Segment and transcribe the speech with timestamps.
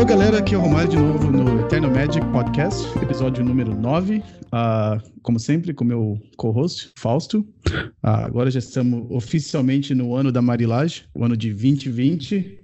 [0.00, 4.16] Alô, galera, aqui é o Romário de novo no Eternal Magic Podcast, episódio número 9.
[4.16, 7.40] Uh, ah, como sempre, com meu co-host, Fausto.
[7.40, 12.60] Uh, agora já estamos oficialmente no ano da Marilage, o ano de 2020.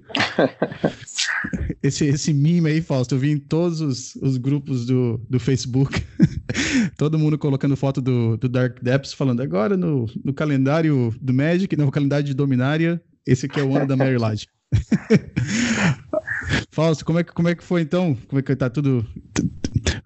[1.82, 6.03] esse, esse meme aí, Fausto, eu vi em todos os, os grupos do, do Facebook.
[6.96, 11.76] Todo mundo colocando foto do, do Dark Depths, falando agora no, no calendário do Magic,
[11.76, 14.46] no calendário de Dominária, esse aqui é o ano da Marilage.
[16.71, 18.16] Fausto, como é, que, como é que foi então?
[18.29, 19.04] Como é que tá tudo?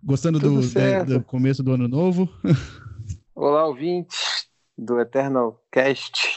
[0.03, 2.29] Gostando tudo do, do, começo do ano novo?
[3.35, 6.29] Olá, ouvintes do Eternal Cast.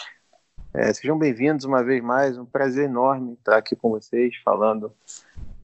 [0.73, 2.37] É, sejam bem-vindos uma vez mais.
[2.37, 4.91] Um prazer enorme estar aqui com vocês, falando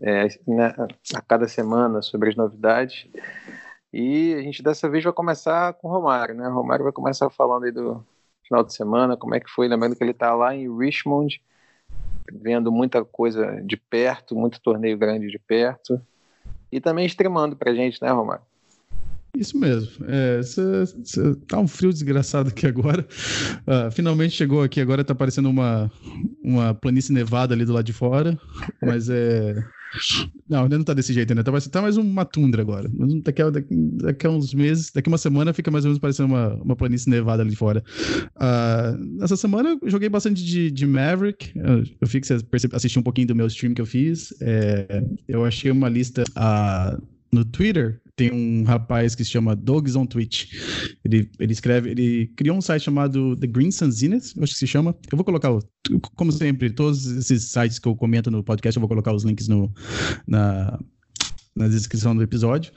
[0.01, 0.75] é, né,
[1.15, 3.07] a cada semana sobre as novidades.
[3.91, 6.47] E a gente dessa vez vai começar com o Romário, né?
[6.47, 8.05] O Romário vai começar falando aí do
[8.43, 11.41] final de semana, como é que foi, lembrando que ele está lá em Richmond,
[12.31, 16.01] vendo muita coisa de perto, muito torneio grande de perto,
[16.71, 18.43] e também extremando pra gente, né, Romário?
[19.35, 20.05] Isso mesmo.
[20.07, 23.07] É, cê, cê, tá um frio desgraçado aqui agora.
[23.61, 25.91] Uh, finalmente chegou aqui, agora tá parecendo uma,
[26.43, 28.37] uma planície nevada ali do lado de fora.
[28.81, 29.63] Mas é.
[30.47, 31.41] Não, ainda não tá desse jeito, né?
[31.43, 32.89] Tá, tá mais uma tundra agora.
[33.23, 36.29] Daqui a, daqui, daqui a uns meses, daqui uma semana, fica mais ou menos parecendo
[36.33, 37.83] uma, uma planície nevada ali fora.
[38.35, 41.51] Uh, semana eu joguei bastante de, de Maverick.
[41.55, 42.39] Eu, eu vi que você
[42.73, 44.33] assistiu um pouquinho do meu stream que eu fiz.
[44.41, 49.97] É, eu achei uma lista uh, no Twitter tem um rapaz que se chama Dogs
[49.97, 50.51] on Twitch.
[51.05, 54.93] Ele, ele escreve, ele criou um site chamado The Green Sun acho que se chama.
[55.09, 55.57] Eu vou colocar,
[56.17, 59.47] como sempre, todos esses sites que eu comento no podcast, eu vou colocar os links
[59.47, 59.71] no,
[60.27, 60.77] na,
[61.55, 62.73] na descrição do episódio.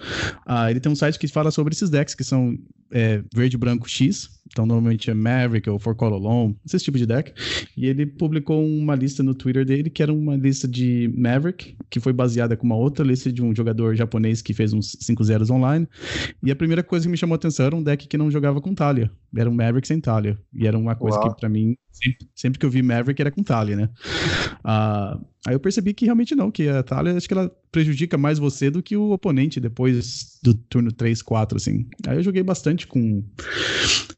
[0.46, 2.56] Ah, ele tem um site que fala sobre esses decks que são
[2.92, 4.30] é, verde, branco, X.
[4.52, 7.32] Então, normalmente é Maverick ou For Call Alone, esse tipo de deck.
[7.74, 11.98] E ele publicou uma lista no Twitter dele que era uma lista de Maverick, que
[11.98, 15.50] foi baseada com uma outra lista de um jogador japonês que fez uns 5 zeros
[15.50, 15.88] online.
[16.42, 18.60] E a primeira coisa que me chamou a atenção era um deck que não jogava
[18.60, 19.10] com Talia.
[19.34, 20.38] Era um Maverick sem Talia.
[20.52, 21.30] E era uma coisa Uau.
[21.30, 23.88] que, para mim, sempre, sempre, que eu vi Maverick era com Talia, né?
[24.58, 28.38] Uh, aí eu percebi que realmente não, que a Talia, acho que ela prejudica mais
[28.38, 31.86] você do que o oponente depois do turno 3, 4, assim.
[32.06, 33.24] Aí eu joguei bastante com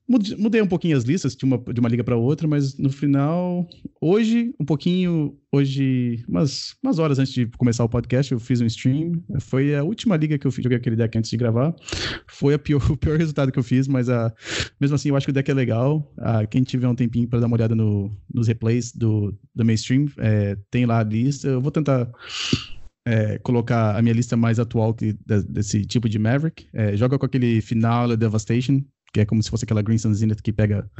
[0.07, 3.67] Mudei um pouquinho as listas de uma, de uma liga para outra, mas no final,
[3.99, 8.67] hoje, um pouquinho, hoje, umas, umas horas antes de começar o podcast, eu fiz um
[8.67, 9.13] stream.
[9.41, 11.75] Foi a última liga que eu joguei aquele deck antes de gravar.
[12.27, 14.31] Foi a pior, o pior resultado que eu fiz, mas a,
[14.79, 16.13] mesmo assim eu acho que o deck é legal.
[16.19, 20.07] Ah, quem tiver um tempinho para dar uma olhada no, nos replays do, do mainstream,
[20.19, 21.49] é, tem lá a lista.
[21.49, 22.11] Eu vou tentar.
[23.07, 25.15] É, colocar a minha lista mais atual que,
[25.49, 26.67] desse tipo de Maverick.
[26.73, 28.83] É, joga com aquele final Devastation,
[29.15, 30.91] que é como se fosse aquela Green Sun Zenith que pega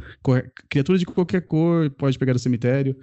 [0.69, 2.95] criaturas de qualquer cor, pode pegar do cemitério.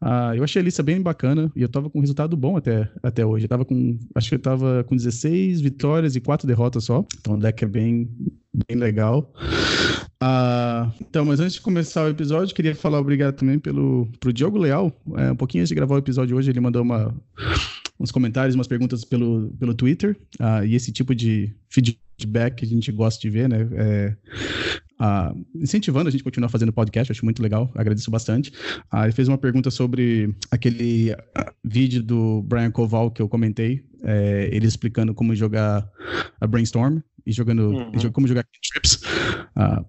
[0.00, 2.90] Ah, eu achei a lista bem bacana e eu tava com um resultado bom até,
[3.00, 3.44] até hoje.
[3.44, 7.06] Eu tava com, acho que eu tava com 16 vitórias e 4 derrotas só.
[7.20, 8.10] Então o deck é bem,
[8.66, 9.32] bem legal.
[10.20, 14.58] Ah, então, mas antes de começar o episódio, queria falar obrigado também pelo pro Diogo
[14.58, 14.92] Leal.
[15.16, 17.14] É, um pouquinho antes de gravar o episódio hoje, ele mandou uma
[17.98, 22.68] uns comentários, umas perguntas pelo, pelo Twitter, uh, e esse tipo de feedback que a
[22.68, 23.68] gente gosta de ver, né?
[23.72, 24.16] É,
[25.00, 28.52] uh, incentivando a gente a continuar fazendo podcast, acho muito legal, agradeço bastante.
[28.92, 31.14] Uh, ele fez uma pergunta sobre aquele
[31.64, 35.88] vídeo do Brian Koval que eu comentei, é, ele explicando como jogar
[36.40, 38.12] a Brainstorm e jogando uhum.
[38.12, 39.00] como jogar trips.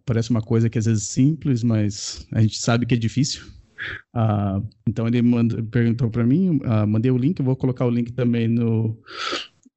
[0.04, 3.44] parece uma coisa que às vezes é simples, mas a gente sabe que é difícil.
[4.16, 8.12] Uh, então ele manda, perguntou para mim, uh, mandei o link, vou colocar o link
[8.14, 8.98] também no,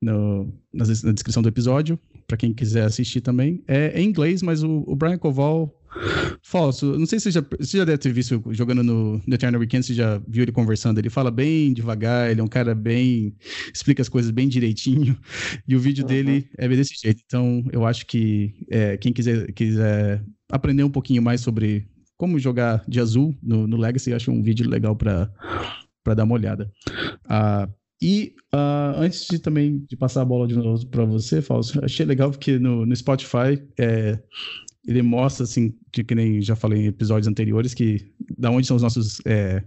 [0.00, 3.62] no na, na, descrição do episódio, para quem quiser assistir também.
[3.66, 5.74] É, é em inglês, mas o, o Brian Koval
[6.42, 9.60] Falso, não sei se você já, você já deve ter visto jogando no, no Eternal
[9.60, 10.98] Weekend, você já viu ele conversando.
[10.98, 13.36] Ele fala bem devagar, ele é um cara bem.
[13.72, 15.16] explica as coisas bem direitinho.
[15.68, 16.08] E o vídeo uhum.
[16.08, 17.22] dele é desse jeito.
[17.24, 21.86] Então, eu acho que é, quem quiser, quiser aprender um pouquinho mais sobre
[22.22, 25.28] como jogar de azul no, no Legacy, acho um vídeo legal para
[26.14, 26.70] dar uma olhada.
[27.26, 27.68] Uh,
[28.00, 32.06] e uh, antes de também de passar a bola de novo para você, Fausto, achei
[32.06, 34.20] legal porque no, no Spotify é,
[34.86, 38.76] ele mostra, assim, de que nem já falei em episódios anteriores, que da onde são
[38.76, 39.60] os nossos, é,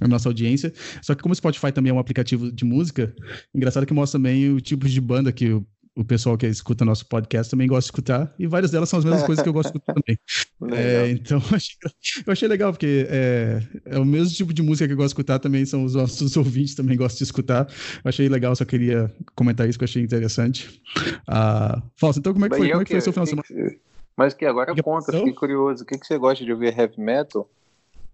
[0.00, 0.72] a nossa audiência.
[1.02, 3.14] Só que como o Spotify também é um aplicativo de música,
[3.54, 7.06] engraçado que mostra também o tipo de banda que o o pessoal que escuta nosso
[7.06, 9.72] podcast também gosta de escutar, e várias delas são as mesmas coisas que eu gosto
[9.72, 10.18] de escutar também.
[10.74, 11.76] É, então, eu achei,
[12.24, 15.12] eu achei, legal, porque é, é, o mesmo tipo de música que eu gosto de
[15.12, 17.66] escutar, também são os nossos ouvintes também gostam de escutar.
[18.04, 20.80] Eu achei legal, só queria comentar isso que eu achei interessante.
[21.26, 23.30] Ah, Fausto, então como é que foi, como é que foi o seu final de
[23.30, 23.76] semana?
[24.16, 25.82] Mas que agora que conta, fiquei curioso.
[25.82, 27.50] O que, que você gosta de ouvir heavy metal?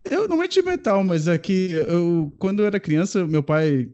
[0.04, 3.88] Eu não é de metal, mas é que eu, quando eu era criança, meu pai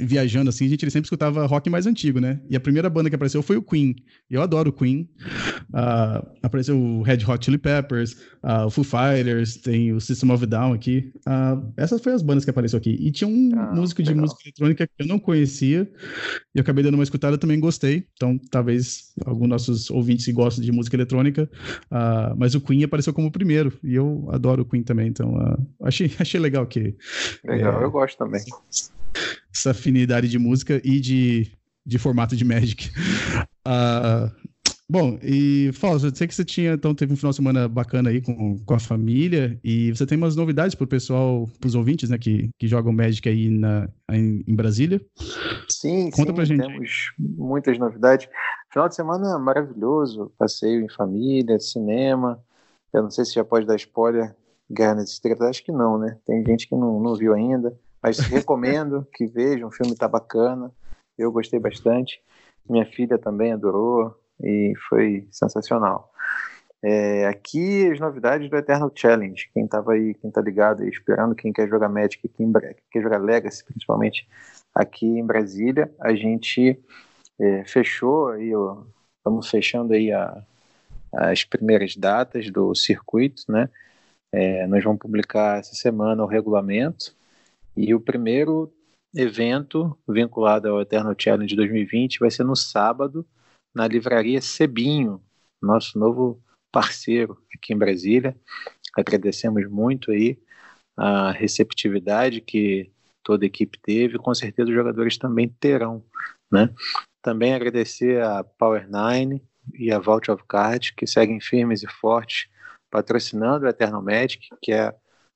[0.00, 2.40] viajando assim, a gente sempre escutava rock mais antigo, né?
[2.48, 3.94] E a primeira banda que apareceu foi o Queen.
[4.30, 5.08] Eu adoro o Queen.
[5.70, 8.12] Uh, apareceu o Red Hot Chili Peppers,
[8.42, 11.12] uh, o Foo Fighters, tem o System of a Down aqui.
[11.26, 12.96] Uh, essas foram as bandas que apareceram aqui.
[13.00, 14.22] E tinha um ah, músico de legal.
[14.22, 15.88] música eletrônica que eu não conhecia
[16.54, 18.06] e eu acabei dando uma escutada, também gostei.
[18.14, 21.48] Então, talvez alguns nossos ouvintes que gostam de música eletrônica,
[22.36, 25.08] mas o Queen apareceu como o primeiro e eu adoro o Queen também.
[25.08, 25.34] Então,
[25.82, 26.94] achei, achei legal que.
[27.44, 28.42] Legal, é, eu gosto também
[29.54, 31.50] essa afinidade de música e de,
[31.84, 32.90] de formato de Magic.
[33.66, 34.30] Uh,
[34.88, 38.10] bom, e Fausto, eu sei que você tinha, então, teve um final de semana bacana
[38.10, 41.74] aí com, com a família, e você tem umas novidades para o pessoal, para os
[41.74, 45.00] ouvintes, né, que, que jogam Magic aí na, em, em Brasília.
[45.68, 46.66] Sim, Conta sim, pra gente.
[46.66, 48.28] temos muitas novidades.
[48.70, 52.42] Final de semana maravilhoso, passeio em família, cinema,
[52.94, 54.34] eu não sei se já pode dar spoiler,
[54.70, 56.16] Guerra nas Estrelas, acho que não, né?
[56.24, 57.76] Tem gente que não, não viu ainda.
[58.04, 60.70] Mas recomendo que vejam, o filme tá bacana.
[61.16, 62.20] Eu gostei bastante.
[62.68, 66.12] Minha filha também adorou e foi sensacional.
[66.82, 69.48] É, aqui as novidades do Eternal Challenge.
[69.54, 72.52] Quem estava aí, quem tá ligado aí, esperando, quem quer jogar Magic, quem
[72.92, 74.28] quer jogar Legacy, principalmente
[74.74, 76.78] aqui em Brasília, a gente
[77.40, 78.52] é, fechou aí,
[79.16, 80.44] estamos fechando aí a,
[81.10, 83.70] as primeiras datas do circuito, né?
[84.30, 87.16] É, nós vamos publicar essa semana o regulamento
[87.76, 88.72] e o primeiro
[89.14, 93.26] evento vinculado ao Eternal Challenge 2020 vai ser no sábado,
[93.74, 95.22] na livraria Sebinho,
[95.62, 96.42] nosso novo
[96.72, 98.36] parceiro aqui em Brasília.
[98.96, 100.38] Agradecemos muito aí
[100.96, 102.90] a receptividade que
[103.22, 106.04] toda a equipe teve, com certeza os jogadores também terão,
[106.52, 106.72] né?
[107.22, 109.42] Também agradecer a Power Nine
[109.72, 112.48] e a Vault of Cards, que seguem firmes e fortes
[112.90, 114.94] patrocinando o Eternal Magic, que é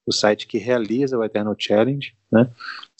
[0.08, 2.50] o site que realiza o Eternal Challenge, né?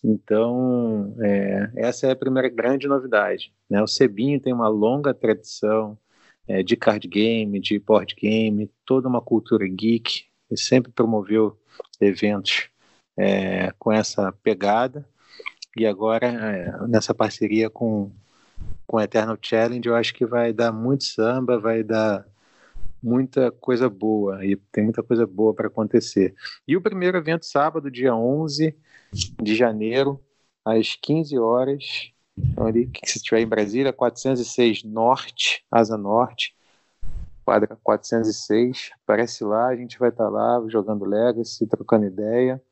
[0.04, 3.52] Então, é, essa é a primeira grande novidade.
[3.68, 3.82] Né?
[3.82, 5.98] O Sebinho tem uma longa tradição
[6.46, 10.26] é, de card game, de board game, toda uma cultura geek.
[10.50, 11.58] Ele sempre promoveu
[12.00, 12.68] eventos
[13.16, 15.08] é, com essa pegada.
[15.76, 18.12] E agora, é, nessa parceria com,
[18.86, 22.24] com Eternal Challenge, eu acho que vai dar muito samba, vai dar
[23.02, 26.34] muita coisa boa e tem muita coisa boa para acontecer.
[26.66, 28.76] E o primeiro evento sábado, dia 11
[29.40, 30.20] de janeiro,
[30.64, 36.54] às 15 horas, então ali, se estiver em Brasília, 406 Norte, Asa Norte,
[37.44, 42.62] quadra 406, aparece lá, a gente vai estar tá lá jogando Legacy, trocando ideia.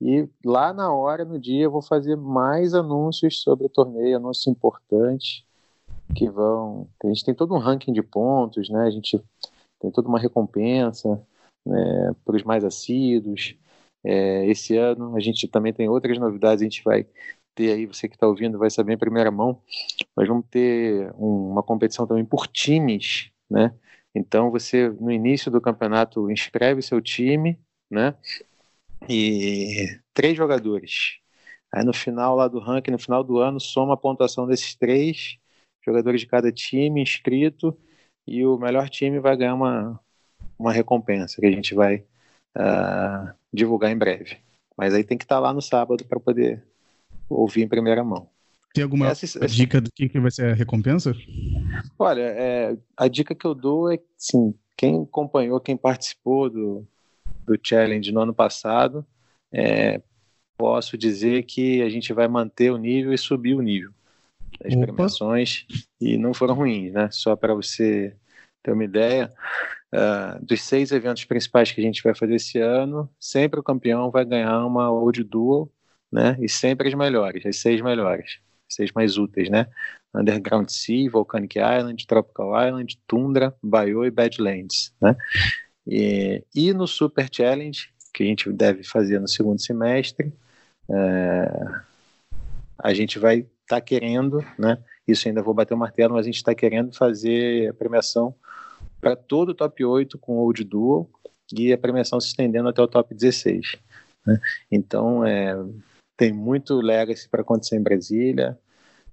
[0.00, 4.46] E lá na hora, no dia, eu vou fazer mais anúncios sobre o torneio, anúncios
[4.46, 5.44] importantes
[6.14, 6.88] que vão.
[7.02, 8.84] A gente tem todo um ranking de pontos, né?
[8.86, 9.22] A gente
[9.84, 11.22] tem toda uma recompensa
[11.66, 13.56] né, para os mais assíduos.
[14.02, 17.06] É, esse ano a gente também tem outras novidades, a gente vai
[17.54, 19.62] ter aí, você que está ouvindo vai saber em primeira mão,
[20.16, 23.74] nós vamos ter um, uma competição também por times, né?
[24.14, 27.58] Então você no início do campeonato inscreve seu time,
[27.90, 28.14] né?
[29.08, 31.18] E três jogadores.
[31.72, 35.38] Aí no final lá do ranking, no final do ano, soma a pontuação desses três
[35.84, 37.76] jogadores de cada time inscrito
[38.26, 40.00] e o melhor time vai ganhar uma,
[40.58, 42.04] uma recompensa que a gente vai
[42.56, 44.38] uh, divulgar em breve.
[44.76, 46.62] Mas aí tem que estar tá lá no sábado para poder
[47.28, 48.28] ouvir em primeira mão.
[48.72, 51.14] Tem alguma essa, dica do que, que vai ser a recompensa?
[51.96, 56.84] Olha, é, a dica que eu dou é sim, quem acompanhou, quem participou do,
[57.46, 59.06] do challenge no ano passado,
[59.52, 60.02] é,
[60.56, 63.92] posso dizer que a gente vai manter o nível e subir o nível
[64.62, 64.86] das Opa.
[64.86, 65.66] premiações
[66.00, 67.08] e não foram ruins, né?
[67.10, 68.14] Só para você
[68.62, 69.32] ter uma ideia,
[69.94, 74.10] uh, dos seis eventos principais que a gente vai fazer esse ano, sempre o campeão
[74.10, 75.70] vai ganhar uma Old Duel,
[76.10, 76.36] né?
[76.40, 79.66] E sempre as melhores, as seis melhores, seis mais úteis, né?
[80.14, 85.16] Underground Sea, Volcanic Island, Tropical Island, Tundra, Bayou e Badlands, né?
[85.86, 90.32] E, e no Super Challenge, que a gente deve fazer no segundo semestre,
[90.88, 91.50] é,
[92.78, 94.78] a gente vai está querendo, né?
[95.06, 98.34] Isso ainda vou bater o martelo, mas a gente está querendo fazer a premiação
[99.00, 101.10] para todo o top 8 com Old Dual
[101.52, 103.76] e a premiação se estendendo até o top 16.
[104.26, 104.38] Né?
[104.70, 105.54] Então, é,
[106.16, 108.58] tem muito legacy para acontecer em Brasília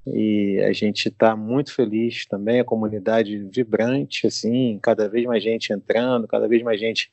[0.05, 5.71] e a gente está muito feliz também, a comunidade vibrante, assim, cada vez mais gente
[5.71, 7.11] entrando, cada vez mais gente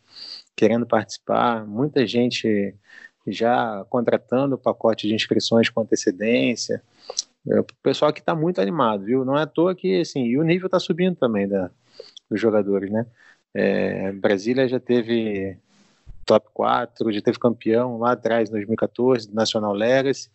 [0.56, 2.74] querendo participar, muita gente
[3.26, 6.82] já contratando o pacote de inscrições com antecedência.
[7.46, 9.24] É, o pessoal aqui está muito animado, viu?
[9.24, 11.70] Não é à toa que, assim, e o nível está subindo também da,
[12.30, 13.06] dos jogadores, né?
[13.54, 15.58] É, Brasília já teve
[16.24, 20.30] top 4, já teve campeão lá atrás, em 2014, do Nacional Legacy.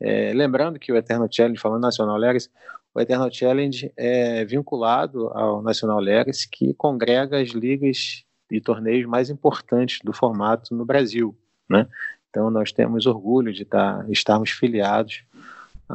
[0.00, 2.50] É, lembrando que o Eternal Challenge, falando National Legacy,
[2.94, 9.30] o Eternal Challenge é vinculado ao National Legacy, que congrega as ligas e torneios mais
[9.30, 11.36] importantes do formato no Brasil,
[11.68, 11.88] né?
[12.30, 15.24] Então nós temos orgulho de estar, estarmos filiados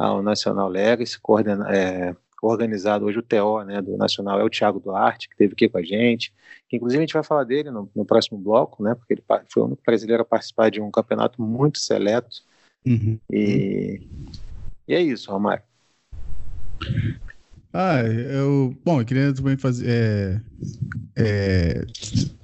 [0.00, 4.80] ao National Legacy, coordena, é, organizado hoje o TO né, do Nacional é o Thiago
[4.80, 6.32] Duarte, que esteve aqui com a gente,
[6.68, 9.62] que inclusive a gente vai falar dele no, no próximo bloco, né, porque ele foi
[9.62, 12.42] o único brasileiro a participar de um campeonato muito seleto.
[12.86, 13.18] Uhum.
[13.30, 14.00] E,
[14.88, 15.62] e é isso, Romário.
[17.72, 18.76] Ah, eu.
[18.84, 19.86] Bom, eu queria também fazer.
[19.88, 20.40] É,
[21.16, 21.86] é,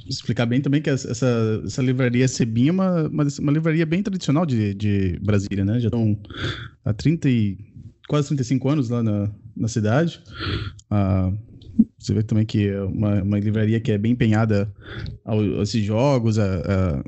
[0.08, 1.10] explicar bem também que essa,
[1.64, 5.80] essa livraria Sebinha é uma, uma, livraria bem tradicional de, de Brasília, né?
[5.80, 6.16] Já estão
[6.84, 7.58] há 30 e,
[8.08, 10.20] quase 35 anos lá na, na cidade.
[10.88, 11.32] Ah,
[11.98, 14.72] você vê também que é uma, uma livraria que é bem empenhada
[15.24, 17.02] a, a esses jogos, a, a, a,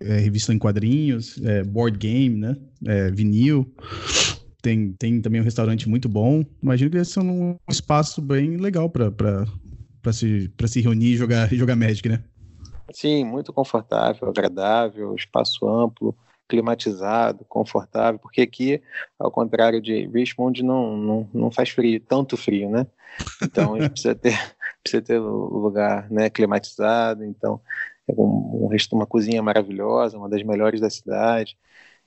[0.00, 2.56] é revista em quadrinhos, é, board game, né?
[2.86, 3.70] É, vinil.
[4.62, 6.44] Tem, tem também um restaurante muito bom.
[6.62, 11.76] Imagino que esse é um espaço bem legal para se, se reunir e jogar, jogar
[11.76, 12.22] Magic, né?
[12.92, 16.16] Sim, muito confortável, agradável, espaço amplo,
[16.48, 18.82] climatizado, confortável, porque aqui,
[19.16, 22.86] ao contrário de Richmond, não, não, não faz frio, tanto frio, né?
[23.40, 24.36] Então a gente precisa ter,
[24.82, 27.60] precisa ter lugar né, climatizado, então
[28.08, 31.56] é um, um, uma cozinha maravilhosa, uma das melhores da cidade.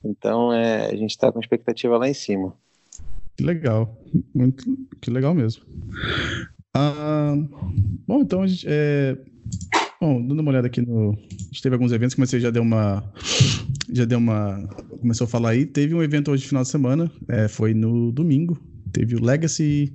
[0.04, 2.54] Então é, a gente está com expectativa lá em cima.
[3.36, 3.98] Que legal,
[4.34, 4.64] muito
[5.02, 5.64] que legal mesmo.
[6.74, 7.36] Ah,
[8.08, 9.18] bom, então a gente, é,
[10.00, 12.62] bom, dando uma olhada aqui no, a gente teve alguns eventos que você já deu
[12.62, 13.04] uma,
[13.92, 14.68] já deu uma,
[15.00, 15.66] começou a falar aí.
[15.66, 18.58] Teve um evento hoje final de semana, é, foi no domingo,
[18.94, 19.92] teve o Legacy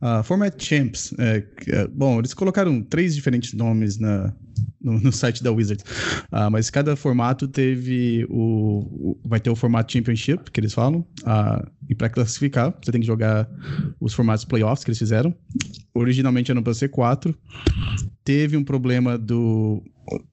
[0.00, 1.12] uh, Format Champs.
[1.18, 4.32] É, é, bom, eles colocaram três diferentes nomes na,
[4.80, 5.84] no, no site da Wizards,
[6.32, 11.00] uh, mas cada formato teve o, o, vai ter o formato Championship que eles falam
[11.22, 13.48] uh, e para classificar você tem que jogar
[14.00, 15.34] os formatos playoffs que eles fizeram.
[15.92, 17.36] Originalmente era para ser quatro.
[18.24, 19.82] Teve um problema do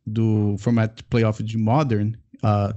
[0.06, 2.14] do formato playoff de Modern.
[2.44, 2.76] Uh,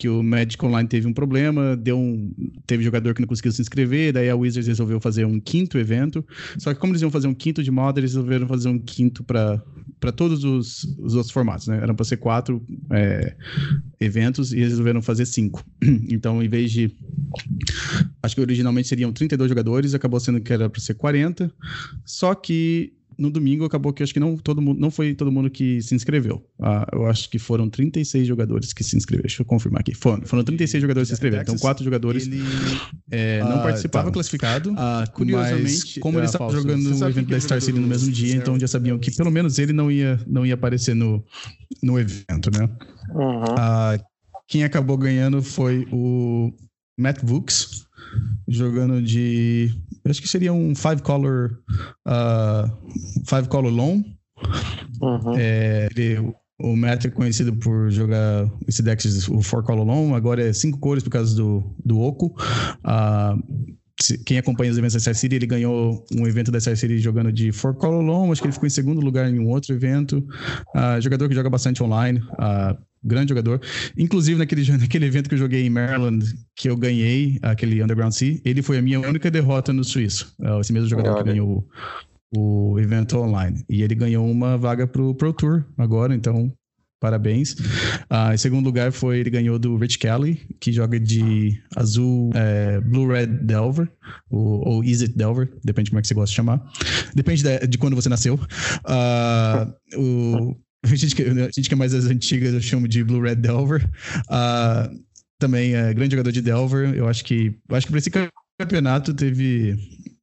[0.00, 2.32] que o Magic Online teve um problema, deu um,
[2.66, 6.26] teve jogador que não conseguiu se inscrever, daí a Wizards resolveu fazer um quinto evento.
[6.56, 9.22] Só que como eles iam fazer um quinto de Modern, eles resolveram fazer um quinto
[9.22, 9.62] para
[10.16, 11.80] todos os, os outros formatos, né?
[11.82, 13.36] Eram para ser quatro é,
[14.00, 15.62] eventos e eles resolveram fazer cinco.
[16.10, 16.90] Então, em vez de
[18.22, 21.52] acho que originalmente seriam 32 jogadores, acabou sendo que era para ser 40.
[22.04, 25.50] Só que no domingo acabou que acho que não todo mundo não foi todo mundo
[25.50, 26.42] que se inscreveu.
[26.60, 29.26] Ah, eu acho que foram 36 jogadores que se inscreveram.
[29.26, 29.94] Deixa eu confirmar aqui.
[29.94, 31.42] Foram, foram 36 jogadores que se inscreveram.
[31.42, 32.42] Então, quatro jogadores ele,
[33.10, 34.02] é, não ah, participaram.
[34.02, 34.74] Estava classificado.
[34.76, 38.58] Ah, curiosamente, como ele estava jogando o evento da Star City no mesmo dia, então
[38.58, 41.22] já sabiam que pelo menos ele não ia, não ia aparecer no,
[41.82, 42.68] no evento, né?
[43.14, 43.44] Uhum.
[43.58, 43.98] Ah,
[44.48, 46.52] quem acabou ganhando foi o
[46.98, 47.86] Matt Vooks
[48.48, 49.72] jogando de.
[50.10, 51.58] Acho que seria um five color.
[52.06, 54.02] Uh, five color long.
[55.00, 55.34] Uhum.
[55.38, 60.14] É, ele, o Matt é conhecido por jogar esse deck, o four color long.
[60.14, 62.34] Agora é cinco cores por causa do, do Oco.
[62.84, 63.76] Uh,
[64.24, 67.30] quem acompanha os eventos da Star City, ele ganhou um evento da Star City jogando
[67.30, 70.18] de Four Color Long, acho que ele ficou em segundo lugar em um outro evento.
[70.74, 72.18] Uh, jogador que joga bastante online.
[72.18, 73.60] Uh, grande jogador.
[73.96, 78.40] Inclusive, naquele, naquele evento que eu joguei em Maryland, que eu ganhei, aquele Underground Sea,
[78.44, 80.34] ele foi a minha única derrota no Suíço.
[80.40, 81.66] É esse mesmo jogador que ganhou
[82.34, 83.64] o, o evento online.
[83.68, 86.52] E ele ganhou uma vaga pro Pro Tour agora, então
[87.00, 87.54] parabéns.
[87.54, 92.78] Uh, em segundo lugar foi ele ganhou do Rich Kelly, que joga de azul, é,
[92.82, 93.90] Blue Red Delver,
[94.28, 96.62] ou, ou Is It Delver, depende de como é que você gosta de chamar.
[97.14, 98.34] Depende de, de quando você nasceu.
[98.84, 103.04] Uh, o a gente, que, a gente que é mais das antigas, eu chamo de
[103.04, 103.84] Blue Red Delver.
[104.28, 105.00] Uh,
[105.38, 106.94] também é grande jogador de Delver.
[106.94, 108.10] Eu acho que, eu acho que para esse
[108.58, 109.76] campeonato teve,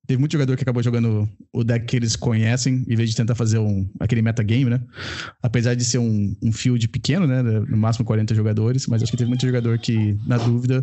[0.07, 3.35] teve muito jogador que acabou jogando o deck que eles conhecem, em vez de tentar
[3.35, 4.81] fazer um, aquele metagame, né?
[5.41, 7.41] Apesar de ser um, um field pequeno, né?
[7.41, 10.81] No máximo 40 jogadores, mas acho que teve muito jogador que, na dúvida,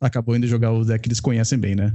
[0.00, 1.92] acabou indo jogar o deck que eles conhecem bem, né?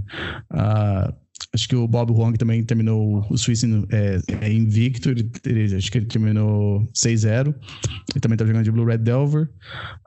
[0.52, 1.14] Uh,
[1.54, 5.10] Acho que o Bob Huang também terminou o Suíço é, é invicto.
[5.10, 7.48] Ele, ele, acho que ele terminou 6-0.
[7.48, 9.50] Ele também está jogando de Blue Red Delver.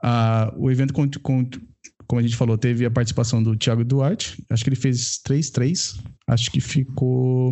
[0.03, 1.49] Uh, o evento, com, com,
[2.07, 4.43] como a gente falou, teve a participação do Thiago Duarte.
[4.49, 5.99] Acho que ele fez 3-3.
[6.27, 7.51] Acho que ficou.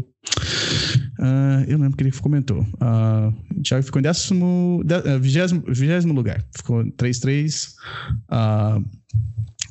[1.19, 2.61] Uh, eu lembro que ele comentou.
[2.61, 4.81] Uh, o Thiago ficou em décimo,
[5.19, 6.45] vigésimo, vigésimo lugar.
[6.55, 7.73] Ficou 3-3.
[8.31, 8.85] Uh,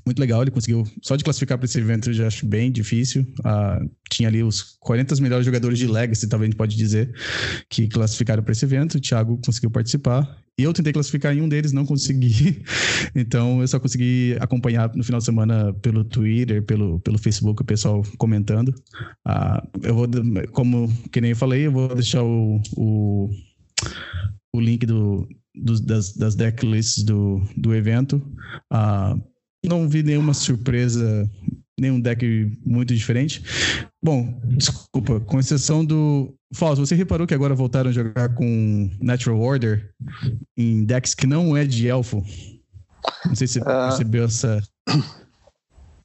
[0.05, 0.43] muito legal.
[0.43, 3.23] Ele conseguiu, só de classificar para esse evento eu já acho bem difícil.
[3.41, 7.15] Uh, tinha ali os 40 melhores jogadores de Legacy, talvez a gente pode dizer,
[7.69, 8.97] que classificaram para esse evento.
[8.97, 10.41] O Thiago conseguiu participar.
[10.59, 12.63] E eu tentei classificar em um deles, não consegui.
[13.17, 17.65] Então eu só consegui acompanhar no final de semana pelo Twitter, pelo, pelo Facebook, o
[17.65, 18.69] pessoal comentando.
[19.27, 20.07] Uh, eu vou,
[20.53, 23.31] como que nem eu falei, eu vou deixar o, o,
[24.55, 28.17] o link do, das, das decklists do, do evento.
[28.73, 29.21] Uh,
[29.65, 31.29] não vi nenhuma surpresa,
[31.79, 33.43] nenhum deck muito diferente.
[34.03, 36.35] Bom, desculpa, com exceção do.
[36.55, 39.95] Fausto, você reparou que agora voltaram a jogar com Natural Order
[40.57, 42.25] em decks que não é de elfo?
[43.25, 44.61] Não sei se você uh, percebeu essa.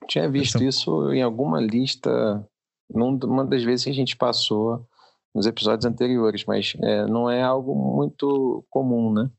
[0.08, 0.66] Tinha visto essa...
[0.66, 2.48] isso em alguma lista,
[2.94, 4.86] numa das vezes que a gente passou
[5.34, 9.30] nos episódios anteriores, mas é, não é algo muito comum, né?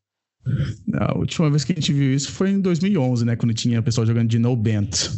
[0.95, 3.37] A última vez que a gente viu isso foi em 2011, né?
[3.37, 5.11] Quando tinha pessoal jogando de No Bent.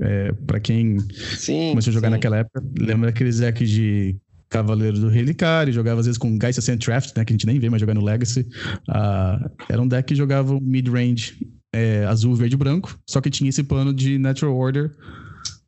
[0.00, 0.98] É, para quem
[1.38, 2.12] sim, começou a jogar sim.
[2.12, 4.16] naquela época, lembra aqueles decks de
[4.50, 7.24] Cavaleiro do Relicário, jogava às vezes com Geist Ascent Draft, né?
[7.24, 8.46] Que a gente nem vê mais jogar no Legacy.
[8.88, 11.36] Uh, era um deck que jogava mid-range
[11.74, 14.92] é, azul, verde e branco, só que tinha esse plano de Natural Order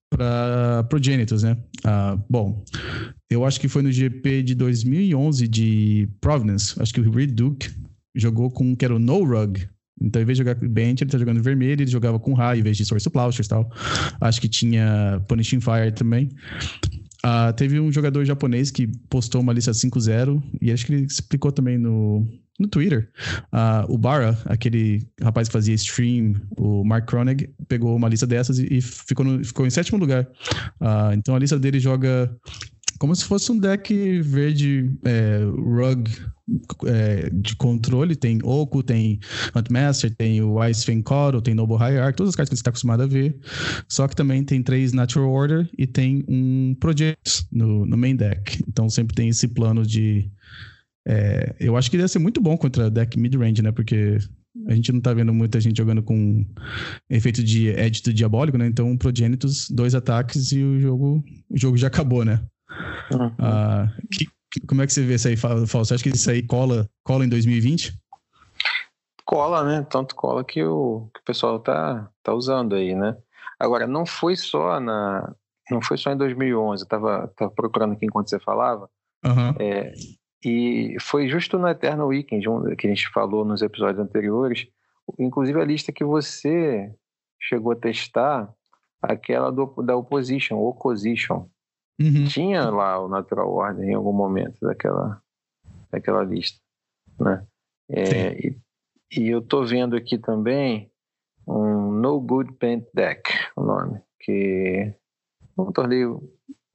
[0.08, 1.56] para Progenitors, né?
[1.84, 2.64] Uh, bom,
[3.28, 7.70] eu acho que foi no GP de 2011 de Providence, acho que o Reed Duke
[8.16, 9.68] jogou com que era o No Rug.
[10.00, 12.60] Então, em vez de jogar com Bench, ele tá jogando vermelho, ele jogava com raio,
[12.60, 13.70] em vez de Source Plowshares e tal.
[14.20, 16.28] Acho que tinha Punishing Fire também.
[17.24, 21.50] Uh, teve um jogador japonês que postou uma lista 5-0 e acho que ele explicou
[21.50, 22.24] também no,
[22.60, 23.10] no Twitter.
[23.52, 28.58] Uh, o Bara, aquele rapaz que fazia stream, o Mark Kronig, pegou uma lista dessas
[28.58, 30.24] e, e ficou, no, ficou em sétimo lugar.
[30.80, 32.30] Uh, então a lista dele joga
[32.98, 36.10] como se fosse um deck verde é, rug
[36.86, 38.14] é, de controle.
[38.14, 39.18] Tem Oku, tem
[39.54, 42.70] Huntmaster, tem o Ice Fang Coddle, tem Noble Hierarch, todas as cartas que você está
[42.70, 43.38] acostumado a ver.
[43.88, 48.62] Só que também tem três Natural Order e tem um Project no, no main deck.
[48.68, 50.30] Então sempre tem esse plano de.
[51.08, 53.70] É, eu acho que ia ser muito bom contra deck mid-range, né?
[53.70, 54.18] Porque
[54.66, 56.44] a gente não tá vendo muita gente jogando com
[57.10, 58.66] efeito de edito diabólico, né?
[58.66, 62.40] Então, Progenitus, dois ataques e o jogo, o jogo já acabou, né?
[63.12, 63.26] Uhum.
[63.26, 64.26] Uh, que,
[64.66, 65.66] como é que você vê isso aí, Fausto?
[65.66, 67.94] Você acha que isso aí cola, cola em 2020?
[69.24, 69.86] Cola, né?
[69.90, 73.16] Tanto cola que o, que o pessoal tá, tá usando aí, né?
[73.58, 75.34] Agora, não foi só na.
[75.70, 78.88] Não foi só em 2011, eu tava, tava procurando aqui enquanto você falava.
[79.24, 79.54] Uhum.
[79.58, 79.92] É,
[80.44, 84.68] e foi justo no Eternal Weekend, que a gente falou nos episódios anteriores,
[85.18, 86.94] inclusive a lista que você
[87.40, 88.48] chegou a testar,
[89.02, 91.48] aquela do, da Opposition, Opposition,
[92.00, 92.24] Uhum.
[92.26, 95.20] Tinha lá o Natural Order em algum momento daquela,
[95.90, 96.58] daquela lista,
[97.18, 97.46] né?
[97.88, 98.58] É, e,
[99.12, 100.90] e, eu tô vendo aqui também
[101.46, 104.92] um No Good Paint Deck, o nome, que
[105.56, 106.20] é um torneio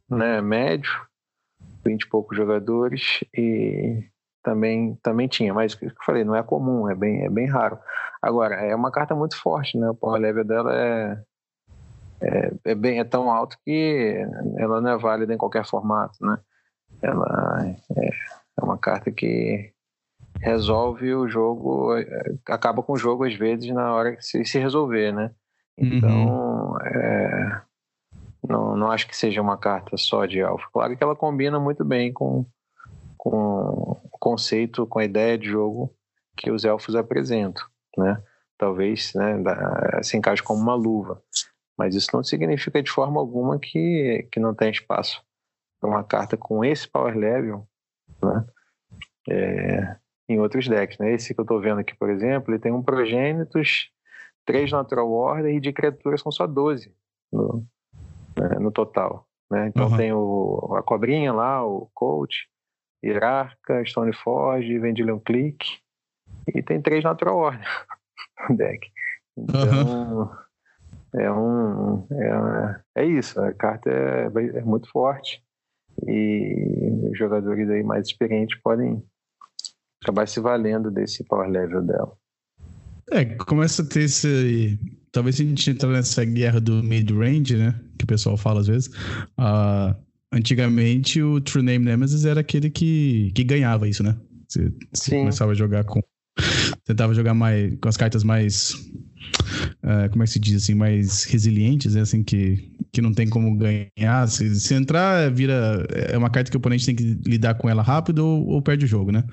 [0.09, 0.91] né, médio,
[1.85, 4.03] 20 e poucos jogadores e
[4.43, 7.47] também também tinha, mas o que eu falei, não é comum, é bem, é bem
[7.47, 7.77] raro.
[8.21, 9.89] Agora, é uma carta muito forte, né?
[9.89, 11.23] O power level dela é
[12.21, 14.15] é, é, bem, é tão alto que
[14.57, 16.37] ela não é válida em qualquer formato, né?
[17.01, 19.73] Ela é, é uma carta que
[20.39, 24.59] resolve o jogo, é, acaba com o jogo às vezes na hora que se, se
[24.59, 25.31] resolver, né?
[25.77, 26.77] Então, uhum.
[26.81, 27.61] é,
[28.47, 30.67] não, não acho que seja uma carta só de alfa.
[30.71, 32.45] Claro que ela combina muito bem com,
[33.17, 35.91] com o conceito, com a ideia de jogo
[36.37, 37.65] que os elfos apresentam,
[37.97, 38.21] né?
[38.57, 39.41] Talvez né,
[40.03, 41.19] se encaixe como uma luva.
[41.81, 45.25] Mas isso não significa de forma alguma que, que não tem espaço
[45.79, 47.67] para uma carta com esse power level
[48.21, 48.45] né?
[49.27, 49.95] É,
[50.29, 50.99] em outros decks.
[50.99, 51.11] Né?
[51.11, 53.89] Esse que eu estou vendo aqui, por exemplo, ele tem um Progenitus,
[54.45, 56.95] três Natural Order e de criaturas são só 12
[57.33, 57.65] no,
[58.39, 59.27] né, no total.
[59.49, 59.65] Né?
[59.69, 59.97] Então uhum.
[59.97, 62.47] tem o, a cobrinha lá, o Coach,
[63.03, 65.79] Hierarca, Stoneforge, Vendilion Click
[66.53, 67.87] e tem três Natural Order
[68.47, 68.87] no deck.
[69.35, 70.50] Então, uhum
[71.15, 75.41] é um é, é isso a carta é, é muito forte
[76.07, 79.03] e os jogadores aí mais experientes podem
[80.01, 82.13] acabar se valendo desse power level dela.
[83.11, 84.79] É começa a ter esse
[85.11, 88.61] talvez se a gente entrar nessa guerra do mid range né que o pessoal fala
[88.61, 88.87] às vezes
[89.37, 89.93] uh,
[90.31, 94.17] antigamente o True Name Nemesis era aquele que, que ganhava isso né?
[94.47, 96.01] Você, você começava a jogar com
[96.85, 98.73] tentava jogar mais com as cartas mais
[99.83, 102.01] uh, como é que se diz assim, mais resilientes, né?
[102.01, 104.27] assim que que não tem como ganhar.
[104.27, 105.85] Se, se, entrar, vira.
[105.89, 108.85] É uma carta que o oponente tem que lidar com ela rápido ou, ou, perde
[108.85, 109.23] o jogo, né?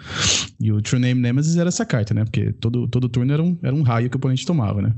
[0.60, 2.24] E o True Name Nemesis era essa carta, né?
[2.24, 4.94] Porque todo, todo turno era um, era um raio que o oponente tomava, né?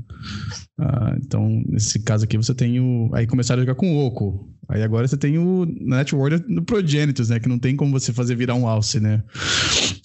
[0.79, 3.09] Uh, então, nesse caso aqui, você tem o.
[3.13, 4.47] Aí começaram a jogar com o Oco.
[4.69, 7.39] Aí agora você tem o Network no Progenitus, né?
[7.39, 9.23] Que não tem como você fazer virar um alce, né?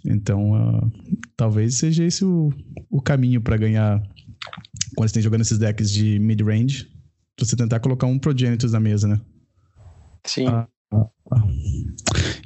[0.05, 0.93] Então, uh,
[1.37, 2.53] talvez seja esse o,
[2.91, 4.03] o caminho para ganhar
[4.97, 6.97] quando você tem jogando esses decks de mid-range
[7.45, 9.21] você tentar colocar um Progenitus na mesa, né?
[10.25, 10.47] Sim.
[10.47, 11.43] Ah, ah, ah.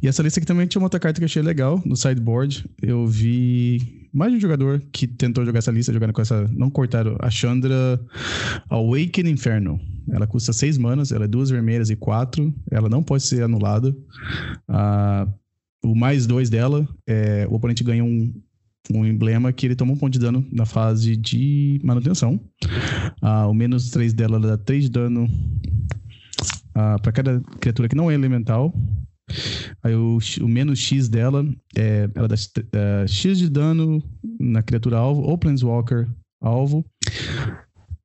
[0.03, 2.69] E essa lista aqui também tinha uma outra carta que eu achei legal no sideboard.
[2.83, 6.49] Eu vi mais de um jogador que tentou jogar essa lista, jogando com essa.
[6.49, 7.17] Não cortaram.
[7.21, 8.01] A Chandra
[8.69, 9.79] Awaken Inferno.
[10.11, 12.53] Ela custa 6 manas, ela é duas vermelhas e quatro.
[12.71, 13.95] Ela não pode ser anulada.
[14.67, 15.29] Ah,
[15.85, 18.33] o mais dois dela, é, o oponente ganha um,
[18.93, 22.40] um emblema que ele toma um ponto de dano na fase de manutenção.
[23.21, 25.29] Ah, o menos 3 dela dá 3 de dano
[26.75, 28.73] ah, para cada criatura que não é elemental.
[29.83, 34.03] Aí o, o menos X dela é ela dá uh, X de dano
[34.38, 36.09] na criatura alvo ou Planeswalker
[36.40, 36.85] alvo.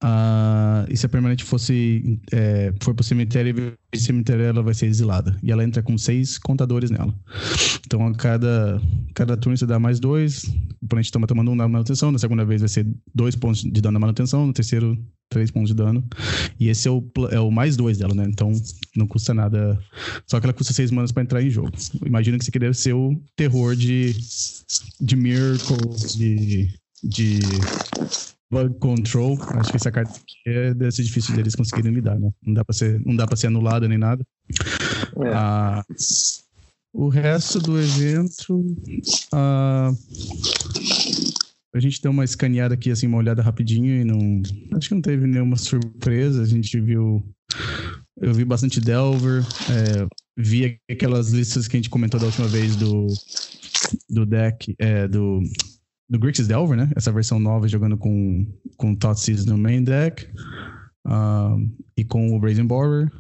[0.06, 4.86] Uh, e se a permanente fosse é, for pro cemitério e cemitério ela vai ser
[4.86, 5.36] exilada.
[5.42, 7.12] E ela entra com seis contadores nela.
[7.84, 8.80] Então a cada,
[9.16, 10.44] cada turno você dá mais dois.
[10.80, 12.12] O oponente toma tomando um na manutenção.
[12.12, 14.46] Na segunda vez vai ser dois pontos de dano na manutenção.
[14.46, 14.96] No terceiro,
[15.28, 16.04] três pontos de dano.
[16.60, 18.26] E esse é o, é o mais dois dela, né?
[18.30, 18.52] Então
[18.96, 19.80] não custa nada.
[20.28, 21.72] Só que ela custa seis manas para entrar em jogo.
[22.06, 24.16] Imagina que você queria ser o terror de,
[25.02, 25.78] de Miracle,
[26.16, 26.70] de.
[27.04, 27.40] de
[28.52, 32.30] Bug Control, acho que essa carta aqui é, deve ser difícil deles conseguirem lidar, né?
[32.46, 34.24] Não dá pra ser, não dá pra ser anulada nem nada.
[35.24, 35.34] É.
[35.34, 35.84] Ah,
[36.94, 38.64] o resto do evento.
[39.34, 39.92] Ah,
[41.76, 44.42] a gente deu uma escaneada aqui, assim, uma olhada rapidinho e não.
[44.78, 46.42] Acho que não teve nenhuma surpresa.
[46.42, 47.22] A gente viu.
[48.22, 49.44] Eu vi bastante Delver.
[49.70, 53.08] É, vi aquelas listas que a gente comentou da última vez do,
[54.10, 55.42] do deck, é, do
[56.10, 56.90] do Grixis Delver, né?
[56.96, 58.46] Essa versão nova jogando com,
[58.78, 60.28] com Thoughtseize no main deck
[61.06, 63.12] um, e com o Brazen Border.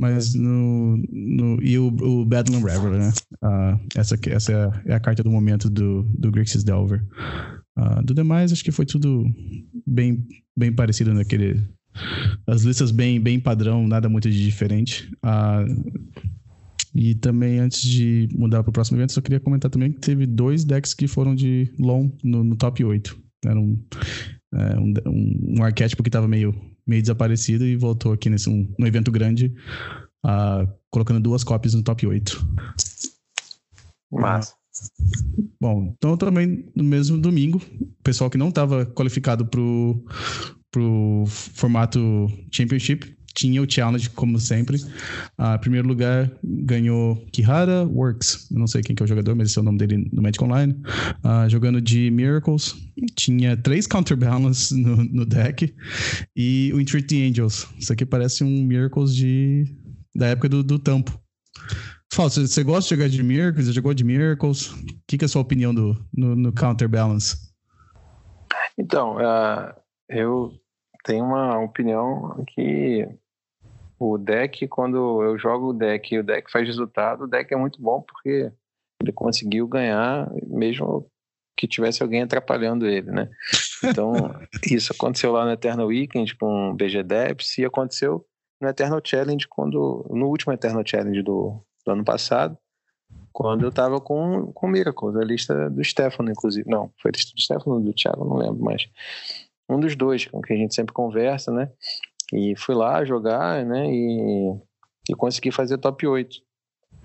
[0.00, 1.60] Mas no, no.
[1.60, 3.12] E o, o Badland Reveler, né?
[3.42, 7.04] Uh, essa, essa é a carta do momento do, do Grixis Delver.
[7.76, 9.24] Uh, do demais, acho que foi tudo
[9.84, 10.24] bem,
[10.56, 11.60] bem parecido naquele.
[12.46, 15.10] As listas bem, bem padrão, nada muito de diferente.
[15.16, 16.20] Uh,
[17.00, 20.26] e também, antes de mudar para o próximo evento, só queria comentar também que teve
[20.26, 23.16] dois decks que foram de long no, no top 8.
[23.46, 23.80] Era um,
[24.52, 26.52] é, um, um, um, arquétipo que estava meio,
[26.84, 29.54] meio desaparecido e voltou aqui nesse um, um evento grande,
[30.26, 32.48] uh, colocando duas cópias no top 8.
[34.10, 34.54] Massa.
[35.60, 42.26] Bom, então também no mesmo domingo, o pessoal que não estava qualificado para o formato
[42.50, 44.78] Championship tinha o challenge, como sempre.
[45.38, 48.50] Uh, primeiro lugar ganhou Kihara Works.
[48.50, 50.20] Eu não sei quem que é o jogador, mas esse é o nome dele no
[50.20, 50.72] Magic Online.
[51.24, 52.74] Uh, jogando de Miracles.
[53.14, 55.72] Tinha três Counterbalance no, no deck.
[56.34, 57.68] E o Entreat the Angels.
[57.78, 59.72] Isso aqui parece um Miracles de,
[60.16, 61.16] da época do, do Tampo.
[62.12, 63.66] Você, você gosta de jogar de Miracles?
[63.66, 64.72] Você jogou de Miracles?
[64.72, 67.36] O que, que é a sua opinião do, no, no Counterbalance?
[68.76, 69.72] Então, uh,
[70.08, 70.52] eu
[71.04, 73.08] tenho uma opinião que
[73.98, 77.56] o deck, quando eu jogo o deck e o deck faz resultado, o deck é
[77.56, 78.52] muito bom porque
[79.00, 81.10] ele conseguiu ganhar mesmo
[81.56, 83.28] que tivesse alguém atrapalhando ele, né?
[83.82, 84.12] Então,
[84.70, 88.24] isso aconteceu lá no Eternal Weekend com o BG Depths e aconteceu
[88.60, 92.56] no Eternal Challenge quando no último Eternal Challenge do, do ano passado,
[93.32, 96.68] quando eu tava com com Miracles, a lista do Stefano inclusive.
[96.70, 98.88] Não, foi a lista do Stefano ou do Thiago, não lembro, mas
[99.68, 101.70] um dos dois com que a gente sempre conversa, né?
[102.32, 103.86] E fui lá jogar, né?
[103.90, 104.54] E,
[105.08, 106.36] e consegui fazer top 8.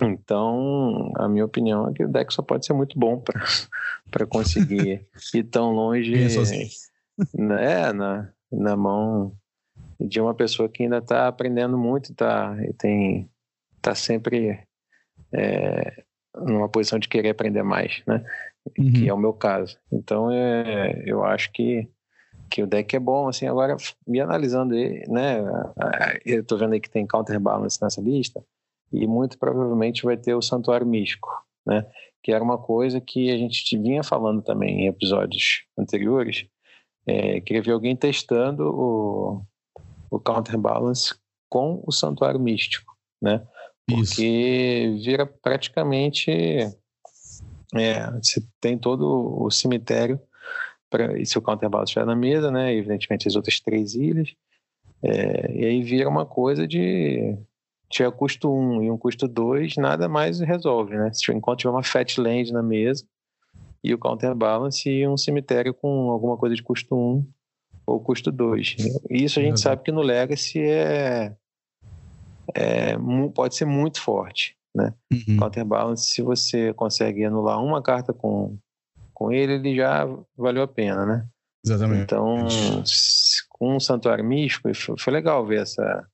[0.01, 3.23] Então, a minha opinião é que o deck só pode ser muito bom
[4.09, 6.13] para conseguir ir tão longe
[7.33, 9.33] né, na, na mão
[9.99, 13.29] de uma pessoa que ainda está aprendendo muito e, tá, e tem,
[13.81, 14.59] tá sempre
[15.31, 16.03] é,
[16.35, 18.25] numa posição de querer aprender mais, né?
[18.77, 18.93] Uhum.
[18.93, 19.77] Que é o meu caso.
[19.91, 21.87] Então, é, eu acho que
[22.53, 24.75] que o deck é bom, assim, agora me analisando
[25.07, 25.39] né,
[26.23, 28.45] eu tô vendo aí que tem counterbalance nessa lista,
[28.91, 31.27] e muito provavelmente vai ter o Santuário Místico,
[31.65, 31.83] né,
[32.21, 36.45] que era uma coisa que a gente vinha falando também em episódios anteriores,
[37.07, 39.41] é, queria ver alguém testando o,
[40.11, 41.15] o counterbalance
[41.49, 43.43] com o Santuário Místico, né,
[43.89, 45.03] porque Isso.
[45.03, 46.29] vira praticamente,
[47.73, 50.21] é, você tem todo o cemitério
[50.93, 52.71] pra, e se o counterbalance estiver na mesa, né?
[52.75, 54.35] Evidentemente as outras três ilhas.
[55.01, 57.35] É, e aí vira uma coisa de
[57.89, 61.11] tiver custo 1 um e um custo 2, nada mais resolve, né?
[61.11, 63.03] Se enquanto tiver uma fat land na mesa
[63.83, 67.27] e o counterbalance e um cemitério com alguma coisa de custo 1 um,
[67.87, 68.77] ou custo 2.
[69.09, 71.35] Isso a gente sabe que no Legacy é,
[72.55, 72.95] é
[73.33, 74.93] pode ser muito forte, né?
[75.11, 75.37] Uhum.
[75.37, 78.57] Counterbalance, se você consegue anular uma carta com,
[79.13, 81.27] com ele, ele já valeu a pena, né?
[81.65, 82.03] Exatamente.
[82.03, 82.45] Então,
[83.49, 86.07] com um Santuário Místico, foi legal ver essa,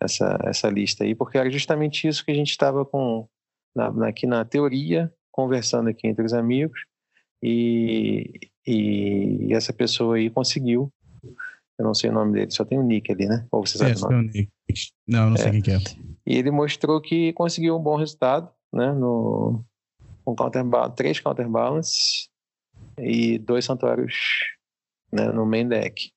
[0.00, 3.26] essa, essa lista aí, porque era justamente isso que a gente estava com
[3.74, 6.80] na, aqui na teoria, conversando aqui entre os amigos,
[7.42, 10.92] e, e essa pessoa aí conseguiu.
[11.78, 13.46] Eu não sei o nome dele, só tem o Nick ali, né?
[13.52, 14.30] Ou você sabe é, o nome?
[14.34, 14.50] Nick.
[15.06, 15.60] Não, não sei é.
[15.60, 15.78] quem é.
[16.26, 18.92] E ele mostrou que conseguiu um bom resultado, né?
[18.92, 19.64] No,
[20.28, 22.28] com counterbalance, três counterbalance
[22.98, 24.14] e dois santuários
[25.10, 26.12] né, no main deck.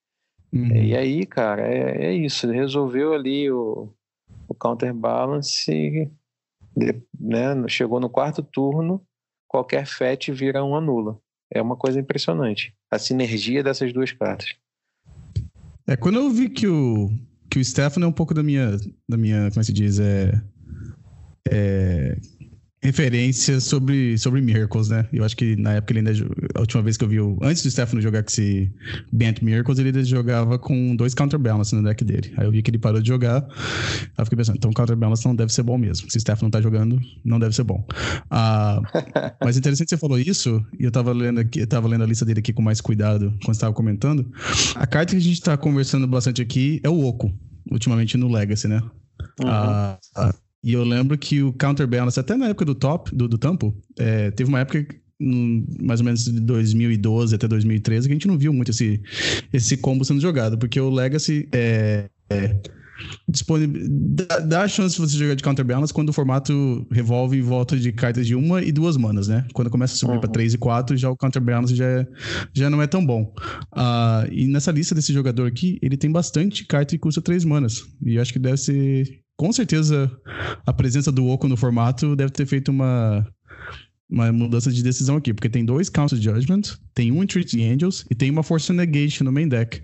[0.51, 0.75] Uhum.
[0.75, 2.45] E aí, cara, é, é isso.
[2.45, 3.89] Ele resolveu ali o,
[4.49, 6.11] o counterbalance,
[7.17, 7.67] né?
[7.69, 9.01] Chegou no quarto turno,
[9.47, 11.17] qualquer FET vira uma nula.
[11.49, 12.75] É uma coisa impressionante.
[12.91, 14.53] A sinergia dessas duas cartas.
[15.87, 17.09] É, quando eu vi que o,
[17.49, 18.71] que o Stefano é um pouco da minha,
[19.07, 20.31] da minha, como é se diz, é,
[21.49, 22.17] é
[22.83, 25.07] referências sobre, sobre Miracles, né?
[25.13, 26.11] Eu acho que na época ele ainda.
[26.55, 27.37] A última vez que eu vi o.
[27.41, 28.71] Antes do Stefano jogar com esse
[29.11, 32.33] Bent Miracles, ele ainda jogava com dois counterbalance no deck dele.
[32.37, 33.43] Aí eu vi que ele parou de jogar.
[33.43, 36.09] Aí eu fiquei pensando, então counterbalance não deve ser bom mesmo.
[36.09, 37.85] Se o Stefano não tá jogando, não deve ser bom.
[38.29, 38.81] Ah,
[39.43, 42.07] mas interessante que você falou isso, e eu tava lendo aqui, eu tava lendo a
[42.07, 44.31] lista dele aqui com mais cuidado quando você tava comentando.
[44.75, 47.31] A carta que a gente tá conversando bastante aqui é o Oco,
[47.69, 48.81] ultimamente no Legacy, né?
[49.39, 49.47] Uhum.
[49.47, 49.99] Ah,
[50.63, 54.31] e eu lembro que o counterbalance, até na época do top, do, do Tampo, é,
[54.31, 54.85] teve uma época
[55.79, 58.99] mais ou menos de 2012 até 2013 que a gente não viu muito esse,
[59.53, 62.59] esse combo sendo jogado, porque o Legacy é, é
[63.89, 67.77] dá, dá a chance de você jogar de counterbalance quando o formato revolve em volta
[67.77, 69.45] de cartas de uma e duas manas, né?
[69.53, 70.19] Quando começa a subir uhum.
[70.19, 72.07] para três e quatro, já o counterbalance já, é,
[72.53, 73.33] já não é tão bom.
[73.73, 77.83] Uh, e nessa lista desse jogador aqui, ele tem bastante carta que custa três manas.
[78.03, 80.11] E acho que deve ser com certeza
[80.65, 83.25] a presença do Oco no formato deve ter feito uma,
[84.09, 88.15] uma mudança de decisão aqui, porque tem dois Council Judgment, tem um Entreat Angels e
[88.15, 89.81] tem uma Force Negation no main deck.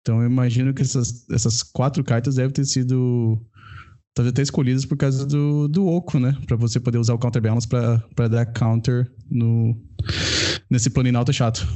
[0.00, 3.40] Então eu imagino que essas, essas quatro cartas devem ter sido
[4.14, 6.36] talvez até escolhidas por causa do, do Oco, né?
[6.46, 9.76] Pra você poder usar o Counterbalance pra dar counter no,
[10.70, 11.66] nesse plano alto chato.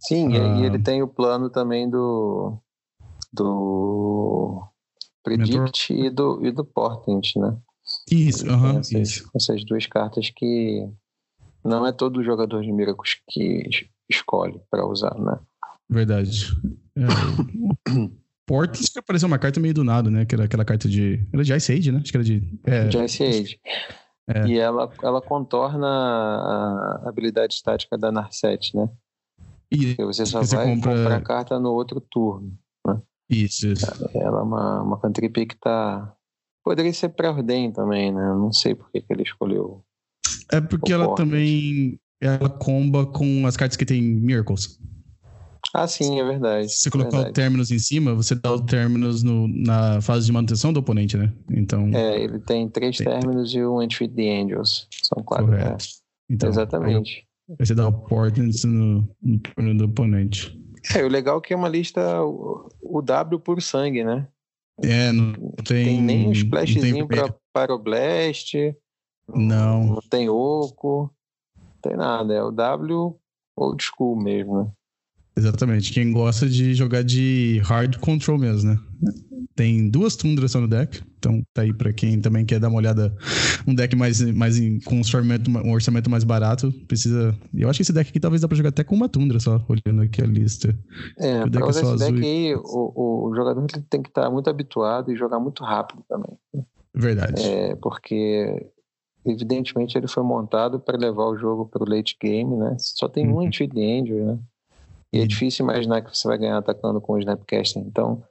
[0.00, 2.58] Sim, ah, e ele tem o plano também do.
[3.32, 4.62] do
[5.36, 7.56] Predict e do, e do Portent, né?
[8.10, 9.30] Isso, uhum, essas, isso.
[9.34, 10.88] Essas duas cartas que
[11.64, 13.68] não é todo jogador de Miracles que
[14.08, 15.38] escolhe para usar, né?
[15.88, 16.46] Verdade.
[16.96, 17.06] É,
[18.46, 20.24] Portent apareceu uma carta meio do nada, né?
[20.24, 21.26] Que era aquela carta de.
[21.32, 22.00] Era de Ice Age, né?
[22.02, 22.42] Acho que era de.
[22.64, 23.60] É, de Ice Age.
[24.26, 24.46] É.
[24.46, 28.88] E ela, ela contorna a habilidade estática da Narset, né?
[29.70, 30.96] E Porque você só você vai compra...
[30.96, 32.56] comprar a carta no outro turno.
[33.28, 33.86] Isso, isso.
[34.14, 36.14] Ela é uma, uma cantrip que tá.
[36.64, 38.28] Poderia ser pré-ordem também, né?
[38.34, 39.82] Não sei por que, que ele escolheu.
[40.52, 41.98] É porque ela também.
[42.20, 44.78] Ela comba com as cartas que tem Miracles.
[45.74, 46.68] Ah, sim, é verdade.
[46.68, 47.30] Se você colocar verdade.
[47.30, 51.16] o Terminus em cima, você dá o Terminus no, na fase de manutenção do oponente,
[51.16, 51.32] né?
[51.50, 51.88] Então.
[51.94, 53.06] É, ele tem três tem.
[53.06, 54.88] Terminus e um Entry the Angels.
[55.02, 55.46] São quatro.
[55.46, 55.84] Correto.
[56.30, 57.26] Então, Exatamente.
[57.50, 60.57] Aí você dá o Portents no, no turno do oponente.
[60.96, 64.28] É, o legal é que é uma lista o W por sangue, né?
[64.82, 65.32] É, não
[65.64, 65.84] tem.
[65.84, 68.54] Tem nem um splashzinho para Pyroblast.
[69.28, 69.86] Não.
[69.86, 71.12] Não tem oco.
[71.56, 72.32] Não tem nada.
[72.32, 73.18] É o W
[73.58, 74.70] old school mesmo, né?
[75.36, 75.92] Exatamente.
[75.92, 78.78] Quem gosta de jogar de hard control mesmo, né?
[79.58, 83.12] Tem duas tundras no deck, então tá aí para quem também quer dar uma olhada.
[83.66, 87.36] Um deck mais, mais em, com um orçamento, um orçamento mais barato, precisa.
[87.52, 89.60] Eu acho que esse deck aqui talvez dá pra jogar até com uma tundra só,
[89.68, 90.78] olhando aqui a lista.
[91.18, 94.22] É, o deck é só esse azul deck aí, o, o jogador tem que estar
[94.22, 96.38] tá muito habituado e jogar muito rápido também.
[96.94, 97.42] Verdade.
[97.42, 98.64] É, porque
[99.26, 102.76] evidentemente ele foi montado para levar o jogo para o late game, né?
[102.78, 103.38] Só tem uhum.
[103.38, 104.38] um Intuit Angel, né?
[105.12, 107.82] E é difícil imaginar que você vai ganhar atacando com o Snapcaster.
[107.82, 108.22] Então,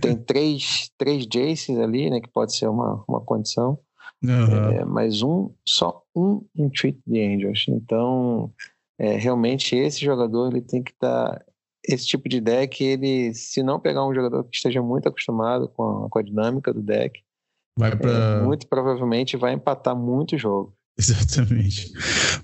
[0.00, 2.20] tem três, três Jaces ali, né?
[2.20, 3.78] Que pode ser uma, uma condição.
[4.22, 4.70] Uhum.
[4.72, 7.66] É, mas um, só um Entreat the Angels.
[7.68, 8.52] Então,
[8.98, 11.38] é, realmente, esse jogador ele tem que estar.
[11.38, 11.44] Tá,
[11.86, 16.06] esse tipo de deck, ele, se não pegar um jogador que esteja muito acostumado com
[16.06, 17.20] a, com a dinâmica do deck,
[17.78, 18.10] vai pra...
[18.10, 20.74] é, muito provavelmente vai empatar muito jogo.
[20.98, 21.92] Exatamente.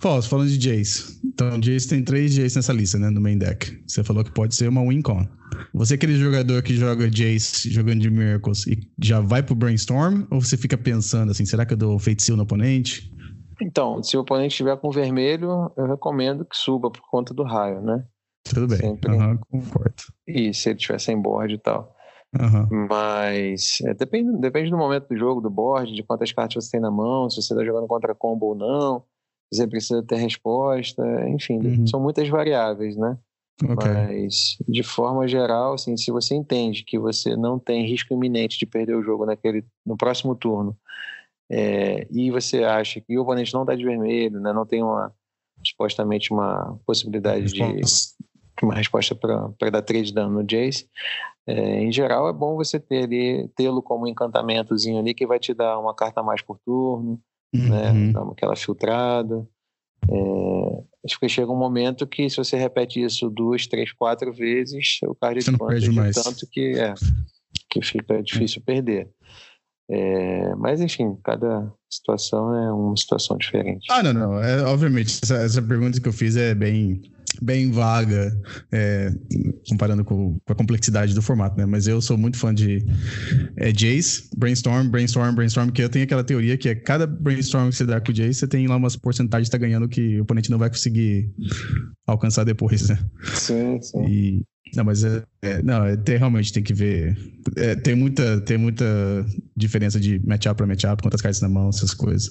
[0.01, 1.21] Falso, falando de Jace.
[1.25, 3.09] Então, Jace tem três Jace nessa lista, né?
[3.09, 3.81] No main deck.
[3.87, 5.27] Você falou que pode ser uma win-con.
[5.75, 10.25] Você é aquele jogador que joga Jace jogando de Miracles e já vai pro Brainstorm?
[10.31, 13.11] Ou você fica pensando assim, será que eu dou feitiço no oponente?
[13.63, 17.81] Então, se o oponente estiver com vermelho, eu recomendo que suba por conta do raio,
[17.83, 18.05] né?
[18.45, 18.79] Tudo bem.
[18.79, 19.13] Sempre...
[19.13, 20.03] Uhum, concordo.
[20.27, 21.95] E se ele estiver sem board e tal.
[22.39, 22.87] Uhum.
[22.89, 26.81] Mas é, depende, depende do momento do jogo, do board, de quantas cartas você tem
[26.81, 29.03] na mão, se você está jogando contra combo ou não,
[29.53, 31.87] se você precisa ter resposta, enfim, uhum.
[31.87, 33.19] são muitas variáveis, né?
[33.63, 33.75] Okay.
[33.75, 38.65] Mas, de forma geral, assim, se você entende que você não tem risco iminente de
[38.65, 40.77] perder o jogo naquele, no próximo turno,
[41.51, 45.13] é, e você acha que o oponente não está de vermelho, né, não tem uma
[45.67, 47.63] supostamente uma possibilidade de
[48.63, 50.89] uma resposta para dar 3 de dano no Jace,
[51.47, 55.39] é, em geral é bom você ter ali, tê-lo como um encantamentozinho ali que vai
[55.39, 57.21] te dar uma carta a mais por turno,
[57.53, 58.13] né, uhum.
[58.13, 58.33] né?
[58.33, 59.47] Aquela filtrada.
[60.09, 64.99] É, acho que chega um momento que se você repete isso duas, três, quatro vezes,
[65.05, 66.17] o card você não perde mais.
[66.17, 66.95] tanto que é
[67.69, 69.09] que fica difícil perder.
[69.89, 73.87] É, mas enfim, cada situação é uma situação diferente.
[73.91, 74.43] Ah, não, não.
[74.43, 77.03] É, obviamente, essa, essa pergunta que eu fiz é bem
[77.41, 78.37] bem vaga,
[78.71, 79.13] é,
[79.69, 81.67] comparando com, com, a complexidade do formato, né?
[81.67, 82.85] Mas eu sou muito fã de
[83.57, 87.77] é, Jace, Brainstorm, Brainstorm, Brainstorm, que eu tenho aquela teoria que é cada Brainstorm que
[87.77, 90.23] você dá com o Jace, você tem lá umas porcentagens que tá ganhando que o
[90.23, 91.31] oponente não vai conseguir
[92.07, 92.99] alcançar depois, né?
[93.35, 94.05] Sim, sim.
[94.07, 97.17] E, não, mas é, é, não, é, tem, realmente tem que ver.
[97.57, 98.85] É, tem, muita, tem muita
[99.57, 102.31] diferença de matchup para matchup, quantas cartas na mão, essas coisas.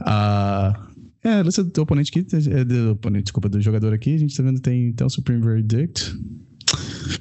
[0.00, 0.88] Ah,
[1.24, 4.36] é, a lista do oponente aqui, é do oponente, desculpa, do jogador aqui, a gente
[4.36, 6.16] tá vendo tem então Supreme Verdict.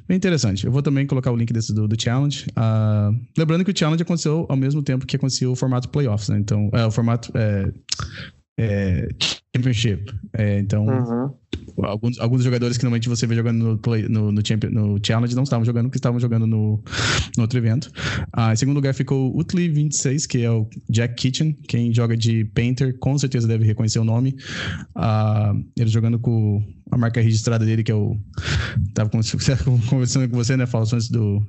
[0.07, 0.65] Bem interessante.
[0.65, 2.45] Eu vou também colocar o link desse do, do challenge.
[2.51, 6.37] Uh, lembrando que o challenge aconteceu ao mesmo tempo que aconteceu o formato playoffs, né?
[6.37, 7.71] Então, é, o formato é,
[8.59, 9.09] é,
[9.57, 10.13] championship.
[10.33, 11.33] É, então, uhum
[11.85, 15.35] alguns, alguns jogadores que normalmente você vê jogando no, play, no, no, Champion, no Challenge
[15.35, 16.81] não estavam jogando, que estavam jogando no,
[17.35, 17.91] no outro evento.
[18.33, 21.53] Ah, em segundo lugar ficou o Utli26, que é o Jack Kitchen.
[21.67, 24.35] Quem joga de Painter com certeza deve reconhecer o nome.
[24.95, 28.17] Ah, ele jogando com a marca registrada dele, que é o.
[28.93, 29.09] Tava
[29.89, 31.43] conversando com você, né, Fausto, antes do,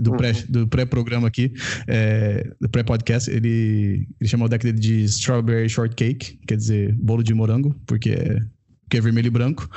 [0.00, 0.42] do, pré, uhum.
[0.48, 1.52] do pré-programa aqui,
[1.86, 3.30] é, do pré-podcast.
[3.30, 7.47] Ele, ele chamou o deck dele de Strawberry Shortcake, quer dizer, bolo de morango,
[7.86, 8.40] porque é
[8.88, 9.68] que é vermelho e branco.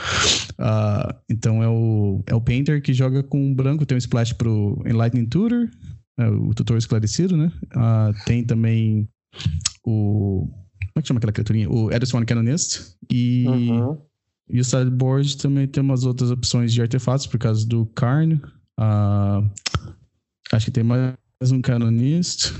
[0.53, 4.81] Uh, então é o, é o Painter que joga com branco, tem um splash pro
[4.85, 5.69] Enlightening Tutor,
[6.17, 7.51] é o tutor esclarecido, né?
[7.75, 9.07] Uh, tem também
[9.85, 10.47] o.
[10.47, 11.69] Como é que chama aquela criaturinha?
[11.69, 12.95] O Edison Canonist.
[13.11, 13.97] E, uhum.
[14.49, 18.33] e o sideboard também tem umas outras opções de artefatos por causa do Carn.
[18.79, 19.49] Uh,
[20.51, 21.15] acho que tem mais
[21.51, 22.53] um Canonist.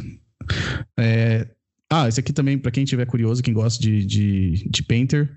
[0.97, 1.47] É,
[1.91, 5.29] ah, esse aqui também, para quem tiver curioso, quem gosta de, de, de Painter,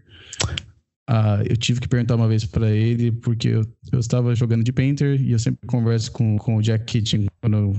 [1.08, 3.62] Uh, eu tive que perguntar uma vez para ele, porque eu,
[3.92, 7.56] eu estava jogando de Painter e eu sempre converso com, com o Jack Kitchen quando
[7.58, 7.76] eu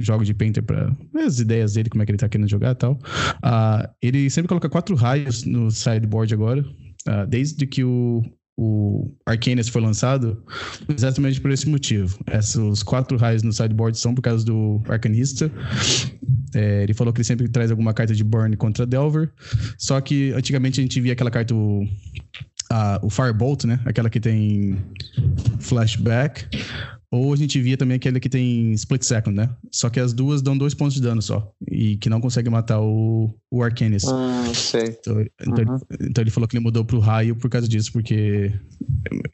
[0.00, 2.70] jogo de Painter para ver as ideias dele, como é que ele tá querendo jogar
[2.70, 2.92] e tal.
[2.92, 8.22] Uh, ele sempre coloca quatro raios no sideboard agora, uh, desde que o,
[8.60, 10.42] o Arcanist foi lançado,
[10.88, 12.18] exatamente por esse motivo.
[12.26, 15.48] Esses quatro raios no sideboard são por causa do Arcanista.
[16.52, 19.30] É, ele falou que ele sempre traz alguma carta de Burn contra Delver.
[19.78, 21.54] Só que antigamente a gente via aquela carta
[22.68, 23.78] a, o Firebolt, né?
[23.84, 24.76] Aquela que tem
[25.60, 26.48] flashback.
[27.10, 29.48] Ou a gente via também aquele que tem split second, né?
[29.72, 31.50] Só que as duas dão dois pontos de dano só.
[31.66, 34.06] E que não consegue matar o, o Arcanist.
[34.10, 34.96] Ah, sei.
[35.00, 35.78] Então, então, uhum.
[35.90, 38.52] ele, então, ele, falou que ele mudou pro raio por causa disso, porque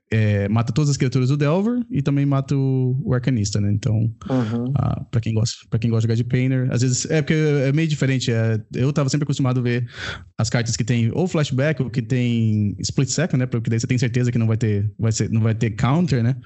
[0.08, 3.72] é, mata todas as criaturas do Delver e também mata o, o Arcanista, né?
[3.72, 4.72] Então, uhum.
[4.76, 7.10] ah, pra, quem gosta, pra quem gosta de jogar de Painter, às vezes.
[7.10, 8.30] É porque é meio diferente.
[8.30, 9.88] É, eu tava sempre acostumado a ver
[10.38, 13.46] as cartas que tem ou flashback ou que tem split second, né?
[13.46, 16.22] Porque daí você tem certeza que não vai ter, vai ser, não vai ter counter,
[16.22, 16.36] né?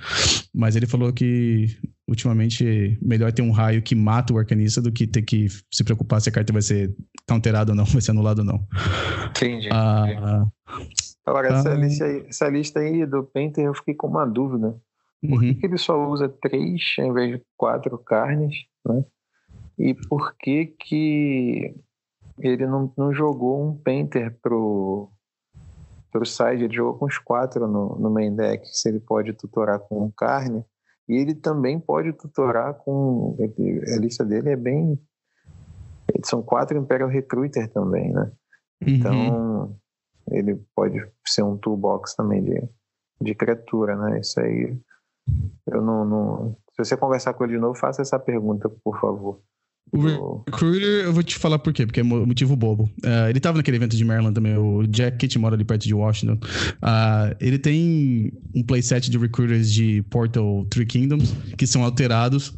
[0.54, 1.66] Mas ele falou que
[2.09, 6.20] ultimamente melhor ter um raio que mata o arcanista do que ter que se preocupar
[6.20, 6.94] se a carta vai ser
[7.28, 8.64] counterada ou não, vai ser anulada ou não.
[9.31, 9.68] Entendi.
[9.72, 10.46] Ah,
[11.26, 14.81] Agora, ah, essa, lista aí, essa lista aí do Painter eu fiquei com uma dúvida.
[15.20, 15.54] Por uhum.
[15.54, 18.54] que, ele só usa três em vez de quatro carnes,
[18.87, 19.04] né?
[19.76, 21.74] E por que que
[22.38, 25.11] ele não, não jogou um Painter pro,
[26.12, 26.64] pro side?
[26.64, 30.11] Ele jogou com os quatro no, no main deck, se ele pode tutorar com um
[30.12, 30.64] carne.
[31.09, 33.37] E ele também pode tutorar com.
[33.40, 35.01] A lista dele é bem.
[36.25, 38.33] São quatro Imperial Recruiter também, né?
[38.83, 38.88] Uhum.
[38.88, 39.77] Então,
[40.31, 42.69] ele pode ser um toolbox também de,
[43.21, 44.21] de criatura, né?
[44.21, 44.77] Isso aí.
[45.67, 46.56] Eu não, não.
[46.73, 49.40] Se você conversar com ele de novo, faça essa pergunta, por favor.
[49.92, 52.84] O Recruiter, eu vou te falar por quê, porque é motivo bobo.
[53.04, 55.94] Uh, ele tava naquele evento de Maryland também, o Jack Kitt mora ali perto de
[55.94, 56.34] Washington.
[56.34, 62.54] Uh, ele tem um playset de Recruiters de Portal Three Kingdoms, que são alterados,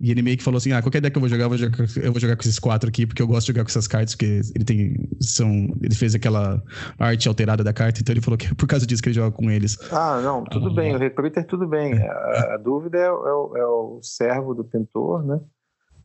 [0.00, 1.58] e ele meio que falou assim, ah, qualquer deck que eu vou jogar, eu vou
[1.58, 3.86] jogar, eu vou jogar com esses quatro aqui, porque eu gosto de jogar com essas
[3.86, 5.48] cartas, porque ele tem, são,
[5.82, 6.62] ele fez aquela
[6.98, 9.30] arte alterada da carta, então ele falou que é por causa disso que ele joga
[9.30, 9.78] com eles.
[9.90, 11.94] Ah, não, tudo uh, bem, o Recruiter tudo bem.
[11.94, 15.40] A, a dúvida é, é, o, é o servo do pintor, né?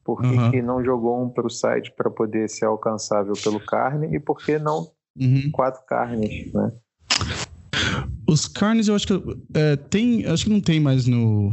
[0.07, 0.51] Por que, uhum.
[0.51, 4.37] que não jogou um para o site para poder ser alcançável pelo carne e por
[4.37, 4.87] que não
[5.19, 5.51] uhum.
[5.51, 6.71] quatro carnes, né?
[8.25, 11.51] Os carnes eu acho que é, tem, acho que não tem mais no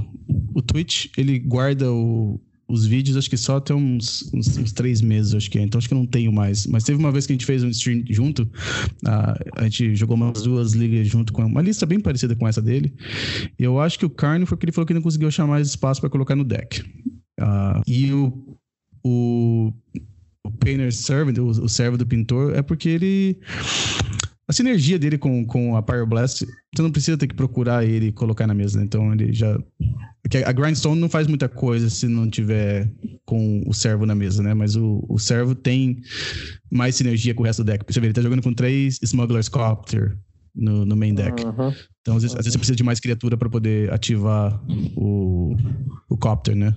[0.54, 1.06] o Twitch.
[1.18, 5.50] Ele guarda o, os vídeos, acho que só até uns, uns, uns, três meses, acho
[5.50, 5.62] que é.
[5.62, 6.64] Então acho que não tenho mais.
[6.68, 8.44] Mas teve uma vez que a gente fez um stream junto.
[8.44, 12.62] Uh, a gente jogou umas duas ligas junto com uma lista bem parecida com essa
[12.62, 12.94] dele.
[13.58, 15.66] E eu acho que o Carne foi porque ele falou que não conseguiu achar mais
[15.66, 16.84] espaço para colocar no deck.
[17.40, 18.56] Uh, e o,
[19.04, 19.72] o,
[20.44, 23.38] o Painter Servant, o, o servo do pintor, é porque ele.
[24.46, 28.12] A sinergia dele com, com a Pyroblast, você não precisa ter que procurar ele e
[28.12, 28.84] colocar na mesa, né?
[28.84, 29.58] Então ele já.
[30.46, 32.90] A Grindstone não faz muita coisa se não tiver
[33.24, 34.52] com o servo na mesa, né?
[34.52, 36.00] Mas o, o servo tem
[36.70, 37.84] mais sinergia com o resto do deck.
[37.86, 40.16] Você vê, ele tá jogando com três Smuggler's Copter
[40.54, 41.42] no, no main deck.
[41.44, 41.72] Uhum.
[42.00, 44.62] Então, às vezes, às vezes, você precisa de mais criatura para poder ativar
[44.96, 45.56] o,
[46.08, 46.74] o Copter, né?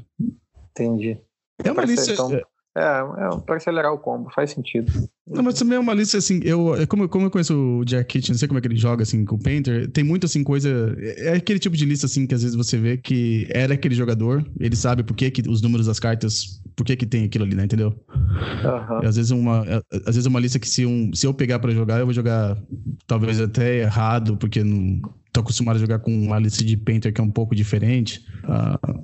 [0.84, 1.20] Entendi.
[1.64, 2.12] É uma lista.
[2.12, 2.32] Então,
[2.78, 4.92] é, é para acelerar o combo, faz sentido.
[5.26, 8.06] Não, mas também é uma lista assim, eu, é como, como eu conheço o Jack
[8.06, 10.44] Kitchen, não sei como é que ele joga assim com o Painter, tem muito assim
[10.44, 13.96] coisa, é aquele tipo de lista assim que às vezes você vê que era aquele
[13.96, 17.46] jogador, ele sabe por que, que os números das cartas, por que que tem aquilo
[17.46, 17.96] ali, né, entendeu?
[18.08, 19.08] Uhum.
[19.08, 19.66] às vezes uma,
[20.06, 22.56] às vezes uma lista que se, um, se eu pegar para jogar, eu vou jogar
[23.08, 25.02] talvez até errado, porque não
[25.34, 28.24] tô acostumado a jogar com uma lista de Painter que é um pouco diferente.
[28.44, 29.04] Uh,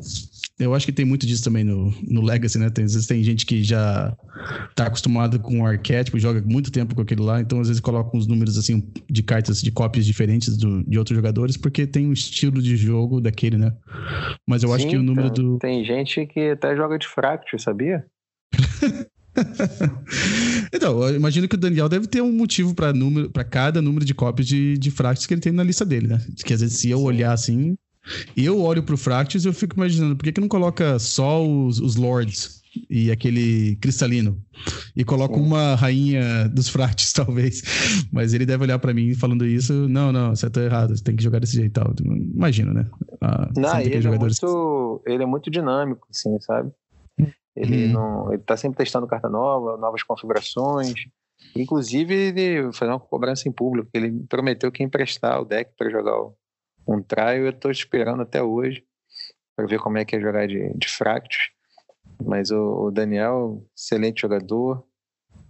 [0.59, 2.69] eu acho que tem muito disso também no, no Legacy, né?
[2.69, 4.15] Tem, às vezes tem gente que já
[4.75, 8.15] tá acostumado com o arquétipo, joga muito tempo com aquele lá, então às vezes coloca
[8.15, 12.13] uns números assim de cartas de cópias diferentes do, de outros jogadores, porque tem um
[12.13, 13.73] estilo de jogo daquele, né?
[14.47, 15.57] Mas eu Sim, acho que o número tem, do.
[15.57, 18.05] Tem gente que até joga de Fracture, sabia?
[20.71, 24.05] então, eu imagino que o Daniel deve ter um motivo para número, para cada número
[24.05, 26.19] de cópias de, de Fractures que ele tem na lista dele, né?
[26.45, 27.75] Que às vezes se eu olhar assim,
[28.35, 31.79] eu olho pro Fractus e eu fico imaginando, por que, que não coloca só os,
[31.79, 34.41] os Lords e aquele cristalino?
[34.95, 37.61] E coloca uma rainha dos Fractus, talvez.
[38.11, 41.15] Mas ele deve olhar para mim falando isso, não, não, você tá errado, você tem
[41.15, 41.93] que jogar desse jeito tal.
[42.03, 42.89] Imagina, né?
[43.21, 44.41] Ah, não, ele, jogadores...
[44.41, 46.71] é muito, ele é muito dinâmico, assim, sabe?
[47.55, 47.91] Ele, hum.
[47.91, 50.93] não, ele tá sempre testando carta nova, novas configurações.
[51.55, 53.89] Inclusive, ele fez uma cobrança em público.
[53.93, 56.35] Ele prometeu que ia emprestar o deck para jogar o,
[56.87, 57.35] um trial.
[57.35, 58.83] Eu estou esperando até hoje
[59.55, 61.51] para ver como é que é jogar de, de Fractus.
[62.23, 64.83] Mas o, o, Daniel, excelente jogador.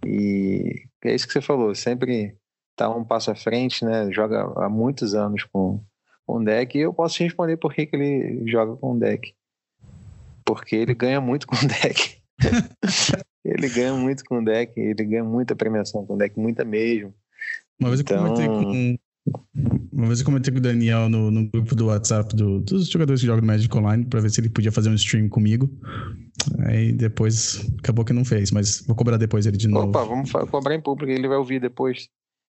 [0.04, 2.36] E é isso que você falou, sempre
[2.72, 4.10] está um passo à frente, né?
[4.12, 5.82] Joga há muitos anos com,
[6.26, 6.76] com deck.
[6.76, 9.34] E eu posso te responder por que, que ele joga com deck.
[10.44, 12.18] Porque ele ganha muito com deck.
[13.44, 17.14] ele ganha muito com deck, ele ganha muita premiação com deck, muita mesmo.
[17.78, 18.16] Uma vez então...
[18.16, 18.98] eu comentei com,
[19.94, 23.20] uma vez eu comentei com o Daniel no, no grupo do WhatsApp do, dos jogadores
[23.20, 25.70] que jogam Magic Online para ver se ele podia fazer um stream comigo.
[26.66, 29.88] Aí depois acabou que não fez, mas vou cobrar depois ele de novo.
[29.88, 32.08] Opa, vamos cobrar em público, ele vai ouvir depois.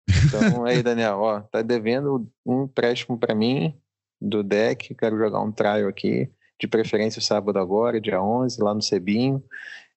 [0.07, 3.73] Então, aí, Daniel, ó, tá devendo um empréstimo para mim
[4.21, 6.29] do deck, quero jogar um trial aqui,
[6.59, 9.43] de preferência sábado agora, dia 11, lá no Cebinho.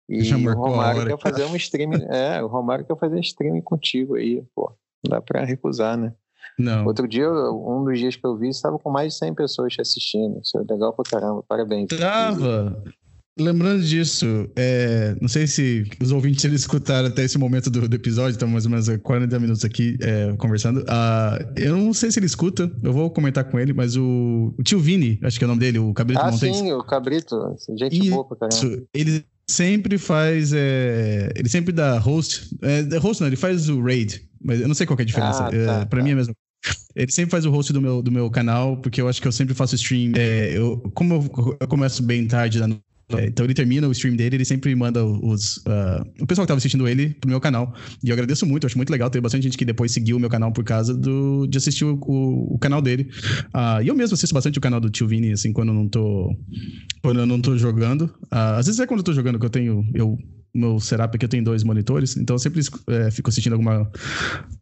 [0.08, 4.14] E o Romário quer fazer um stream, é, o Romário quer fazer um stream contigo
[4.14, 4.72] aí, pô.
[5.04, 6.14] Não dá pra recusar, né?
[6.58, 6.84] Não.
[6.86, 9.80] Outro dia, um dos dias que eu vi, estava com mais de 100 pessoas te
[9.80, 10.40] assistindo.
[10.42, 11.42] Isso é legal pra caramba.
[11.48, 11.88] Parabéns.
[11.88, 12.82] Tava.
[13.36, 17.96] Lembrando disso, é, não sei se os ouvintes eles escutaram até esse momento do, do
[17.96, 20.82] episódio, estamos mais ou menos 40 minutos aqui é, conversando.
[20.82, 24.62] Uh, eu não sei se ele escuta, eu vou comentar com ele, mas o, o
[24.62, 26.56] tio Vini, acho que é o nome dele, o Cabrito ah, Montes.
[26.56, 28.84] sim, o Cabrito, gente e boa pra caramba.
[28.94, 34.28] Ele sempre faz, é, ele sempre dá host, é, host não, ele faz o raid,
[34.44, 36.04] mas eu não sei qual é a diferença, ah, tá, é, pra tá.
[36.04, 36.34] mim é a mesma
[36.96, 39.32] ele sempre faz o host do meu, do meu canal, porque eu acho que eu
[39.32, 40.12] sempre faço stream.
[40.16, 42.82] É, eu, como eu, eu, começo bem tarde da noite,
[43.12, 45.58] é, então ele termina o stream dele, ele sempre manda os.
[45.58, 47.74] Uh, o pessoal que tava assistindo ele pro meu canal.
[48.02, 49.10] E eu agradeço muito, acho muito legal.
[49.10, 51.98] Tem bastante gente que depois seguiu o meu canal por causa do, de assistir o,
[52.00, 53.10] o, o canal dele.
[53.54, 55.88] Uh, e eu mesmo assisto bastante o canal do Tio Vini, assim, quando eu não
[55.88, 56.34] tô.
[57.02, 58.02] Quando eu não tô jogando.
[58.32, 59.84] Uh, às vezes é quando eu tô jogando que eu tenho.
[59.92, 60.16] Eu
[60.54, 63.90] meu setup aqui eu tenho dois monitores, então eu sempre é, fico assistindo alguma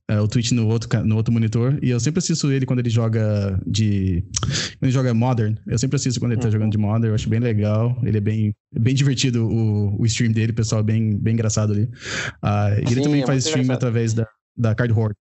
[0.08, 2.90] é, o Twitch no outro, no outro monitor e eu sempre assisto ele quando ele
[2.90, 5.56] joga de quando ele joga Modern.
[5.66, 6.52] Eu sempre assisto quando ele tá uhum.
[6.52, 7.96] jogando de Modern, eu acho bem legal.
[8.02, 11.84] Ele é bem, bem divertido o, o stream dele, pessoal é bem, bem engraçado ali.
[11.84, 13.76] Uh, e Sim, ele também é faz stream engraçado.
[13.76, 14.26] através da,
[14.56, 15.16] da Card Horde.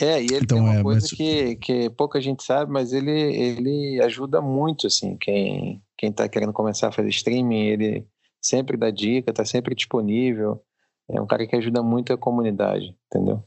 [0.00, 1.10] É, e ele então, tem uma é, coisa mas...
[1.12, 6.52] que, que pouca gente sabe, mas ele, ele ajuda muito, assim, quem, quem tá querendo
[6.52, 8.06] começar a fazer streaming, ele
[8.44, 10.62] sempre dá dica, tá sempre disponível.
[11.10, 13.42] É um cara que ajuda muito a comunidade, entendeu?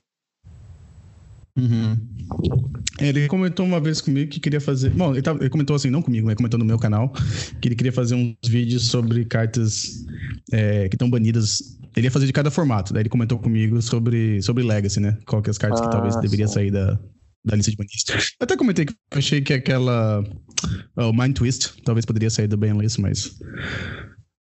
[1.57, 1.97] Uhum.
[2.99, 4.91] Ele comentou uma vez comigo que queria fazer.
[4.91, 7.11] Bom, ele, tava, ele comentou assim, não comigo, mas comentou no meu canal,
[7.61, 10.05] que ele queria fazer uns vídeos sobre cartas
[10.51, 11.77] é, que estão banidas.
[11.95, 12.93] Ele ia fazer de cada formato.
[12.93, 15.17] Daí ele comentou comigo sobre, sobre Legacy, né?
[15.25, 16.99] Qual que é as cartas ah, que talvez deveria sair da,
[17.43, 18.05] da lista de banidos.
[18.39, 20.23] Eu até comentei que achei que aquela.
[20.95, 23.39] O Mind Twist talvez poderia sair do banlist, mas.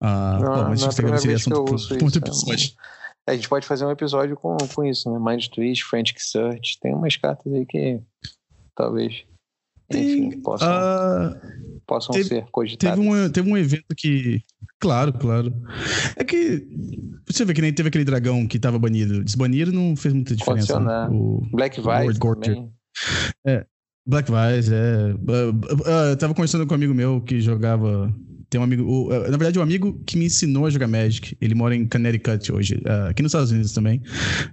[0.00, 2.32] Ah, não, bom, mas isso seria assunto para.
[3.26, 5.18] A gente pode fazer um episódio com, com isso, né?
[5.20, 6.78] Mind Twist, French Search.
[6.80, 8.00] Tem umas cartas aí que
[8.74, 9.24] talvez
[9.90, 12.98] tem, enfim, possam, uh, possam teve, ser cogitadas.
[12.98, 14.40] Teve um, teve um evento que.
[14.78, 15.52] Claro, claro.
[16.16, 16.66] É que.
[17.26, 19.22] Você vê que nem teve aquele dragão que tava banido.
[19.22, 20.78] Desbanido não fez muita diferença.
[20.78, 21.08] Né?
[21.10, 22.70] O Black Vice.
[23.46, 23.66] É.
[24.06, 25.12] Black Vice, é.
[25.12, 28.14] Uh, uh, eu tava conversando com um amigo meu que jogava
[28.50, 28.82] tem um amigo.
[28.82, 31.36] O, na verdade, um amigo que me ensinou a jogar Magic.
[31.40, 34.02] Ele mora em Connecticut hoje, uh, aqui nos Estados Unidos também.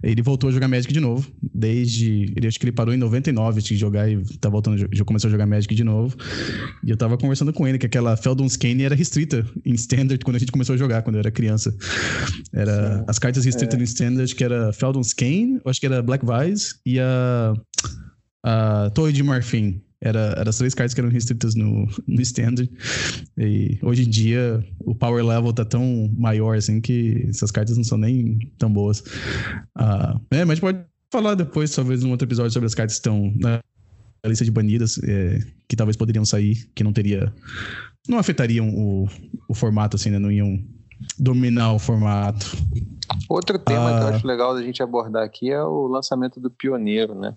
[0.03, 1.27] Ele voltou a jogar Magic de novo.
[1.41, 2.31] Desde.
[2.35, 5.31] Ele acho que ele parou em 99 de jogar e tá voltando, já começou a
[5.31, 6.15] jogar Magic de novo.
[6.83, 10.35] E eu tava conversando com ele que aquela Feldon's Kane era restrita em Standard quando
[10.35, 11.75] a gente começou a jogar, quando eu era criança.
[12.53, 13.03] Era Sim.
[13.07, 13.77] as cartas restritas é.
[13.79, 17.53] no Standard, que era Feldon's Kane, acho que era Black Vise e a.
[18.45, 19.81] a Torre de Marfim.
[19.99, 22.69] Era, era as três cartas que eram restritas no, no standard.
[23.37, 27.83] E hoje em dia o power level tá tão maior assim que essas cartas não
[27.83, 28.99] são nem tão boas.
[29.75, 30.79] Uh, é, mas pode
[31.11, 33.61] falar depois, talvez, num outro episódio sobre as cartas que estão na
[34.25, 37.33] lista de banidas, é, que talvez poderiam sair, que não teria.
[38.07, 39.07] Não afetariam o,
[39.49, 40.19] o formato, assim, né?
[40.19, 40.59] Não iam
[41.17, 42.45] dominar o formato.
[43.29, 44.09] Outro tema que eu ah.
[44.09, 47.35] acho legal da gente abordar aqui é o lançamento do Pioneiro, né?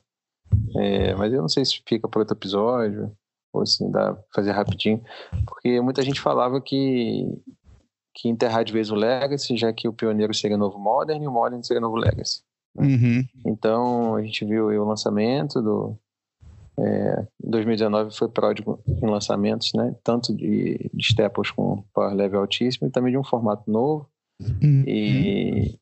[0.77, 3.13] É, mas eu não sei se fica para outro episódio,
[3.53, 5.03] ou se dá pra fazer rapidinho,
[5.47, 7.27] porque muita gente falava que,
[8.15, 11.33] que enterrar de vez o Legacy, já que o pioneiro seria novo Modern e o
[11.33, 12.43] Modern seria novo Legacy.
[12.75, 12.87] Né?
[12.87, 13.25] Uhum.
[13.47, 15.97] Então a gente viu o lançamento do.
[16.79, 19.95] É, 2019 foi pródigo em lançamentos, né?
[20.03, 24.09] Tanto de, de Staples com power level altíssimo e também de um formato novo.
[24.41, 24.85] Uhum.
[24.87, 25.79] E,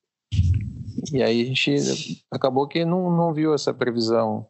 [1.12, 4.48] e aí a gente acabou que não, não viu essa previsão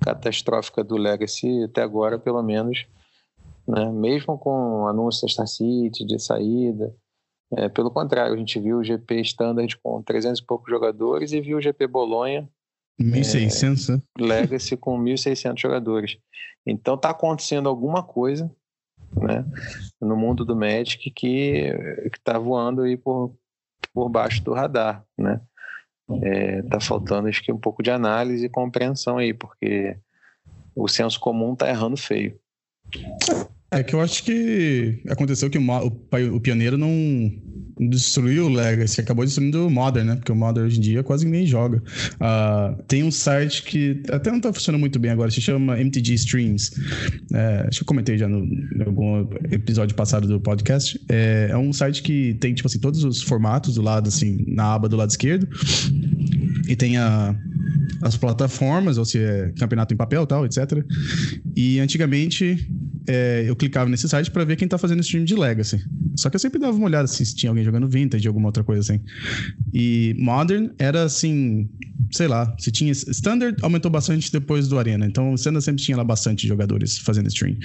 [0.00, 2.86] catastrófica do Legacy até agora, pelo menos,
[3.66, 3.90] né?
[3.90, 6.94] mesmo com anúncios da Star City de saída.
[7.56, 11.40] É, pelo contrário, a gente viu o GP Standard com 300 e poucos jogadores e
[11.40, 12.48] viu o GP Bolonha
[13.00, 14.02] 1.600, é, né?
[14.18, 16.18] Legacy com 1.600 jogadores.
[16.66, 18.50] Então está acontecendo alguma coisa
[19.14, 19.44] né,
[20.00, 21.70] no mundo do Magic que
[22.12, 23.34] está voando aí por,
[23.92, 25.04] por baixo do radar.
[25.16, 25.40] Né?
[26.22, 29.96] É, tá faltando acho que um pouco de análise e compreensão aí, porque
[30.74, 32.38] o senso comum tá errando feio.
[33.70, 37.32] É que eu acho que aconteceu que o, o, o pioneiro não
[37.78, 40.16] destruiu o Legacy, acabou destruindo o Modern, né?
[40.16, 41.82] Porque o Modern hoje em dia quase ninguém joga.
[42.14, 46.14] Uh, tem um site que até não tá funcionando muito bem agora, se chama MTG
[46.14, 46.72] Streams.
[47.34, 50.98] É, acho que eu comentei já no, em algum episódio passado do podcast.
[51.08, 54.74] É, é um site que tem, tipo assim, todos os formatos do lado, assim, na
[54.74, 55.46] aba do lado esquerdo.
[56.68, 57.36] E tem a
[58.02, 60.84] as plataformas, ou se é campeonato em papel tal, etc.
[61.56, 62.68] E antigamente
[63.06, 65.82] é, eu clicava nesse site para ver quem tá fazendo stream de Legacy.
[66.16, 68.80] Só que eu sempre dava uma olhada se tinha alguém jogando Vintage, alguma outra coisa
[68.80, 69.00] assim.
[69.72, 71.68] E Modern era assim,
[72.10, 72.90] sei lá, se tinha.
[72.92, 75.06] Standard aumentou bastante depois do Arena.
[75.06, 77.56] Então Standard sempre tinha lá bastante jogadores fazendo stream.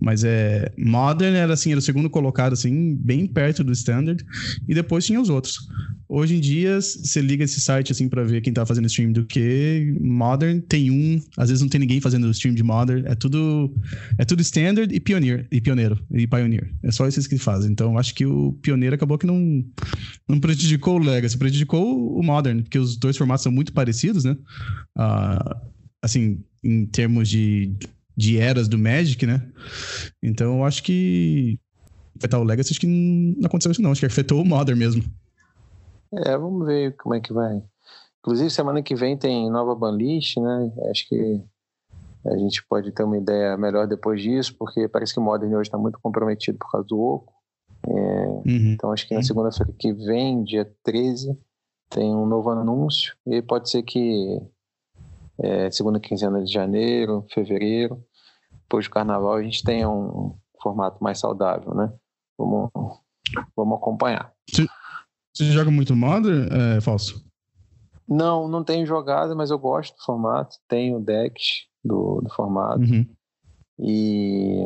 [0.00, 0.72] Mas é.
[0.78, 4.24] Modern era assim, era o segundo colocado, assim, bem perto do Standard.
[4.68, 5.68] E depois tinha os outros.
[6.08, 9.24] Hoje em dia, você liga esse site assim para ver quem tá fazendo stream do
[9.24, 9.96] que.
[10.00, 13.04] Modern tem um, às vezes não tem ninguém fazendo stream de Modern.
[13.06, 13.74] É tudo.
[14.16, 15.48] É tudo Standard e Pioneer.
[15.50, 15.98] E Pioneiro.
[16.12, 16.72] E Pioneer.
[16.84, 17.72] É só esses que fazem.
[17.72, 19.64] Então acho que o Pioneiro acabou que não,
[20.28, 24.36] não prejudicou o Legacy, prejudicou o Modern, porque os dois formatos são muito parecidos, né?
[24.96, 25.56] Uh,
[26.00, 27.74] assim, em termos de,
[28.16, 29.42] de eras do Magic, né?
[30.22, 31.58] Então eu acho que
[32.16, 35.02] afetar o Legacy, acho que não aconteceu isso não, acho que afetou o Modern mesmo.
[36.24, 37.62] É, vamos ver como é que vai.
[38.20, 40.72] Inclusive, semana que vem tem nova banlist, né?
[40.90, 41.42] Acho que
[42.26, 45.68] a gente pode ter uma ideia melhor depois disso, porque parece que o Modern hoje
[45.68, 47.32] está muito comprometido por causa do Oco.
[47.86, 48.72] É, Uhum.
[48.72, 51.36] Então acho que na segunda-feira que vem, dia 13,
[51.90, 53.14] tem um novo anúncio.
[53.26, 54.40] E pode ser que
[55.38, 58.02] é, segunda quinzena de janeiro, fevereiro,
[58.62, 61.92] depois do carnaval, a gente tenha um formato mais saudável, né?
[62.38, 62.70] Vamos,
[63.56, 64.32] vamos acompanhar.
[64.48, 64.66] Você,
[65.36, 67.22] você joga muito Modern, é, Falso?
[68.08, 70.56] Não, não tenho jogado, mas eu gosto do formato.
[70.66, 72.80] Tenho decks do, do formato.
[72.80, 73.06] Uhum.
[73.78, 74.62] E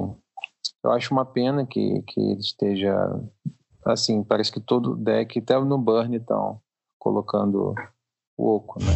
[0.85, 2.95] eu acho uma pena que, que ele esteja
[3.85, 6.61] assim, parece que todo deck, até no Burn estão
[6.99, 7.75] colocando
[8.39, 8.93] o Oco, né?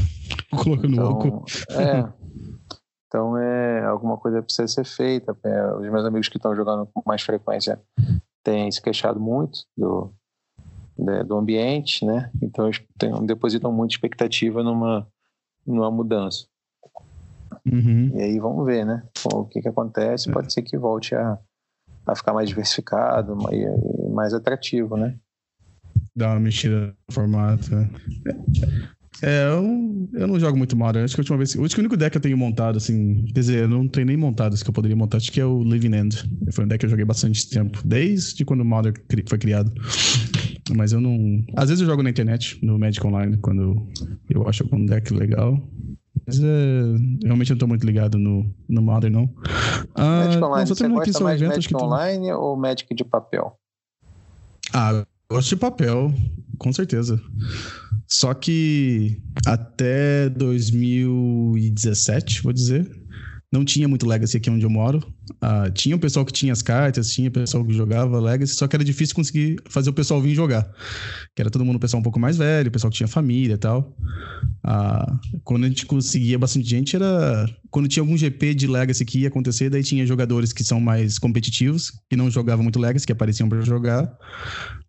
[0.62, 1.44] Colocando então, Oco.
[1.70, 2.12] É.
[3.08, 5.36] Então é alguma coisa precisa ser feita.
[5.42, 7.80] É, os meus amigos que estão jogando com mais frequência
[8.44, 10.12] têm se queixado muito do,
[10.98, 12.30] né, do ambiente, né?
[12.42, 15.06] Então eles têm, depositam muita expectativa numa,
[15.66, 16.46] numa mudança.
[17.70, 18.12] Uhum.
[18.14, 19.02] E aí vamos ver, né?
[19.32, 20.30] O que, que acontece.
[20.30, 21.38] Pode ser que volte a,
[22.06, 25.16] a ficar mais diversificado e mais atrativo, né?
[26.14, 27.70] Dar uma mexida no formato.
[29.22, 31.04] É, eu, eu não jogo muito Modern.
[31.04, 31.54] Acho que a última vez.
[31.54, 33.24] O único deck que eu tenho montado, assim.
[33.26, 35.16] Quer dizer, eu não tenho nem montado esse que eu poderia montar.
[35.16, 36.30] Acho que é o Living End.
[36.52, 37.80] Foi um deck que eu joguei bastante tempo.
[37.84, 38.94] Desde quando o Modern
[39.28, 39.72] foi criado.
[40.70, 41.44] Mas eu não.
[41.56, 43.86] Às vezes eu jogo na internet, no Magic Online, quando
[44.30, 45.60] eu acho algum deck legal.
[46.26, 46.82] Mas é,
[47.22, 49.28] realmente eu não tô muito ligado no, no Modern, não.
[49.94, 52.34] Ah, Magic Online, você gosta mais evento, Magic Online tu...
[52.34, 53.58] ou Magic de papel?
[54.72, 56.12] Ah, gosto de papel,
[56.58, 57.20] com certeza.
[58.08, 62.90] Só que até 2017, vou dizer,
[63.52, 65.00] não tinha muito Legacy aqui onde eu moro.
[65.42, 68.68] Uh, tinha o pessoal que tinha as cartas, tinha o pessoal que jogava Legacy, só
[68.68, 70.70] que era difícil conseguir fazer o pessoal vir jogar.
[71.34, 73.54] Que era todo mundo, o pessoal um pouco mais velho, o pessoal que tinha família
[73.54, 73.96] e tal.
[74.64, 79.18] Uh, quando a gente conseguia bastante gente, era quando tinha algum GP de Legacy que
[79.18, 83.10] ia acontecer, daí tinha jogadores que são mais competitivos, que não jogavam muito Legacy, que
[83.10, 84.16] apareciam para jogar.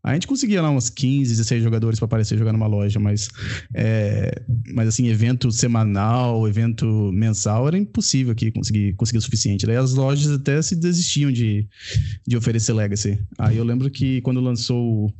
[0.03, 3.27] A gente conseguia lá uns 15, 16 jogadores para aparecer jogar numa loja, mas,
[3.73, 4.39] é,
[4.71, 9.65] mas assim, evento semanal, evento mensal, era impossível aqui conseguir, conseguir o suficiente.
[9.65, 11.67] Daí as lojas até se desistiam de,
[12.25, 13.19] de oferecer Legacy.
[13.37, 15.13] Aí eu lembro que quando lançou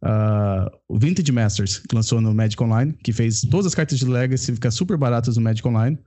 [0.00, 4.04] Uh, o Vintage Masters, que lançou no Magic Online, que fez todas as cartas de
[4.04, 5.98] Legacy ficar super baratas no Magic Online.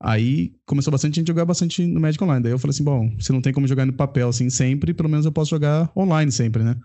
[0.00, 2.42] Aí começou bastante gente a jogar bastante no Magic Online.
[2.42, 5.08] Daí eu falei assim: bom, se não tem como jogar no papel assim sempre, pelo
[5.08, 6.76] menos eu posso jogar online sempre, né?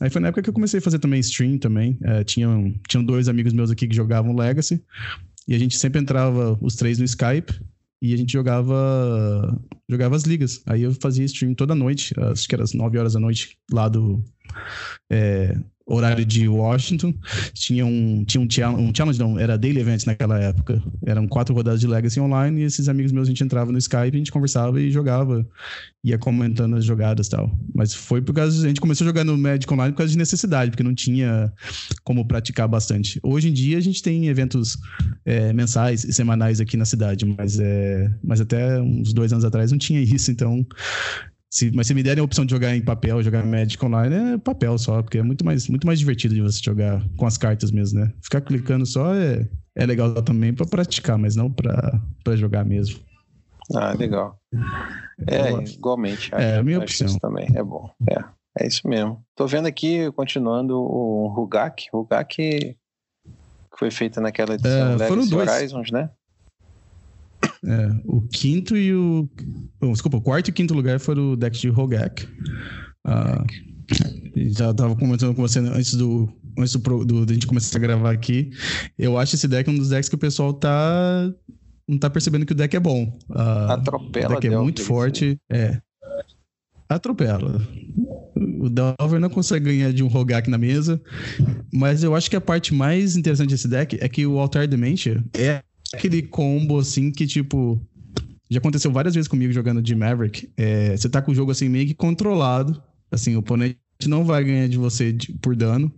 [0.00, 1.98] Aí foi na época que eu comecei a fazer também stream também.
[2.02, 4.82] Uh, tinham, tinham dois amigos meus aqui que jogavam Legacy.
[5.48, 7.54] E a gente sempre entrava os três no Skype
[8.02, 10.62] e a gente jogava jogava as ligas.
[10.66, 13.88] Aí eu fazia stream toda noite, acho que era às 9 horas da noite, lá
[13.88, 14.22] do
[15.10, 15.56] é,
[15.90, 17.12] horário de Washington.
[17.52, 20.82] Tinha um, tinha um, challenge, um challenge, não, era daily event naquela época.
[21.04, 24.14] Eram quatro rodadas de Legacy online e esses amigos meus a gente entrava no Skype,
[24.14, 25.46] a gente conversava e jogava,
[26.04, 27.50] ia comentando as jogadas e tal.
[27.74, 30.18] Mas foi por causa, a gente começou a jogar no Magic Online por causa de
[30.18, 31.52] necessidade, porque não tinha
[32.04, 33.18] como praticar bastante.
[33.22, 34.78] Hoje em dia a gente tem eventos
[35.24, 39.72] é, mensais e semanais aqui na cidade, mas, é, mas até uns dois anos atrás
[39.72, 40.64] não tinha isso, então
[41.50, 44.38] se, mas se me derem a opção de jogar em papel, jogar Magic Online, é
[44.38, 47.72] papel só, porque é muito mais, muito mais divertido de você jogar com as cartas
[47.72, 48.12] mesmo, né?
[48.22, 53.00] Ficar clicando só é, é legal também para praticar, mas não para jogar mesmo.
[53.74, 54.38] Ah, legal.
[55.26, 56.32] É, igualmente.
[56.32, 57.06] Acho, é a minha opção.
[57.08, 57.90] Isso também é bom.
[58.08, 59.24] É, é isso mesmo.
[59.34, 61.88] Tô vendo aqui, continuando, o Rugak.
[61.92, 62.76] Rugak
[63.76, 65.48] foi feito naquela edição é, foram dois.
[65.48, 66.10] Horizons, né?
[67.64, 69.28] É, o quinto e o.
[69.80, 72.26] Oh, desculpa, o quarto e quinto lugar foram o deck de Rogak.
[73.06, 73.44] Ah,
[74.36, 76.28] já tava comentando com você antes do.
[76.58, 78.50] Antes do, do, do, a gente começar a gravar aqui.
[78.98, 81.30] Eu acho esse deck um dos decks que o pessoal tá.
[81.86, 83.18] Não tá percebendo que o deck é bom.
[83.30, 84.26] Ah, Atropela.
[84.26, 85.38] O deck é muito forte.
[85.50, 85.80] É.
[86.88, 87.60] Atropela.
[88.34, 91.00] O Delver não consegue ganhar de um Rogak na mesa.
[91.72, 95.22] Mas eu acho que a parte mais interessante desse deck é que o Altar Dementia
[95.34, 95.62] é
[95.94, 97.80] aquele combo assim que, tipo.
[98.50, 100.50] Já aconteceu várias vezes comigo jogando de Maverick.
[100.56, 102.82] É, você tá com o jogo assim meio que controlado.
[103.10, 105.92] Assim, o oponente não vai ganhar de você de, por dano.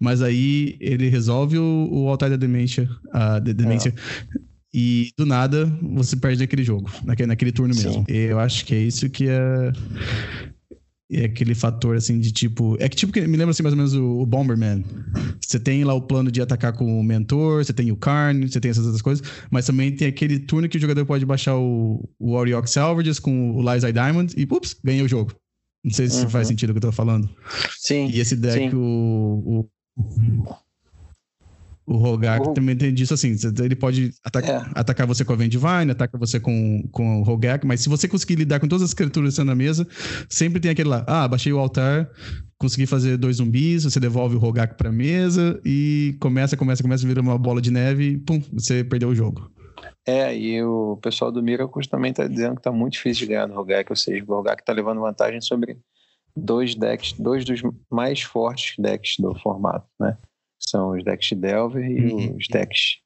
[0.00, 2.88] Mas aí ele resolve o, o altar da demência.
[3.12, 3.94] A de, demência.
[4.36, 4.40] É.
[4.74, 7.92] E do nada você perde aquele jogo, naquele, naquele turno mesmo.
[7.92, 8.04] Sim.
[8.08, 9.72] Eu acho que é isso que é
[11.12, 12.76] é aquele fator assim de tipo.
[12.80, 14.84] É que tipo que me lembra assim mais ou menos o, o, Bomberman.
[15.40, 18.60] Você tem lá o plano de atacar com o mentor, você tem o Karn, você
[18.60, 22.08] tem essas outras coisas, mas também tem aquele turno que o jogador pode baixar o,
[22.18, 25.34] o Oriok Salvages com o Liza Diamond e ups, ganha o jogo.
[25.84, 26.30] Não sei se uhum.
[26.30, 27.28] faz sentido o que eu tô falando.
[27.76, 28.08] Sim.
[28.08, 28.76] E esse deck, sim.
[28.76, 30.54] o, o
[31.92, 32.54] o Rogak uhum.
[32.54, 34.62] também tem disso assim, ele pode ataca, é.
[34.74, 38.36] atacar você com a Vendivine, ataca você com, com o Rogak, mas se você conseguir
[38.36, 39.86] lidar com todas as criaturas na mesa,
[40.28, 42.08] sempre tem aquele lá, ah, baixei o altar
[42.58, 47.20] conseguir fazer dois zumbis, você devolve o Rogak pra mesa e começa, começa, começa, vira
[47.20, 49.50] uma bola de neve e pum, você perdeu o jogo.
[50.06, 53.48] É, e o pessoal do Miracles também tá dizendo que tá muito difícil de ganhar
[53.48, 55.76] no Rogak, ou seja, o Rogak tá levando vantagem sobre
[56.36, 60.16] dois decks, dois dos mais fortes decks do formato, né?
[60.68, 62.36] São os decks de Delver e uhum.
[62.36, 62.98] os decks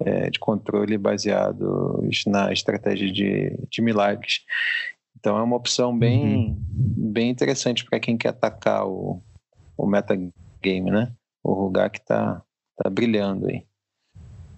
[0.00, 4.40] é, de controle baseados na estratégia de, de milagres.
[5.18, 6.56] Então é uma opção bem, uhum.
[7.12, 9.22] bem interessante para quem quer atacar o,
[9.76, 11.12] o metagame, né?
[11.42, 12.42] O Rugak tá,
[12.76, 13.64] tá brilhando aí.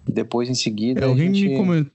[0.07, 1.01] Depois, em seguida.
[1.01, 1.49] É, alguém gente...
[1.49, 1.91] me comentou.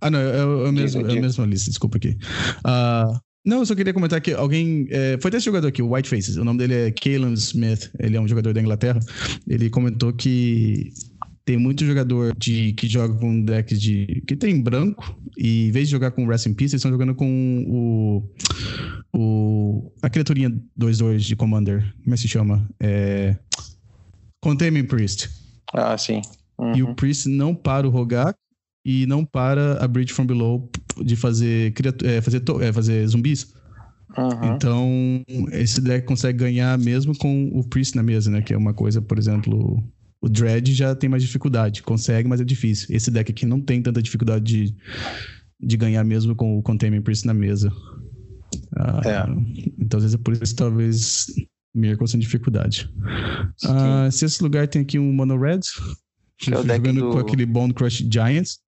[0.00, 2.16] Ah, não, é, é, é, mesmo, diga, é a mesma lista, desculpa aqui.
[2.64, 4.86] Uh, não, eu só queria comentar que alguém.
[4.90, 6.36] É, foi desse jogador aqui, o White Faces.
[6.36, 7.90] O nome dele é Kalen Smith.
[7.98, 9.00] Ele é um jogador da Inglaterra.
[9.48, 10.92] Ele comentou que
[11.44, 14.22] tem muito jogador de, que joga com deck de.
[14.26, 15.18] que tem branco.
[15.38, 19.18] E em vez de jogar com Rest in Peace, eles estão jogando com o.
[19.18, 21.94] o a criaturinha 2-2 de Commander.
[22.04, 22.68] Como é que se chama?
[22.78, 23.36] É.
[24.42, 25.30] Containment Priest.
[25.72, 26.20] Ah, sim.
[26.58, 26.76] Uhum.
[26.76, 28.38] E o Priest não para o Rogak
[28.84, 30.70] e não para a Bridge from Below
[31.04, 31.72] de fazer,
[32.04, 33.52] é, fazer, é, fazer zumbis.
[34.16, 34.54] Uhum.
[34.54, 38.42] Então, esse deck consegue ganhar mesmo com o Priest na mesa, né?
[38.42, 39.82] Que é uma coisa, por exemplo,
[40.20, 41.82] o Dread já tem mais dificuldade.
[41.82, 42.88] Consegue, mas é difícil.
[42.90, 44.74] Esse deck aqui não tem tanta dificuldade de,
[45.60, 47.72] de ganhar mesmo com o Containment Priest na mesa.
[48.76, 49.72] Ah, é.
[49.78, 51.26] Então, às vezes é por isso talvez
[51.72, 52.90] Miracle sem dificuldade.
[53.64, 55.60] Ah, se esse lugar tem aqui um Mono Red,
[56.50, 57.10] é o deck jogando do...
[57.10, 58.58] com aquele Bone Crush Giants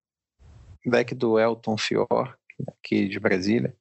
[0.91, 2.37] deck do Elton Fior,
[2.69, 3.75] aqui de Brasília,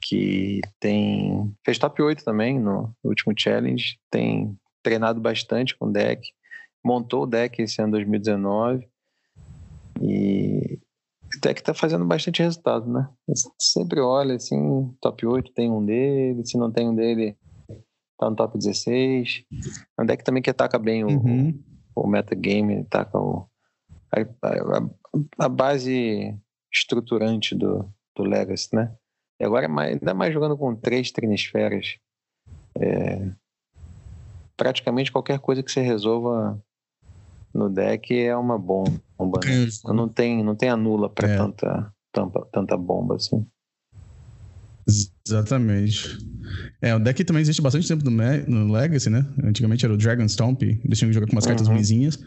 [0.00, 6.28] que tem fez top 8 também no último challenge, tem treinado bastante com o deck,
[6.84, 8.88] montou o deck esse ano 2019
[10.00, 10.78] e
[11.34, 13.08] o deck tá fazendo bastante resultado, né?
[13.58, 17.36] sempre olha assim, top 8 tem um dele, se não tem um dele,
[18.18, 19.44] tá no top 16.
[19.98, 21.62] É um deck também que ataca bem o, uhum.
[21.94, 23.46] o metagame, ataca o,
[24.12, 24.90] a, a,
[25.38, 26.34] a base
[26.72, 28.94] estruturante do, do Legacy, né?
[29.40, 31.98] E agora, é ainda mais jogando com três trinisferas,
[32.74, 33.30] é,
[34.56, 36.60] praticamente qualquer coisa que você resolva
[37.52, 38.90] no deck é uma bomba.
[39.44, 39.68] Né?
[39.94, 41.36] Não tem, não tem anula para é.
[41.36, 43.46] tanta, tanta, tanta bomba assim.
[45.26, 46.18] Exatamente.
[46.80, 48.10] É, o deck também existe bastante tempo no,
[48.46, 49.26] no Legacy, né?
[49.42, 51.50] Antigamente era o Dragon Stomp, eles tinham que jogar com umas uhum.
[51.50, 52.18] cartas ruinzinhas.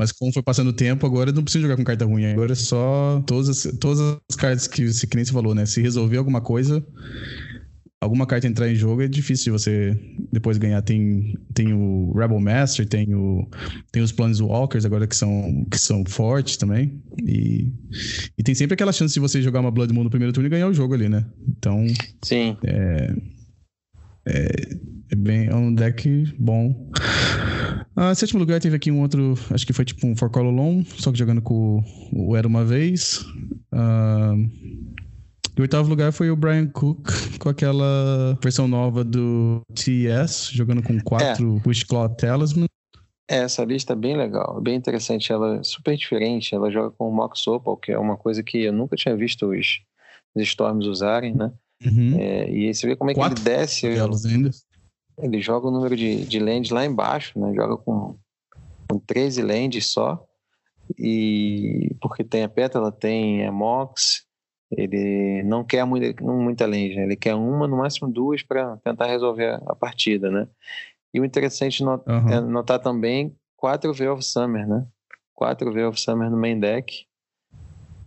[0.00, 2.24] Mas como foi passando o tempo, agora não precisa jogar com carta ruim.
[2.24, 5.66] Agora é só todas as, todas as cartas que que nem você falou, né?
[5.66, 6.82] Se resolver alguma coisa,
[8.00, 10.00] alguma carta entrar em jogo, é difícil de você
[10.32, 10.80] depois ganhar.
[10.80, 13.46] Tem, tem o Rebel Master, tem, o,
[13.92, 16.98] tem os Planeswalkers agora que são, que são fortes também.
[17.22, 17.70] E,
[18.38, 20.50] e tem sempre aquela chance de você jogar uma Blood Moon no primeiro turno e
[20.50, 21.26] ganhar o jogo ali, né?
[21.46, 21.86] Então.
[22.22, 22.56] Sim.
[22.64, 23.14] É,
[24.26, 24.46] é,
[25.10, 26.90] é bem, é um deck bom.
[28.02, 31.12] Ah, sétimo lugar teve aqui um outro, acho que foi tipo um For Cololon, só
[31.12, 33.22] que jogando com o Era uma vez.
[33.70, 34.32] Ah,
[35.54, 40.82] e o oitavo lugar foi o Brian Cook com aquela versão nova do TS, jogando
[40.82, 41.68] com quatro é.
[41.68, 42.68] Wishclaw Talisman.
[43.30, 45.30] É, essa lista é bem legal, bem interessante.
[45.30, 46.54] Ela é super diferente.
[46.54, 49.44] Ela joga com o Mox Opal, que é uma coisa que eu nunca tinha visto
[49.50, 49.82] os,
[50.34, 51.52] os Storms usarem, né?
[51.84, 52.18] Uhum.
[52.18, 53.86] É, e você vê como é que Quatro ele desce.
[53.88, 54.50] Ainda.
[55.22, 57.52] Ele joga o número de, de lands lá embaixo, né?
[57.54, 58.16] Joga com,
[58.88, 60.24] com 13 lands só.
[60.98, 64.24] E porque tem a pétala, tem a Mox.
[64.70, 67.02] Ele não quer muita, muita land, né?
[67.02, 70.46] ele quer uma, no máximo duas, para tentar resolver a partida, né?
[71.12, 72.28] E o interessante not, uhum.
[72.28, 74.86] é notar também quatro V of Summer, né?
[75.34, 77.04] Quatro V of Summer no main deck.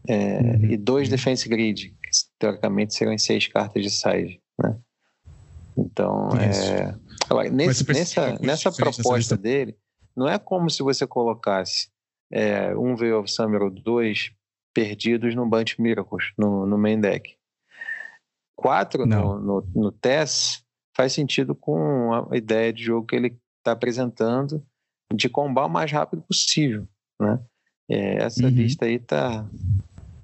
[0.08, 0.66] É, uhum.
[0.72, 2.10] E dois Defense Grid, que
[2.40, 4.78] teoricamente seriam seis cartas de side, né?
[5.78, 6.96] Então, é,
[7.52, 9.78] nesse, nessa, nessa proposta dele,
[10.16, 11.90] não é como se você colocasse
[12.32, 14.32] é, um Veil of Summer ou dois
[14.74, 17.36] perdidos no Bunch Miracles, no, no main deck.
[18.56, 20.64] Quatro no, no, no TES
[20.96, 24.64] faz sentido com a ideia de jogo que ele está apresentando
[25.14, 26.88] de combar o mais rápido possível,
[27.20, 27.40] né?
[27.90, 28.50] É, essa uhum.
[28.50, 29.46] lista aí tá,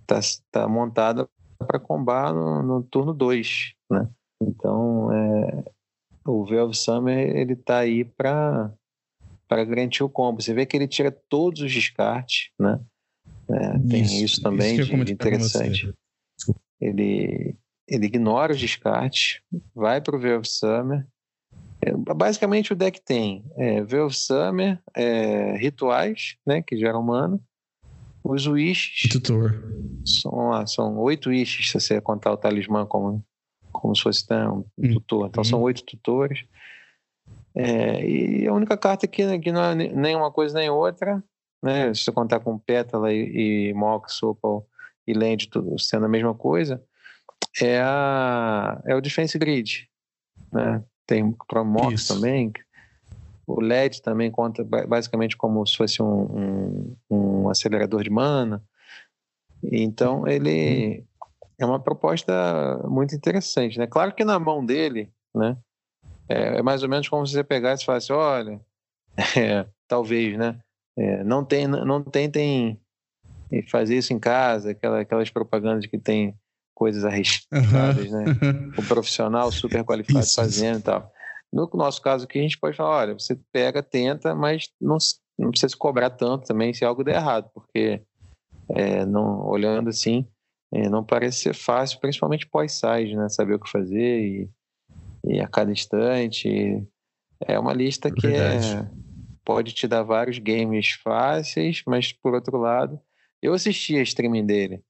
[0.08, 0.20] tá,
[0.52, 1.28] tá montada
[1.68, 4.10] para combar no, no turno 2, né?
[4.42, 5.64] Então, é,
[6.30, 8.72] o Velvet Summer ele tá aí para
[9.48, 10.42] para garantir o combo.
[10.42, 12.80] Você vê que ele tira todos os descartes, né?
[13.50, 15.92] É, tem isso, isso também isso de interessante.
[16.80, 17.56] Ele
[17.88, 19.42] ele ignora os descartes,
[19.74, 21.08] vai para o Velvet Summer.
[21.82, 27.40] É, basicamente o deck tem é, Velvet Summer, é, rituais, né, que geram mana,
[28.24, 29.10] os wishes.
[29.10, 29.64] Tutor.
[30.06, 33.24] São, são oito wishes, se você contar o talismã como
[33.80, 34.94] como se fosse né, um hum.
[34.94, 35.28] tutor.
[35.28, 35.66] Então são uhum.
[35.66, 36.46] oito tutores.
[37.56, 41.24] É, e a única carta que, que não é nem uma coisa nem outra,
[41.62, 41.94] né?
[41.94, 44.66] Se você contar com Pétala e, e Mox, Opal
[45.08, 46.82] e Land sendo a mesma coisa,
[47.62, 49.90] é, a, é o Defense Grid.
[50.52, 50.84] Né?
[51.06, 52.52] Tem para Mox também.
[53.48, 58.64] O LED também conta basicamente como se fosse um, um, um acelerador de mana.
[59.64, 61.04] Então ele
[61.60, 62.34] é uma proposta
[62.86, 63.86] muito interessante, né?
[63.86, 65.58] Claro que na mão dele, né?
[66.28, 68.60] É, é mais ou menos como se você pegasse e falasse, olha,
[69.38, 70.60] é, talvez, né?
[70.98, 72.80] É, não, tem, não tentem
[73.70, 76.36] fazer isso em casa, aquela, aquelas propagandas que tem
[76.74, 78.24] coisas arriscadas, uhum.
[78.24, 78.26] né?
[78.78, 80.36] O profissional super qualificado isso.
[80.36, 81.12] fazendo e tal.
[81.52, 84.98] No nosso caso aqui, a gente pode falar, olha, você pega, tenta, mas não,
[85.38, 88.02] não precisa se cobrar tanto também se algo der errado, porque
[88.70, 90.28] é, não, olhando assim,
[90.72, 93.28] é, não parece ser fácil, principalmente pós-size, né?
[93.30, 94.50] Saber o que fazer e,
[95.26, 96.84] e a cada instante.
[97.42, 98.86] É uma lista que é,
[99.44, 103.00] pode te dar vários games fáceis, mas por outro lado,
[103.42, 104.84] eu assisti a streaming dele.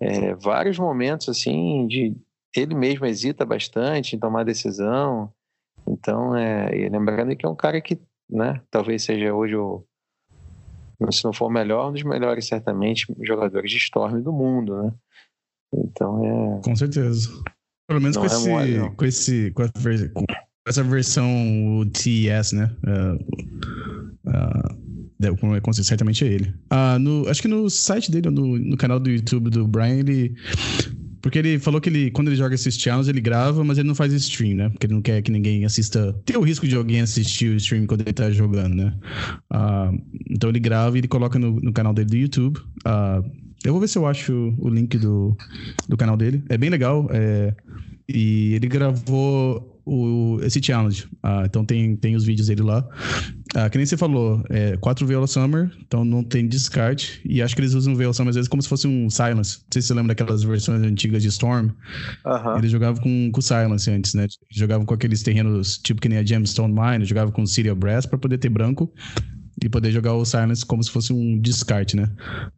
[0.00, 2.14] É, vários momentos assim de
[2.54, 5.32] ele mesmo hesita bastante em tomar decisão.
[5.86, 9.84] Então, é, lembrando que é um cara que, né, talvez seja hoje o
[11.10, 14.92] se não for o melhor, um dos melhores, certamente, jogadores de Storm do mundo, né?
[15.74, 16.24] Então
[16.58, 16.60] é.
[16.62, 17.28] Com certeza.
[17.88, 20.24] Pelo menos com, é esse, mole, com, esse, com, com,
[20.66, 22.70] essa versão o TES, né?
[22.84, 23.16] Uh,
[24.28, 26.54] uh, certamente é ele.
[26.72, 30.34] Uh, no, acho que no site dele, no, no canal do YouTube do Brian, ele.
[31.22, 33.94] Porque ele falou que ele, quando ele joga esses channels, ele grava, mas ele não
[33.94, 34.68] faz stream, né?
[34.68, 36.12] Porque ele não quer que ninguém assista.
[36.24, 38.94] Tem o risco de alguém assistir o stream quando ele tá jogando, né?
[39.50, 42.58] Uh, então ele grava e ele coloca no, no canal dele do YouTube.
[42.58, 43.24] Uh,
[43.64, 45.36] eu vou ver se eu acho o link do,
[45.88, 46.42] do canal dele.
[46.48, 47.06] É bem legal.
[47.12, 47.54] É,
[48.08, 51.06] e ele gravou o, esse challenge.
[51.22, 52.86] Ah, então tem, tem os vídeos dele lá.
[53.54, 57.20] Ah, que nem você falou, é 4 Viola Summer, então não tem descarte.
[57.24, 59.58] E acho que eles usam o Viola Summer às vezes como se fosse um Silence.
[59.58, 61.68] Não sei se você lembra daquelas versões antigas de Storm.
[62.56, 64.26] Eles jogavam com, com Silence antes, né?
[64.50, 68.18] Jogavam com aqueles terrenos tipo que nem a Gemstone Mine, jogavam com Syria Brass para
[68.18, 68.90] poder ter branco
[69.62, 72.10] e poder jogar o Silence como se fosse um descarte, né?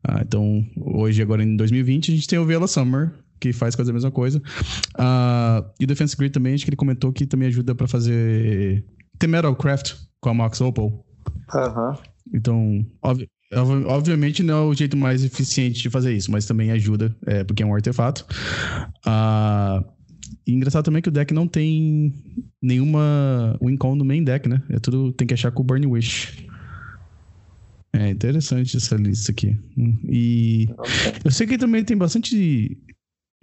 [0.03, 3.90] Ah, então, hoje, agora em 2020, a gente tem o Vela Summer, que faz quase
[3.90, 4.40] a mesma coisa.
[4.97, 8.84] Ah, e o Defense Grid também, acho que ele comentou que também ajuda para fazer
[9.19, 11.05] The Metalcraft com a Max Opal.
[11.55, 11.97] Uhum.
[12.33, 13.29] Então, obvi
[13.87, 17.62] obviamente não é o jeito mais eficiente de fazer isso, mas também ajuda, é, porque
[17.62, 18.27] é um artefato.
[19.07, 19.83] Ah,
[20.47, 22.12] e engraçado também que o deck não tem
[22.61, 24.62] nenhuma win-con no main deck, né?
[24.71, 26.47] É tudo tem que achar com o Burn Wish.
[27.93, 29.57] É interessante essa lista aqui.
[30.09, 30.69] E
[31.25, 32.77] eu sei que também tem bastante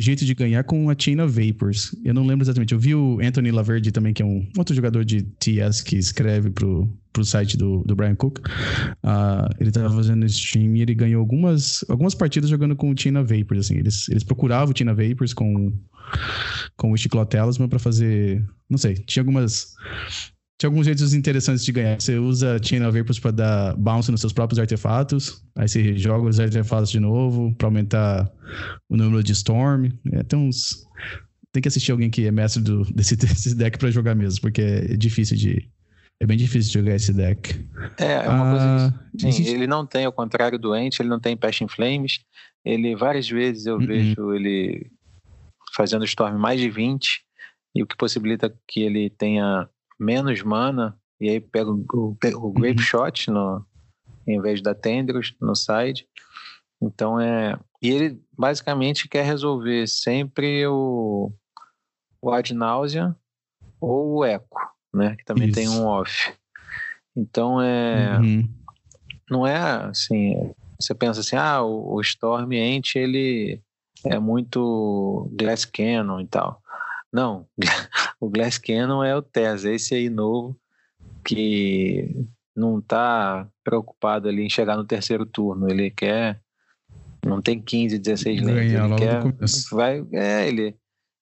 [0.02, 1.96] jeito de ganhar com a China Vapors.
[2.04, 2.74] Eu não lembro exatamente.
[2.74, 6.50] Eu vi o Anthony Laverde também, que é um outro jogador de TS que escreve
[6.50, 8.40] pro, pro site do, do Brian Cook.
[8.40, 13.24] Uh, ele tava fazendo stream e ele ganhou algumas, algumas partidas jogando com o China
[13.24, 13.66] Vapors.
[13.66, 13.78] Assim.
[13.78, 15.72] Eles, eles procuravam o China Vapors com,
[16.76, 18.44] com o Chiclotelas, mas pra fazer.
[18.70, 19.76] Não sei, tinha algumas
[20.62, 22.00] tinha alguns jeitos interessantes de ganhar.
[22.00, 25.44] Você usa Chain of Vapors para dar bounce nos seus próprios artefatos.
[25.58, 28.32] Aí você joga os artefatos de novo para aumentar
[28.88, 29.90] o número de Storm.
[30.14, 30.86] É, tem uns.
[31.52, 34.62] Tem que assistir alguém que é mestre do, desse, desse deck para jogar mesmo, porque
[34.62, 35.68] é difícil de.
[36.22, 37.68] É bem difícil de jogar esse deck.
[37.98, 39.06] É, é uma ah, coisa.
[39.18, 39.50] Sim, gente...
[39.50, 42.20] ele não tem, ao contrário do Ent, ele não tem Passion Flames.
[42.64, 43.88] Ele, várias vezes eu uh -uh.
[43.88, 44.92] vejo ele
[45.76, 47.24] fazendo Storm mais de 20,
[47.74, 49.68] e o que possibilita que ele tenha
[50.02, 52.86] menos mana, e aí pega o, o, o Grape uhum.
[52.86, 53.64] Shot no,
[54.28, 56.08] em vez da Tendrils no side.
[56.82, 57.58] Então é.
[57.82, 61.32] E ele basicamente quer resolver sempre o,
[62.20, 63.16] o Ad Nausea
[63.80, 64.46] ou o Echo,
[64.94, 65.16] né?
[65.16, 65.56] Que também Isso.
[65.56, 66.34] tem um off.
[67.16, 68.18] Então é.
[68.20, 68.50] Uhum.
[69.30, 70.36] Não é assim.
[70.80, 73.62] Você pensa assim, ah, o, o Storm Ent ele
[74.04, 76.61] é muito Glass Cannon e tal.
[77.12, 77.46] Não,
[78.20, 80.58] o Glass Cannon é o Tess, esse aí novo
[81.24, 86.42] que não está preocupado ali em chegar no terceiro turno, ele quer
[87.26, 89.22] não tem 15, 16 lanes, ele quer
[89.72, 90.76] vai, é, ele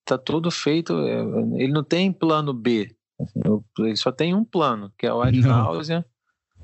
[0.05, 1.19] tá tudo feito, é,
[1.61, 3.41] ele não tem plano B, assim,
[3.79, 6.05] ele só tem um plano, que é o Ad Náusea,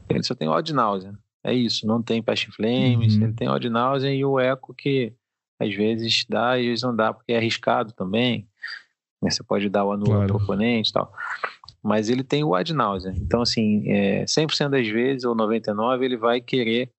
[0.07, 1.13] ele só tem o Ad Náusea,
[1.43, 3.23] é isso, não tem Passion Flames, uhum.
[3.23, 5.13] ele tem o Ad Náusea e o Echo que
[5.59, 8.47] às vezes dá e às vezes não dá porque é arriscado também,
[9.21, 9.29] né?
[9.29, 10.35] Você pode dar o anula claro.
[10.35, 11.11] oponente e tal.
[11.83, 13.13] Mas ele tem o ad nausea.
[13.15, 16.89] Então, assim, é, 100% das vezes, ou 99%, ele vai querer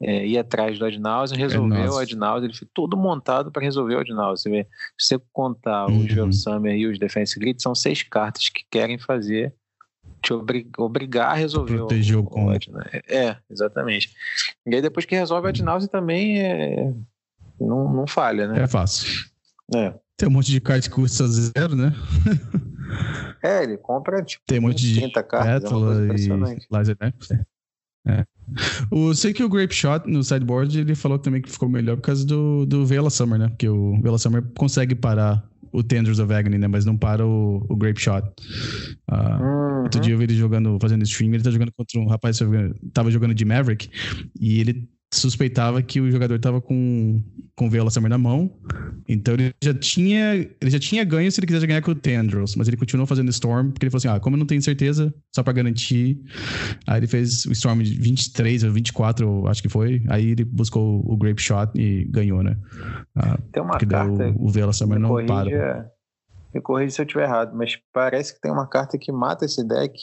[0.00, 4.00] é, ir atrás do Adnausen, resolveu o Adnausen, ele foi todo montado para resolver o
[4.00, 4.64] Adnausen.
[4.98, 6.00] Se você contar uhum.
[6.00, 9.54] os Joel Summer e os Defense Grid, são seis cartas que querem fazer
[10.22, 12.52] te obrig, obrigar a resolver Proteger o, o, o
[13.08, 14.10] É, exatamente.
[14.66, 16.92] E aí depois que resolve o Adnausen também é,
[17.60, 18.62] não, não falha, né?
[18.62, 19.24] É fácil.
[19.74, 19.94] É.
[20.16, 21.94] Tem um monte de cartas que custa zero, né?
[23.42, 26.96] é, ele compra tipo Tem um monte de 30 cartas, Pétala é e Laser
[28.08, 28.24] é.
[28.90, 32.02] O, sei que o Grape Shot no sideboard ele falou também que ficou melhor por
[32.02, 33.48] causa do, do Vela Summer, né?
[33.48, 36.68] Porque o Vela Summer consegue parar o Tenders of Agony, né?
[36.68, 38.24] Mas não para o, o Grape Shot.
[39.10, 39.82] Uh, uhum.
[39.82, 42.44] Outro dia eu vi ele jogando, fazendo stream, ele tá jogando contra um rapaz que
[42.92, 43.90] tava jogando de Maverick
[44.40, 47.22] e ele suspeitava que o jogador estava com,
[47.54, 48.50] com o Viola Summer na mão.
[49.08, 52.56] Então ele já tinha ele já tinha ganho se ele quisesse ganhar com o Tendrils,
[52.56, 55.14] mas ele continuou fazendo Storm, porque ele falou assim: ah, como eu não tenho certeza,
[55.34, 56.20] só para garantir.
[56.86, 60.02] Aí ele fez o Storm de 23 ou 24, acho que foi.
[60.08, 62.56] Aí ele buscou o Grape Shot e ganhou, né?
[63.14, 64.34] Ah, tem uma carta.
[64.36, 65.90] O, o Viola Summer não corrija, para.
[66.52, 69.66] Me corrija se eu estiver errado, mas parece que tem uma carta que mata esse
[69.66, 69.94] deck.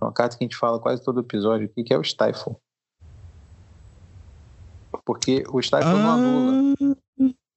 [0.00, 2.56] Uma carta que a gente fala quase todo episódio aqui, que é o Stifle.
[5.04, 5.92] Porque o Stifle ah.
[5.92, 6.74] não anula.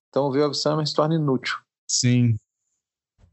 [0.09, 1.55] Então o Veil of Summer se torna inútil.
[1.89, 2.35] Sim.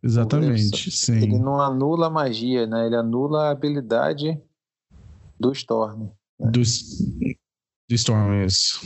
[0.02, 1.22] Exatamente, sim.
[1.22, 2.86] Ele não anula a magia, né?
[2.86, 4.36] Ele anula a habilidade
[5.38, 6.10] do Storm.
[6.40, 6.50] Né?
[6.50, 8.80] Do, do Storm, isso.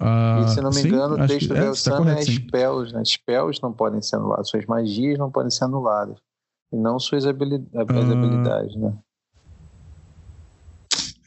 [0.00, 2.92] Uh, e se não me sim, engano, o texto do tá Summer correto, é spells,
[2.92, 3.02] né?
[3.04, 6.18] Spells não podem ser anulados, suas magias não podem ser anuladas.
[6.70, 8.98] E não suas habilidades, uh, habilidades né?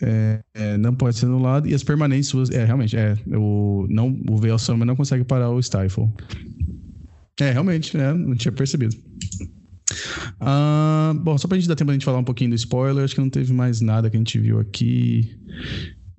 [0.02, 1.68] É, é, não pode ser anulado.
[1.68, 2.50] E as permanentes suas.
[2.50, 3.16] É, realmente, é.
[3.36, 6.10] O, não, o Veil Summer não consegue parar o Stifle.
[7.40, 8.14] É, realmente, né?
[8.14, 8.96] Não tinha percebido.
[10.40, 13.16] Ah, bom, só pra gente dar tempo a gente falar um pouquinho do spoiler, acho
[13.16, 15.38] que não teve mais nada que a gente viu aqui.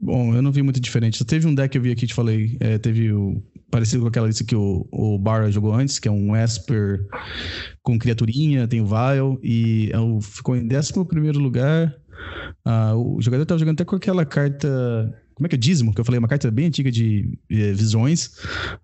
[0.01, 1.19] Bom, eu não vi muito diferente.
[1.19, 2.57] Só teve um deck que eu vi aqui, te falei.
[2.61, 3.43] É, teve o.
[3.71, 7.07] Parecido com aquela lista que o, o Barra jogou antes, que é um Esper
[7.83, 10.93] com criaturinha, tem o Vile, e é ficou em 11
[11.39, 11.95] lugar.
[12.69, 14.69] Uh, o jogador estava jogando até com aquela carta.
[15.35, 15.59] Como é que é?
[15.59, 18.27] Dízimo, que eu falei, uma carta bem antiga de, de visões.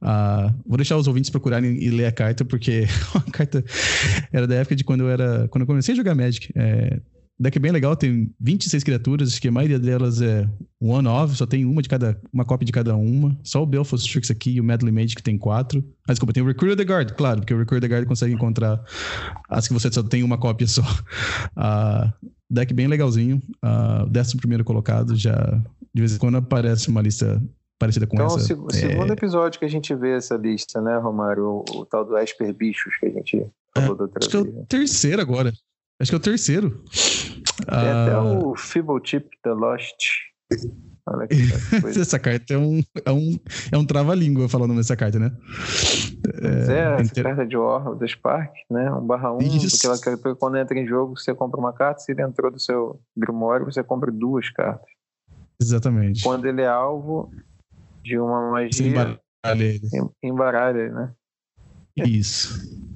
[0.00, 3.62] Uh, vou deixar os ouvintes procurarem e ler a carta, porque a carta
[4.32, 5.46] era da época de quando eu era.
[5.48, 6.50] Quando eu comecei a jogar Magic.
[6.54, 6.98] É,
[7.38, 10.48] deck bem legal, tem 26 criaturas, acho que a maioria delas é
[10.80, 13.36] one-off, só tem uma de cada, uma cópia de cada uma.
[13.42, 15.84] Só o Belfast Strix aqui e o Medley Mage que tem quatro.
[16.08, 18.82] Ah, desculpa, tem o Recruit the Guard, claro, porque o Recruit the Guard consegue encontrar
[19.48, 20.82] as que você só tem uma cópia só.
[21.56, 23.42] Uh, deck bem legalzinho.
[23.64, 25.34] Uh, décimo primeiro colocado, já
[25.92, 27.42] de vez em quando aparece uma lista
[27.78, 28.52] parecida com então, essa.
[28.52, 28.74] Então, o é...
[28.74, 31.46] segundo episódio que a gente vê essa lista, né, Romário?
[31.46, 34.30] O, o tal do Esper Bichos que a gente falou é, da outra acho vez.
[34.30, 35.52] que é o terceiro agora.
[36.00, 36.84] Acho que é o terceiro.
[37.66, 38.02] Tem uh...
[38.02, 39.96] até o Feeble Chip The Lost.
[41.06, 41.36] Olha que
[42.00, 43.38] essa carta é um, é um,
[43.72, 45.36] é um trava-língua falando nessa carta, né?
[46.42, 47.24] É, é essa inter...
[47.24, 48.90] carta de War do Spark, né?
[48.90, 52.12] Um barra um, porque ela criatura quando entra em jogo, você compra uma carta, se
[52.12, 54.88] ele entrou do seu Grimório, você compra duas cartas.
[55.60, 56.22] Exatamente.
[56.22, 57.30] Quando ele é alvo
[58.02, 58.72] de uma magia.
[58.72, 59.88] Você embaralha ele.
[60.22, 61.12] Embaralha ele, né?
[61.96, 62.93] Isso.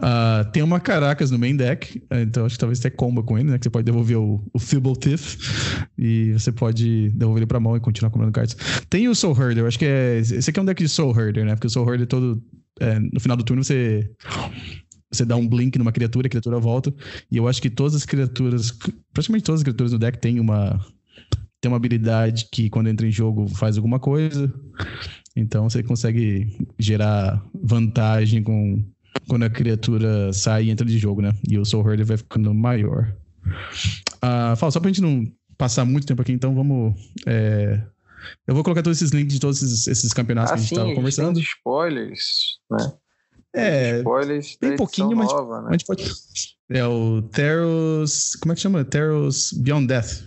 [0.00, 3.50] Uh, tem uma Caracas no main deck, então acho que talvez tenha comba com ele,
[3.50, 3.58] né?
[3.58, 5.38] Que você pode devolver o, o Tiff
[5.98, 8.56] e você pode devolver ele pra mão e continuar comprando cartas.
[8.88, 10.18] Tem o Soul Herder, acho que é.
[10.18, 11.54] Esse aqui é um deck de Soul Herder, né?
[11.54, 12.42] Porque o Soul Herder todo.
[12.80, 14.10] É, no final do turno você.
[15.10, 16.92] Você dá um blink numa criatura, a criatura volta.
[17.30, 18.72] E eu acho que todas as criaturas.
[19.12, 20.80] Praticamente todas as criaturas no deck tem uma.
[21.60, 24.52] Tem uma habilidade que quando entra em jogo faz alguma coisa.
[25.36, 28.84] Então você consegue gerar vantagem com
[29.28, 31.34] quando a criatura sai e entra de jogo, né?
[31.48, 33.14] E o Soul Herder vai ficando maior.
[34.16, 35.24] Uh, fala, só pra gente não
[35.56, 36.94] passar muito tempo aqui, então vamos.
[37.26, 37.80] É...
[38.46, 40.72] Eu vou colocar todos esses links de todos esses, esses campeonatos ah, que a gente
[40.72, 41.34] estava conversando.
[41.34, 42.92] Tem spoilers, né?
[43.54, 45.68] É, spoilers tem pouquinho, mas nova, né?
[45.68, 46.10] a gente pode.
[46.70, 48.34] É o Teros.
[48.40, 48.82] Como é que chama?
[48.82, 50.24] Teros Beyond Death.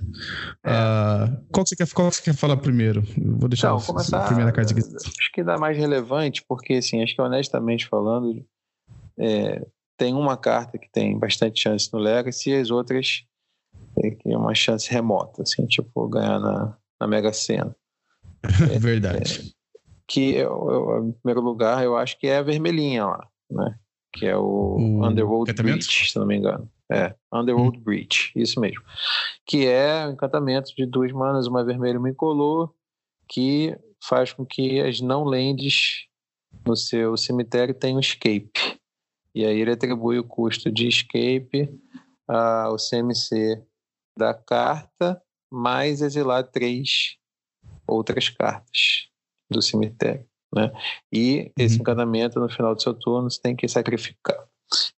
[0.63, 0.69] É.
[0.69, 3.03] Uh, qual, que você quer, qual que você quer falar primeiro?
[3.17, 4.81] Eu vou deixar Não, começar, a primeira carta aqui.
[4.81, 8.45] Acho que dá mais relevante, porque, assim, acho que honestamente falando,
[9.19, 9.65] é,
[9.97, 13.25] tem uma carta que tem bastante chance no Legacy e as outras
[13.95, 17.75] tem é uma chance remota, assim, tipo ganhar na, na Mega Sena.
[18.71, 19.39] É, Verdade.
[19.39, 19.55] É,
[20.07, 23.79] que, eu, eu, em primeiro lugar, eu acho que é a vermelhinha lá, né?
[24.13, 26.69] Que é o, o Underworld Breach, se não me engano.
[26.91, 27.81] É, Underworld hum.
[27.81, 28.83] Breach, isso mesmo.
[29.45, 32.73] Que é um encantamento de duas manas, uma vermelha e uma incolor,
[33.27, 33.75] que
[34.07, 36.05] faz com que as não lands
[36.65, 38.51] no seu cemitério tenham escape.
[39.35, 41.69] E aí ele atribui o custo de escape
[42.25, 43.61] ao CMC
[44.17, 45.21] da carta,
[45.51, 47.17] mais exilar três
[47.85, 49.09] outras cartas
[49.51, 50.25] do cemitério.
[50.55, 50.71] Né?
[51.11, 51.81] E esse uhum.
[51.81, 54.47] encantamento, no final do seu turno, você tem que sacrificar.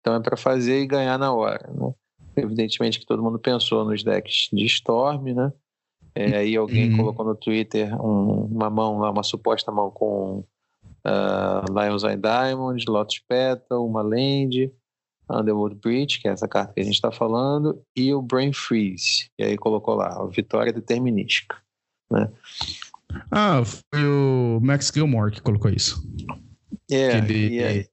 [0.01, 1.73] Então é para fazer e ganhar na hora.
[1.73, 1.95] Né?
[2.37, 5.51] Evidentemente que todo mundo pensou nos decks de Storm, né?
[6.15, 6.97] É, aí alguém uhum.
[6.97, 10.45] colocou no Twitter um, uma mão lá, uma suposta mão com
[11.07, 14.73] uh, Lions Eye Diamond, Lotus Petal, uma Land,
[15.31, 19.31] Underworld Breach, que é essa carta que a gente está falando, e o Brain Freeze.
[19.39, 21.57] E aí colocou lá, a vitória determinística.
[22.11, 22.31] Né?
[23.31, 26.03] Ah, foi o Max Gilmore que colocou isso.
[26.91, 27.89] É, ele?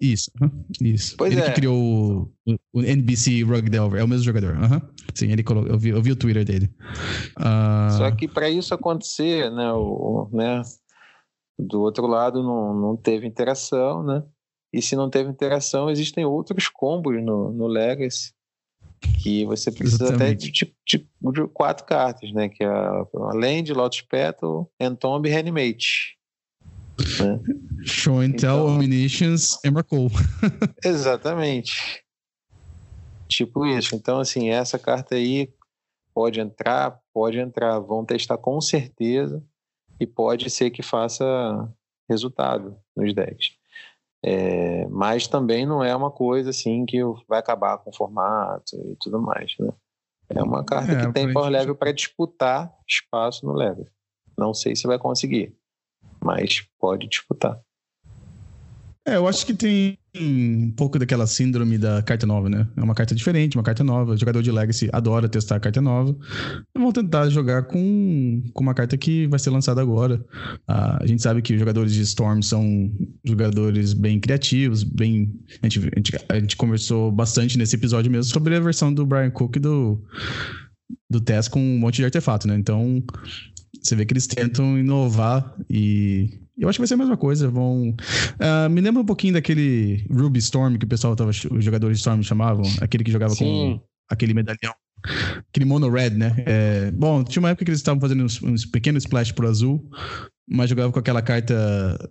[0.00, 0.30] Isso,
[0.80, 1.16] isso.
[1.16, 1.46] Pois ele é.
[1.46, 4.56] que criou o, o, NBC Rug Delver, é o mesmo jogador.
[4.56, 4.80] Uhum.
[5.14, 6.68] Sim, ele colocou, eu vi, eu vi o Twitter dele.
[7.38, 7.96] Uh...
[7.96, 10.60] Só que para isso acontecer, né, o, né,
[11.58, 14.22] do outro lado não, não teve interação, né?
[14.72, 18.32] E se não teve interação, existem outros combos no, no Legacy
[19.22, 20.48] que você precisa Exatamente.
[20.48, 22.48] até de, de, de, quatro cartas, né?
[22.48, 22.68] Que é
[23.30, 26.18] além de Lotus Petal, Entomb e Reanimate.
[27.20, 27.40] Né?
[27.84, 30.10] Show and Tell, então, Omniscience, Emrakul.
[30.84, 32.02] exatamente.
[33.28, 33.94] Tipo isso.
[33.94, 35.52] Então, assim, essa carta aí
[36.14, 37.78] pode entrar, pode entrar.
[37.78, 39.42] Vão testar com certeza
[39.98, 41.24] e pode ser que faça
[42.08, 43.56] resultado nos decks.
[44.24, 48.96] É, mas também não é uma coisa assim que vai acabar com o formato e
[48.96, 49.70] tudo mais, né?
[50.30, 53.86] É uma carta é, que tem power level para disputar espaço no level.
[54.36, 55.54] Não sei se vai conseguir,
[56.22, 57.60] mas pode disputar.
[59.06, 62.66] É, eu acho que tem um pouco daquela síndrome da carta nova, né?
[62.74, 64.12] É uma carta diferente, uma carta nova.
[64.12, 66.16] O jogador de Legacy adora testar a carta nova.
[66.74, 70.24] Vão tentar jogar com, com uma carta que vai ser lançada agora.
[70.66, 72.90] Ah, a gente sabe que os jogadores de Storm são
[73.24, 75.38] jogadores bem criativos, bem.
[75.62, 79.04] A gente, a gente, a gente conversou bastante nesse episódio mesmo sobre a versão do
[79.04, 80.02] Brian Cook do,
[81.10, 82.56] do teste com um monte de artefato, né?
[82.56, 83.02] Então,
[83.82, 87.48] você vê que eles tentam inovar e eu acho que vai ser a mesma coisa.
[87.48, 87.90] Vão.
[87.90, 91.30] Uh, me lembra um pouquinho daquele Ruby Storm que o pessoal tava.
[91.30, 92.64] Os jogadores Storm chamavam.
[92.80, 93.44] Aquele que jogava Sim.
[93.44, 94.74] com aquele medalhão.
[95.50, 96.34] Aquele mono red, né?
[96.46, 99.86] É, bom, tinha uma época que eles estavam fazendo uns, uns pequenos splash pro azul,
[100.48, 101.54] mas jogava com aquela carta.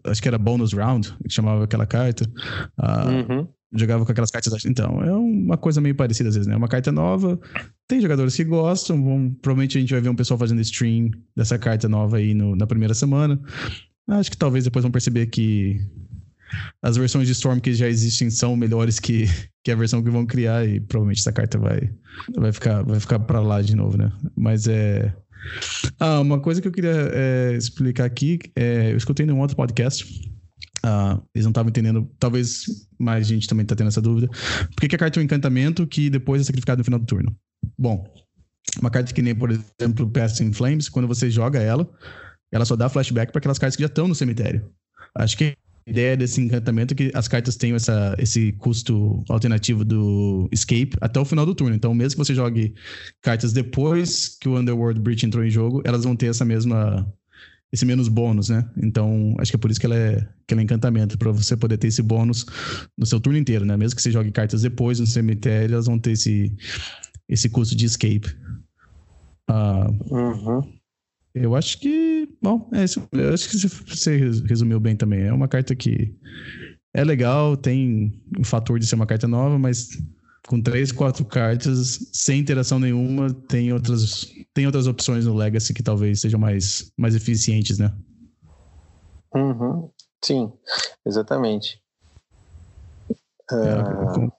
[0.05, 2.29] Acho que era bonus round, que chamava aquela carta.
[2.77, 3.47] Uh, uhum.
[3.75, 4.65] Jogava com aquelas cartas.
[4.65, 6.55] Então, é uma coisa meio parecida às vezes, né?
[6.55, 7.39] Uma carta nova.
[7.87, 9.03] Tem jogadores que gostam.
[9.03, 12.55] Vão, provavelmente a gente vai ver um pessoal fazendo stream dessa carta nova aí no,
[12.55, 13.41] na primeira semana.
[14.07, 15.79] Acho que talvez depois vão perceber que
[16.81, 19.25] as versões de Storm que já existem são melhores que,
[19.63, 21.89] que a versão que vão criar e provavelmente essa carta vai,
[22.35, 24.11] vai ficar, vai ficar para lá de novo, né?
[24.35, 25.13] Mas é.
[25.99, 30.05] Ah, uma coisa que eu queria é, explicar aqui, é, eu escutei num outro podcast.
[30.85, 32.65] Ah, eles não estavam entendendo, talvez
[32.99, 34.27] mais gente também está tendo essa dúvida.
[34.27, 37.05] Por que, que a carta é um encantamento que depois é sacrificado no final do
[37.05, 37.35] turno?
[37.77, 38.05] Bom,
[38.79, 41.89] uma carta que nem, por exemplo, Passing Flames, quando você joga ela,
[42.53, 44.69] ela só dá flashback para aquelas cartas que já estão no cemitério.
[45.15, 49.83] Acho que a ideia desse encantamento é que as cartas tenham essa, esse custo alternativo
[49.83, 51.75] do escape até o final do turno.
[51.75, 52.73] Então, mesmo que você jogue
[53.21, 57.11] cartas depois que o Underworld Breach entrou em jogo, elas vão ter essa mesma
[57.73, 58.69] esse menos bônus, né?
[58.77, 61.57] Então, acho que é por isso que ela é, que ela é encantamento, para você
[61.57, 62.45] poder ter esse bônus
[62.95, 63.75] no seu turno inteiro, né?
[63.75, 66.55] Mesmo que você jogue cartas depois no cemitério, elas vão ter esse,
[67.27, 68.27] esse custo de escape.
[69.49, 70.73] Uh, uhum.
[71.33, 72.29] Eu acho que.
[72.41, 73.07] Bom, é isso.
[73.11, 74.17] Eu acho que você
[74.47, 75.23] resumiu bem também.
[75.23, 76.15] É uma carta que
[76.93, 79.89] é legal, tem o fator de ser uma carta nova, mas
[80.47, 85.81] com três, quatro cartas, sem interação nenhuma, tem outras, tem outras opções no Legacy que
[85.81, 87.91] talvez sejam mais, mais eficientes, né?
[89.33, 89.89] Uhum.
[90.23, 90.53] Sim,
[91.05, 91.81] exatamente.
[93.51, 94.31] É, uh,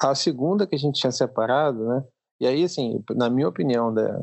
[0.00, 2.04] a segunda que a gente tinha separado, né?
[2.40, 4.20] E aí, assim, na minha opinião, da,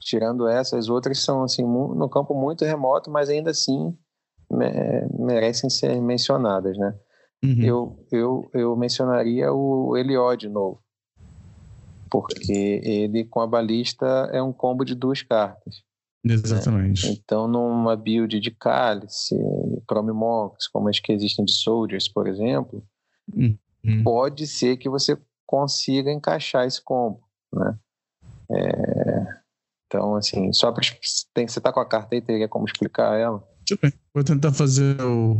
[0.00, 3.96] tirando essa, as outras são assim no campo muito remoto, mas ainda assim
[5.18, 6.94] merecem ser mencionadas, né?
[7.42, 7.62] Uhum.
[7.62, 10.82] Eu, eu, eu mencionaria o Eliod de novo,
[12.10, 15.82] porque ele com a balista é um combo de duas cartas.
[16.24, 16.34] Né?
[16.34, 17.06] Exatamente.
[17.06, 17.16] Né?
[17.18, 19.34] Então, numa build de cálice,
[19.88, 22.84] Chrome Mox, como as que existem de Soldiers, por exemplo,
[23.32, 24.02] uhum.
[24.04, 25.16] pode ser que você
[25.46, 27.20] consiga encaixar esse combo,
[27.52, 27.78] né?
[28.52, 29.09] É,
[29.90, 30.86] então, assim, só para.
[31.34, 33.42] Tem, você tá com a carta aí, teria como explicar ela?
[34.14, 35.36] Vou tentar fazer o.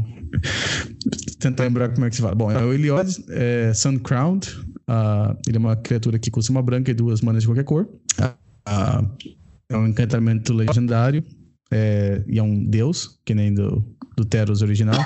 [1.38, 2.34] Tentar lembrar como é que se fala.
[2.34, 4.48] Bom, é o Eliod é Suncrowned.
[4.88, 7.88] Uh, ele é uma criatura que custa uma branca e duas manas de qualquer cor.
[8.20, 9.30] Uh,
[9.68, 11.24] é um encantamento legendário.
[11.72, 13.84] É, e é um deus, que nem do,
[14.16, 15.00] do Teros original.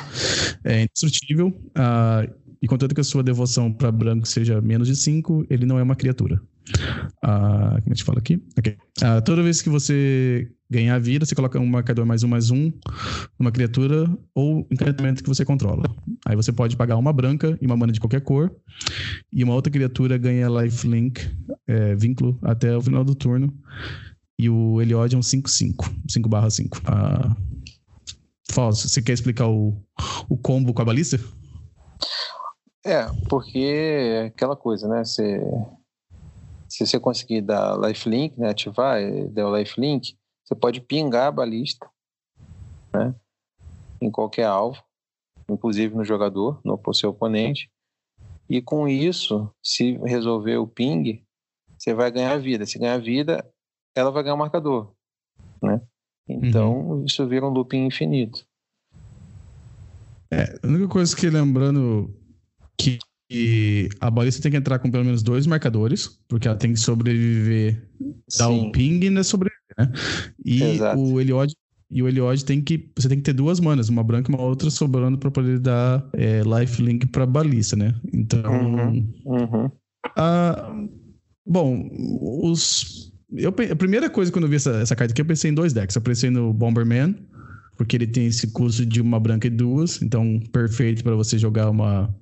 [0.65, 1.49] É indestrutível.
[1.49, 5.79] Uh, e contanto que a sua devoção para branco seja menos de 5, ele não
[5.79, 6.41] é uma criatura.
[7.25, 8.43] Uh, como a gente fala aqui?
[8.59, 8.77] Okay.
[9.03, 12.73] Uh, toda vez que você ganhar vida, você coloca um marcador mais um mais um
[13.39, 15.85] numa criatura ou encantamento que você controla.
[16.27, 18.51] Aí você pode pagar uma branca e uma mana de qualquer cor,
[19.33, 21.21] e uma outra criatura ganha lifelink,
[21.67, 23.53] é, vínculo, até o final do turno.
[24.39, 26.79] E o Eliod é um 5-5, 5 barra 5.
[26.79, 27.55] Uh,
[28.51, 29.77] Falso, você quer explicar o,
[30.29, 31.19] o combo com a balista?
[32.85, 35.05] É, porque é aquela coisa, né?
[35.05, 35.41] Você,
[36.75, 38.51] se você conseguir dar lifelink, né?
[38.51, 38.99] ativar,
[39.31, 41.89] der o lifelink, você pode pingar a balista,
[42.93, 43.15] né?
[44.03, 44.83] Em qualquer alvo,
[45.49, 47.71] inclusive no jogador, no seu oponente.
[48.51, 51.25] E com isso, se resolver o ping,
[51.79, 52.67] você vai ganhar vida.
[52.67, 53.49] Se ganhar vida,
[53.95, 54.93] ela vai ganhar o marcador,
[55.63, 55.81] né?
[56.29, 57.05] Então, uhum.
[57.05, 58.45] isso vira um looping infinito.
[60.29, 62.13] É, a única coisa que lembrando
[62.77, 62.99] que
[64.01, 67.89] a balista tem que entrar com pelo menos dois marcadores, porque ela tem que sobreviver,
[68.39, 69.93] dar o um ping e ainda sobreviver, né?
[70.45, 71.01] E Exato.
[71.01, 71.55] o Eliod
[71.91, 72.91] e o Eliod tem que.
[72.97, 76.05] Você tem que ter duas manas, uma branca e uma outra sobrando para poder dar
[76.13, 77.95] é, lifelink pra balista, né?
[78.13, 78.43] Então.
[78.51, 79.71] Uhum, uhum.
[80.17, 80.75] A,
[81.47, 81.89] bom,
[82.43, 83.13] os.
[83.33, 85.73] Eu, a primeira coisa quando eu vi essa, essa carta aqui, eu pensei em dois
[85.73, 85.95] decks.
[85.95, 87.15] Eu pensei no Bomberman,
[87.77, 91.71] porque ele tem esse custo de uma branca e duas, então perfeito para você jogar
[91.71, 92.15] uma,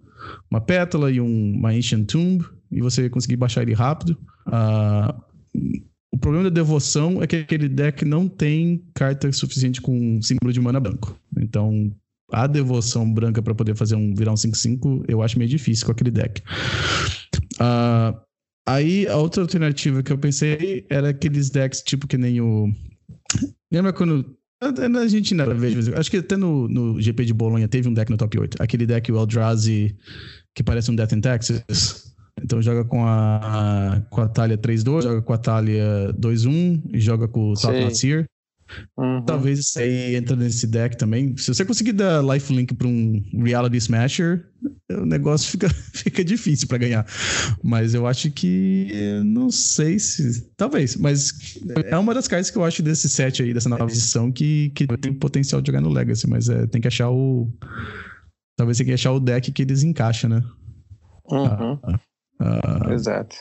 [0.50, 4.18] uma pétala e um, uma Ancient Tomb e você conseguir baixar ele rápido.
[4.46, 5.82] Uh,
[6.12, 10.60] o problema da devoção é que aquele deck não tem carta suficiente com símbolo de
[10.60, 11.18] mana branco.
[11.38, 11.90] Então,
[12.30, 15.92] a devoção branca para poder fazer um virar um 5-5, eu acho meio difícil com
[15.92, 16.42] aquele deck.
[17.54, 18.18] Uh,
[18.66, 22.70] aí, a outra alternativa que eu pensei era aqueles decks tipo que nem o.
[23.70, 25.94] Lembra quando a gente ainda vejo.
[25.96, 28.62] Acho que até no, no GP de Bolonha teve um deck no top 8.
[28.62, 29.96] Aquele deck, o Eldrazi,
[30.54, 32.12] que parece um Death in Texas.
[32.42, 37.28] Então joga com a, com a Talia 3-2, joga com a Talia 2-1 e joga
[37.28, 38.24] com o Top Nasir.
[38.96, 39.24] Uhum.
[39.24, 41.36] Talvez isso aí entra nesse deck também.
[41.36, 44.46] Se você conseguir dar lifelink para um Reality Smasher,
[44.90, 47.06] o negócio fica, fica difícil para ganhar.
[47.62, 48.88] Mas eu acho que.
[49.24, 50.48] Não sei se.
[50.56, 50.96] Talvez.
[50.96, 54.70] Mas é uma das cartas que eu acho desse set aí, dessa nova edição, que,
[54.70, 56.28] que tem potencial de jogar no Legacy.
[56.28, 57.50] Mas é, tem que achar o.
[58.56, 60.42] Talvez tem que achar o deck que eles encaixam, né?
[61.30, 61.78] Uhum.
[61.82, 62.00] Ah,
[62.40, 62.92] ah, ah.
[62.92, 63.36] Exato.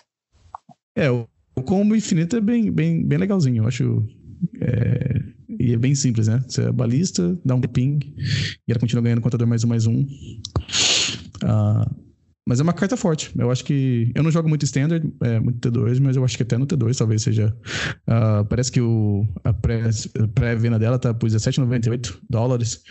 [0.96, 3.64] É, o, o combo infinito é bem, bem, bem legalzinho.
[3.64, 4.06] Eu acho
[4.60, 5.22] é,
[5.60, 6.44] e é bem simples, né?
[6.48, 8.00] Você é balista, dá um ping
[8.68, 10.02] e ela continua ganhando contador mais um, mais um.
[11.44, 12.12] Uh,
[12.48, 13.32] mas é uma carta forte.
[13.38, 14.12] Eu acho que.
[14.16, 16.98] Eu não jogo muito standard, é, muito T2, mas eu acho que até no T2
[16.98, 17.56] talvez seja.
[18.08, 22.82] Uh, parece que o, a pré-venda pré dela tá por 17,98 dólares.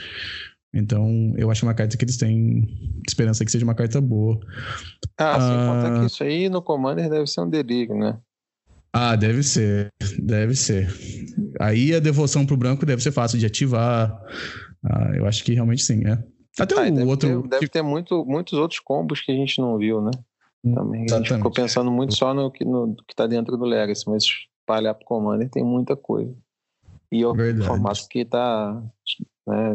[0.72, 2.68] Então, eu acho uma carta que eles têm
[3.06, 4.38] esperança que seja uma carta boa.
[5.18, 8.18] Ah, sem uh, contar que isso aí no Commander deve ser um delírio, né?
[8.92, 10.88] Ah, deve ser, deve ser.
[11.60, 14.20] Aí a devoção pro branco deve ser fácil de ativar.
[14.84, 16.22] Ah, eu acho que realmente sim, é.
[16.58, 17.42] Até ah, o deve outro.
[17.42, 20.10] Ter, deve ter muito, muitos outros combos que a gente não viu, né?
[20.64, 21.06] Hum, Também.
[21.10, 24.24] A gente ficou pensando muito só no que, no, que tá dentro do Legacy, mas
[24.24, 26.34] espalhar pro Commander tem muita coisa.
[27.12, 27.66] E é o Verdade.
[27.66, 28.82] formato que tá
[29.46, 29.74] né,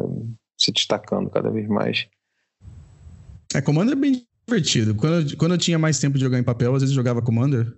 [0.58, 2.08] se destacando cada vez mais.
[3.54, 4.96] É, Commander é bem divertido.
[4.96, 7.22] Quando eu, quando eu tinha mais tempo de jogar em papel, às vezes eu jogava
[7.22, 7.74] Commander.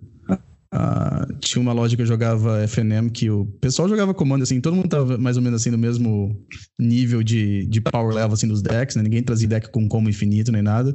[0.74, 4.76] Uh, tinha uma loja que eu jogava FNM que o pessoal jogava comando assim, todo
[4.76, 6.38] mundo tava mais ou menos assim no mesmo
[6.78, 9.02] nível de, de power level assim dos decks, né?
[9.02, 10.94] Ninguém trazia deck com combo infinito nem nada.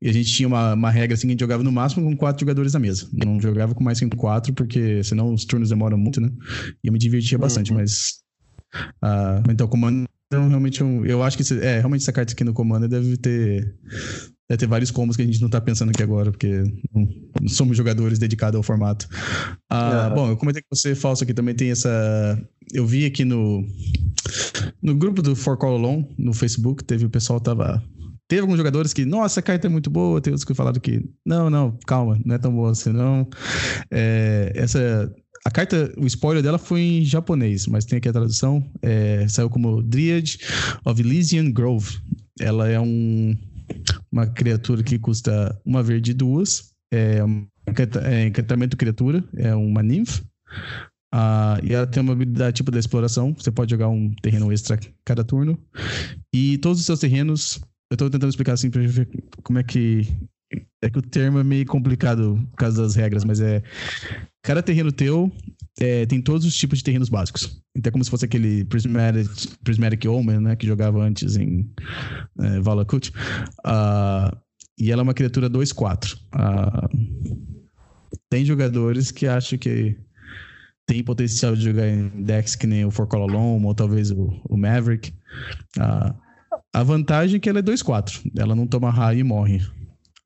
[0.00, 2.16] E a gente tinha uma, uma regra assim que a gente jogava no máximo com
[2.16, 3.06] quatro jogadores na mesa.
[3.12, 6.30] Não jogava com mais que quatro, porque senão os turnos demoram muito, né?
[6.82, 7.78] E eu me divertia bastante, uhum.
[7.78, 8.22] mas.
[9.04, 12.88] Uh, então, comando realmente eu, eu acho que é realmente essa carta aqui no comando
[12.88, 13.74] deve ter
[14.54, 16.62] Deve ter vários combos que a gente não tá pensando aqui agora, porque
[16.94, 17.08] não,
[17.40, 19.08] não somos jogadores dedicados ao formato.
[19.68, 22.40] Ah, Bom, eu comentei com você, Falso, aqui também tem essa.
[22.72, 23.66] Eu vi aqui no,
[24.80, 27.82] no grupo do For Call Alone, no Facebook, teve o pessoal tava.
[28.28, 31.04] Teve alguns jogadores que, nossa, a carta é muito boa, tem outros que falaram que,
[31.26, 33.28] não, não, calma, não é tão boa assim, não.
[33.90, 35.12] É, essa.
[35.44, 38.64] A carta, o spoiler dela foi em japonês, mas tem aqui a tradução.
[38.80, 40.36] É, saiu como Dryad
[40.84, 41.98] of Elysian Grove.
[42.40, 43.36] Ela é um
[44.14, 46.72] uma criatura que custa uma verde e duas.
[46.92, 47.18] É
[48.04, 50.22] é, encantamento criatura, é uma ninfa.
[51.12, 53.34] Ah, e ela tem uma habilidade tipo da exploração.
[53.34, 55.58] Você pode jogar um terreno extra cada turno.
[56.32, 57.60] E todos os seus terrenos.
[57.90, 59.08] Eu estou tentando explicar assim pra ver
[59.42, 60.06] como é que.
[60.82, 63.62] É que o termo é meio complicado por causa das regras, mas é.
[64.44, 65.32] Cada terreno teu
[65.80, 67.60] é, tem todos os tipos de terrenos básicos.
[67.76, 69.28] Então é como se fosse aquele Prismatic,
[69.62, 70.56] Prismatic Omen, né?
[70.56, 71.68] Que jogava antes em
[72.38, 73.12] é, Valakut.
[73.66, 74.36] Uh,
[74.78, 76.18] e ela é uma criatura 2-4.
[76.32, 76.88] Ah,
[78.28, 79.96] tem jogadores que acham que
[80.86, 84.56] tem potencial de jogar em decks que nem o For Alone ou talvez o, o
[84.56, 85.14] Maverick.
[85.78, 86.14] Ah,
[86.72, 88.32] a vantagem é que ela é 2-4.
[88.36, 89.60] Ela não toma raio e morre.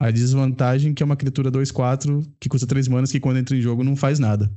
[0.01, 3.57] A desvantagem é que é uma criatura 2-4 que custa 3 manas que quando entra
[3.57, 4.51] em jogo não faz nada.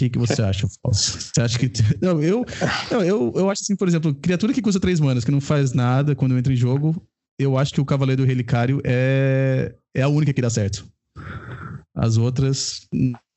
[0.00, 1.20] Que, que você acha, Falso?
[1.20, 1.70] Você acha que.
[2.00, 2.42] Não, eu,
[2.90, 5.74] não, eu, eu acho assim, por exemplo, criatura que custa 3 manas, que não faz
[5.74, 7.06] nada quando entra em jogo,
[7.38, 10.88] eu acho que o Cavaleiro do Relicário é, é a única que dá certo.
[11.94, 12.88] As outras,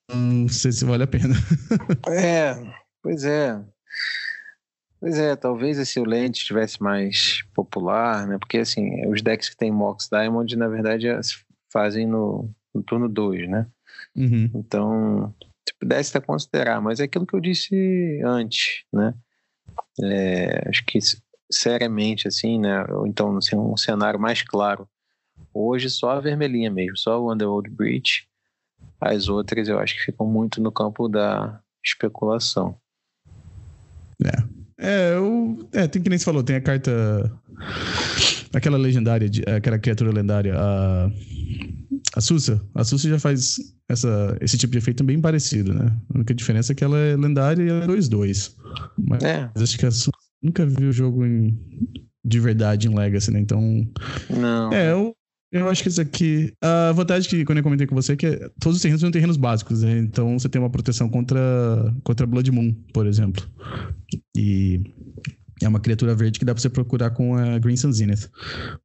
[0.09, 1.35] não sei se vale a pena.
[2.07, 2.55] É,
[3.01, 3.61] pois é.
[5.01, 8.37] Pois é, talvez esse o Lente estivesse mais popular, né?
[8.37, 11.07] Porque assim, os decks que tem Mox Diamond, na verdade,
[11.73, 13.67] fazem no, no turno 2, né?
[14.15, 14.49] Uhum.
[14.55, 15.33] Então,
[15.67, 19.13] se pudesse até considerar, mas é aquilo que eu disse antes, né?
[20.01, 20.99] É, acho que
[21.51, 22.85] seriamente, assim, né?
[22.89, 24.87] Ou então, assim, um cenário mais claro.
[25.53, 28.27] Hoje só a vermelhinha mesmo, só o Underworld Breach.
[28.99, 32.75] As outras eu acho que ficam muito no campo da especulação.
[34.23, 34.63] É.
[34.85, 37.31] É, eu, é, tem que nem você falou, tem a carta.
[38.53, 41.09] Aquela legendária, aquela criatura lendária, a,
[42.15, 42.61] a Susa.
[42.75, 43.57] A Susa já faz
[43.89, 45.95] essa, esse tipo de efeito bem parecido, né?
[46.09, 48.53] A única diferença é que ela é lendária e ela é 2-2.
[48.97, 49.49] Mas é.
[49.55, 50.11] acho que a Susa
[50.41, 51.57] nunca viu o jogo em,
[52.23, 53.39] de verdade em Legacy, né?
[53.39, 53.87] Então.
[54.29, 54.71] Não.
[54.71, 55.15] É, eu,
[55.51, 56.53] eu acho que isso aqui.
[56.61, 59.37] A vantagem que, quando eu comentei com você, é que todos os terrenos são terrenos
[59.37, 59.97] básicos, né?
[59.97, 61.39] Então você tem uma proteção contra,
[62.03, 63.43] contra Blood Moon, por exemplo.
[64.37, 64.81] E
[65.63, 68.29] é uma criatura verde que dá pra você procurar com a Green Sun Zenith.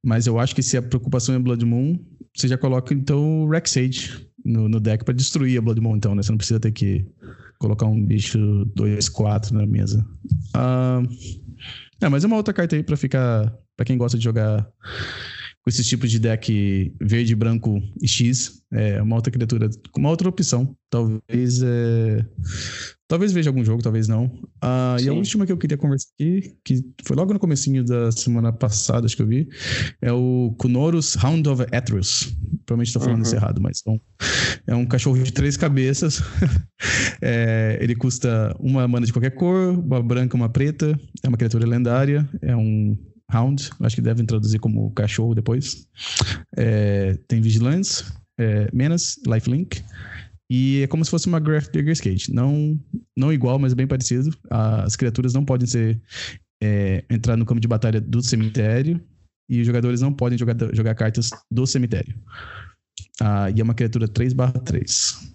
[0.05, 1.99] Mas eu acho que se a preocupação é Blood Moon,
[2.35, 6.15] você já coloca então o Rexage no, no deck para destruir a Blood Moon, então,
[6.15, 6.23] né?
[6.23, 7.07] Você não precisa ter que
[7.59, 8.39] colocar um bicho
[8.77, 10.07] 2-4 na mesa.
[10.55, 11.03] Ah,
[12.01, 13.53] é, mas é uma outra carta aí pra ficar.
[13.77, 14.67] pra quem gosta de jogar
[15.63, 20.29] com esses tipos de deck verde, branco e X, é uma outra criatura, uma outra
[20.29, 20.77] opção.
[20.91, 22.25] Talvez é...
[23.09, 24.31] Talvez veja algum jogo, talvez não.
[24.61, 28.13] Ah, e a última que eu queria conversar aqui, que foi logo no comecinho da
[28.13, 29.49] semana passada, acho que eu vi,
[30.03, 32.37] é o Kunorus Hound of Atrus.
[32.67, 33.23] Provavelmente estou falando uhum.
[33.23, 33.99] isso errado, mas então,
[34.67, 36.23] é um cachorro de três cabeças.
[37.23, 40.99] é, ele custa uma mana de qualquer cor, uma branca, uma preta.
[41.23, 42.29] É uma criatura lendária.
[42.43, 42.95] É um
[43.33, 45.87] Hound, acho que devem traduzir como cachorro depois.
[46.57, 48.05] É, tem Vigilance,
[48.39, 49.83] é, Menace, Lifelink.
[50.51, 52.33] E é como se fosse uma Graph Digger's Cage.
[52.33, 52.81] Não,
[53.17, 54.35] não igual, mas bem parecido.
[54.49, 56.01] As criaturas não podem ser
[56.63, 59.01] é, entrar no campo de batalha do cemitério.
[59.51, 62.15] E os jogadores não podem jogar, jogar cartas do cemitério.
[63.21, 65.33] Ah, e é uma criatura 3/3.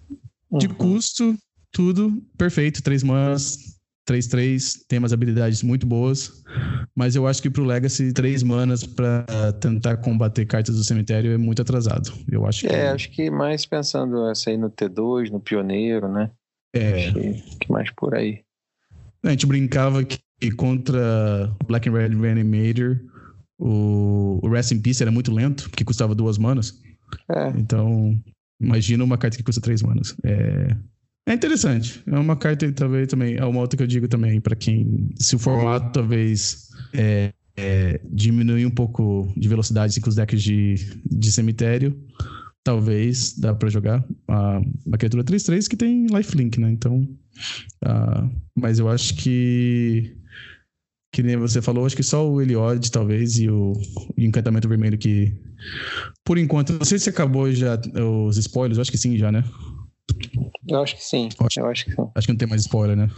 [0.59, 0.73] De uhum.
[0.75, 1.37] custo,
[1.71, 2.81] tudo perfeito.
[2.83, 3.72] 3 manas,
[4.07, 6.43] 3-3 tem umas habilidades muito boas,
[6.95, 9.25] mas eu acho que pro Legacy, 3 manas para
[9.59, 12.11] tentar combater cartas do cemitério é muito atrasado.
[12.29, 12.67] Eu acho que...
[12.67, 16.31] É, acho que mais pensando essa aí no T2, no Pioneiro, né?
[16.73, 17.07] É.
[17.07, 17.13] Acho
[17.59, 18.41] que mais por aí.
[19.23, 22.99] A gente brincava que contra Black and Red Reanimator,
[23.57, 26.73] o, o Rest in Peace era muito lento, porque custava duas manas.
[27.29, 27.49] É.
[27.57, 28.19] Então,
[28.59, 30.15] imagina uma carta que custa três manas.
[30.25, 30.75] É,
[31.25, 32.03] é interessante.
[32.05, 33.35] É uma carta talvez também.
[33.35, 35.09] É uma outra que eu digo também para quem.
[35.17, 40.75] Se o formato talvez é, é, diminuir um pouco de velocidade com os decks de,
[41.05, 41.97] de cemitério,
[42.63, 44.03] talvez dá para jogar.
[44.27, 46.71] Ah, uma criatura 3-3 que tem lifelink, né?
[46.71, 47.07] Então.
[47.83, 50.17] Ah, mas eu acho que.
[51.13, 54.97] Que nem você falou, acho que só o Eliod, talvez, e o, o Encantamento Vermelho
[54.97, 55.31] que.
[56.25, 57.79] Por enquanto, não sei se acabou já
[58.27, 59.43] os spoilers, acho que sim, já, né?
[60.67, 61.29] Eu acho que sim.
[61.39, 62.11] Acho, eu acho que sim.
[62.15, 63.09] Acho que não tem mais spoiler, né?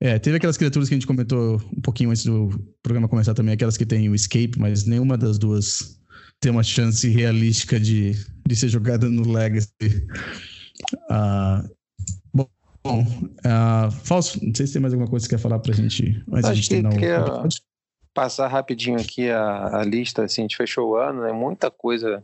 [0.00, 2.50] É, teve aquelas criaturas que a gente comentou um pouquinho antes do
[2.82, 5.98] programa começar também, aquelas que tem o escape, mas nenhuma das duas
[6.40, 8.12] tem uma chance realística de,
[8.46, 10.06] de ser jogada no Legacy.
[11.10, 11.68] Uh,
[12.32, 12.48] bom,
[12.92, 16.22] uh, Falso, não sei se tem mais alguma coisa que você quer falar pra gente
[16.32, 17.48] antes Acho de terminar o
[18.14, 21.32] passar rapidinho aqui a, a lista, assim, a gente fechou o ano, né?
[21.32, 22.22] Muita coisa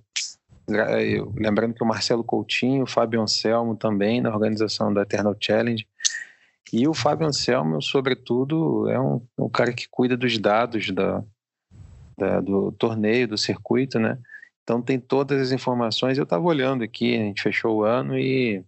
[0.66, 5.86] lembrando que o Marcelo Coutinho, o Fábio Anselmo também na organização da Eternal Challenge.
[6.72, 11.22] E o Fábio Anselmo, sobretudo, é um, um cara que cuida dos dados da,
[12.18, 14.18] da, do torneio, do circuito, né?
[14.62, 16.16] Então tem todas as informações.
[16.16, 18.64] Eu estava olhando aqui, a gente fechou o ano e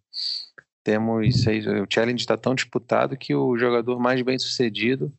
[0.85, 1.67] temos seis.
[1.67, 5.13] O challenge está tão disputado que o jogador mais bem sucedido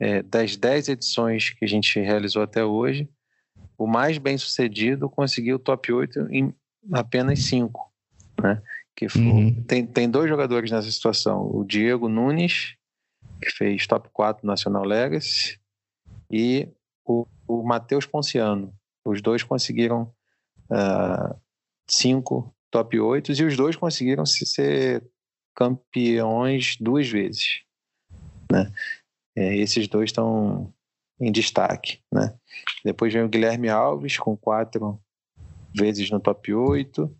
[0.00, 3.08] é, das dez edições que a gente realizou até hoje
[3.78, 6.52] o mais bem sucedido conseguiu o top 8 em
[6.92, 7.90] apenas 5.
[8.42, 8.60] Né?
[8.96, 9.62] Que foi, uhum.
[9.62, 12.74] tem, tem dois jogadores nessa situação: o Diego Nunes,
[13.40, 15.58] que fez top 4 Nacional Legacy,
[16.28, 16.68] e
[17.06, 18.74] o, o Matheus Ponciano,
[19.04, 20.12] Os dois conseguiram
[20.70, 21.34] uh,
[21.88, 25.02] cinco top 8 e os dois conseguiram ser
[25.54, 27.62] campeões duas vezes.
[28.50, 28.70] Né?
[29.36, 30.72] É, esses dois estão
[31.20, 32.00] em destaque.
[32.12, 32.34] Né?
[32.84, 35.00] Depois vem o Guilherme Alves com quatro
[35.74, 37.14] vezes no top 8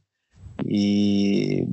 [0.66, 1.66] e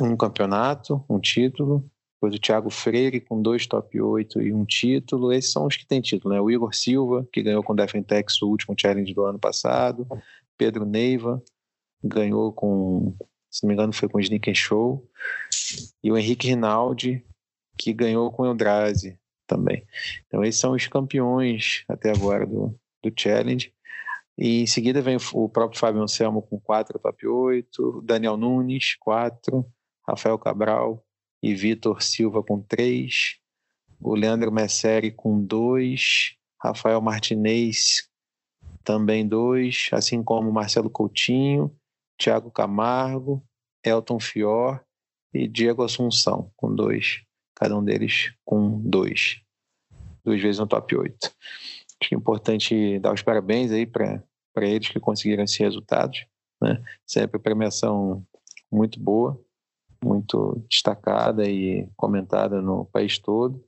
[0.00, 1.88] um campeonato, um título.
[2.16, 5.32] Depois o Thiago Freire com dois top 8 e um título.
[5.32, 6.40] Esses são os que têm título, né?
[6.40, 10.06] O Igor Silva, que ganhou com o Defentex o último challenge do ano passado.
[10.56, 11.42] Pedro Neiva
[12.02, 13.14] ganhou com,
[13.50, 15.06] se não me engano, foi com o Sneaker Show.
[16.02, 17.24] E o Henrique Rinaldi,
[17.76, 19.86] que ganhou com o Eldrazi também.
[20.26, 23.72] Então esses são os campeões até agora do, do Challenge.
[24.36, 29.64] E em seguida vem o próprio Fábio Anselmo com quatro top 8, Daniel Nunes, quatro,
[30.06, 31.04] Rafael Cabral
[31.42, 33.38] e Vitor Silva com três,
[34.00, 38.08] o Leandro Messeri com dois, Rafael Martinez
[38.82, 41.74] também dois, assim como Marcelo Coutinho,
[42.18, 43.42] Thiago Camargo,
[43.84, 44.84] Elton Fior
[45.32, 47.22] e Diego Assunção com dois,
[47.64, 49.40] cada um deles com dois,
[50.22, 51.16] duas vezes no top 8.
[51.24, 54.22] Acho que é importante dar os parabéns aí para
[54.58, 56.26] eles que conseguiram esses resultados.
[56.60, 56.78] Né?
[57.06, 58.22] Sempre premiação
[58.70, 59.40] muito boa,
[60.04, 63.64] muito destacada e comentada no país todo.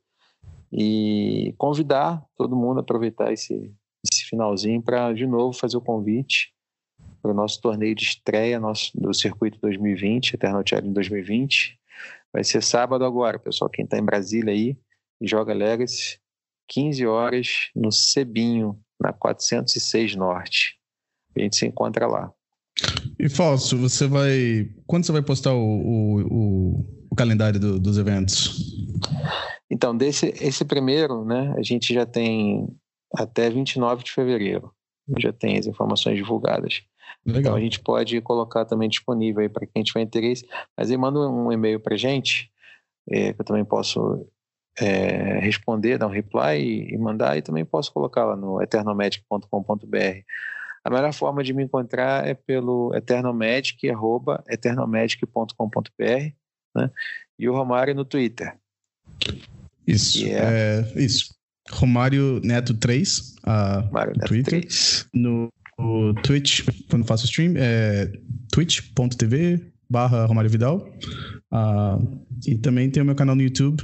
[0.70, 3.74] E convidar todo mundo a aproveitar esse,
[4.12, 6.52] esse finalzinho para, de novo, fazer o convite
[7.22, 11.80] para o nosso torneio de estreia nosso, do Circuito 2020, Eternal Challenge 2020.
[12.36, 13.70] Vai ser sábado agora, pessoal.
[13.70, 14.76] Quem está em Brasília aí
[15.18, 16.18] e joga Legacy,
[16.68, 20.76] 15 horas no Cebinho, na 406 Norte.
[21.34, 22.30] A gente se encontra lá.
[23.18, 24.68] E Falso, você vai.
[24.86, 28.54] Quando você vai postar o, o, o, o calendário do, dos eventos?
[29.70, 32.68] Então, desse esse primeiro, né, a gente já tem
[33.14, 34.70] até 29 de fevereiro.
[35.18, 36.82] Já tem as informações divulgadas.
[37.26, 37.40] Legal.
[37.40, 40.46] Então a gente pode colocar também disponível aí para quem tiver interesse.
[40.76, 42.50] Mas aí manda um e-mail para gente,
[43.10, 44.26] é, que eu também posso
[44.78, 50.22] é, responder, dar um reply e, e, mandar, e também posso colocar lá no eternomedic.com.br.
[50.84, 56.32] A melhor forma de me encontrar é pelo eternomedic, arroba eternomedic.com.br,
[56.76, 56.90] né?
[57.36, 58.56] E o Romário no Twitter.
[59.84, 60.84] Isso, é...
[60.94, 61.02] é...
[61.02, 61.34] isso.
[61.68, 64.60] Romário Neto 3, a Neto Twitter.
[64.60, 65.08] 3.
[65.12, 65.48] No,
[65.78, 68.10] no Twitch, quando faço stream, é
[68.50, 70.88] twitch.tv barra Romário Vidal.
[71.52, 73.82] Uh, e também tem o meu canal no YouTube,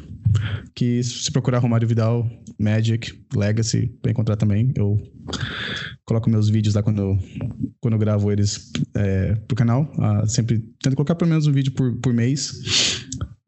[0.74, 2.28] que se procurar Romário Vidal,
[2.58, 4.72] Magic, Legacy, vai encontrar também.
[4.74, 5.00] Eu
[6.04, 7.16] coloco meus vídeos lá quando,
[7.80, 9.92] quando eu gravo eles é, pro canal.
[9.96, 13.01] Uh, sempre tento colocar pelo menos um vídeo por, por mês.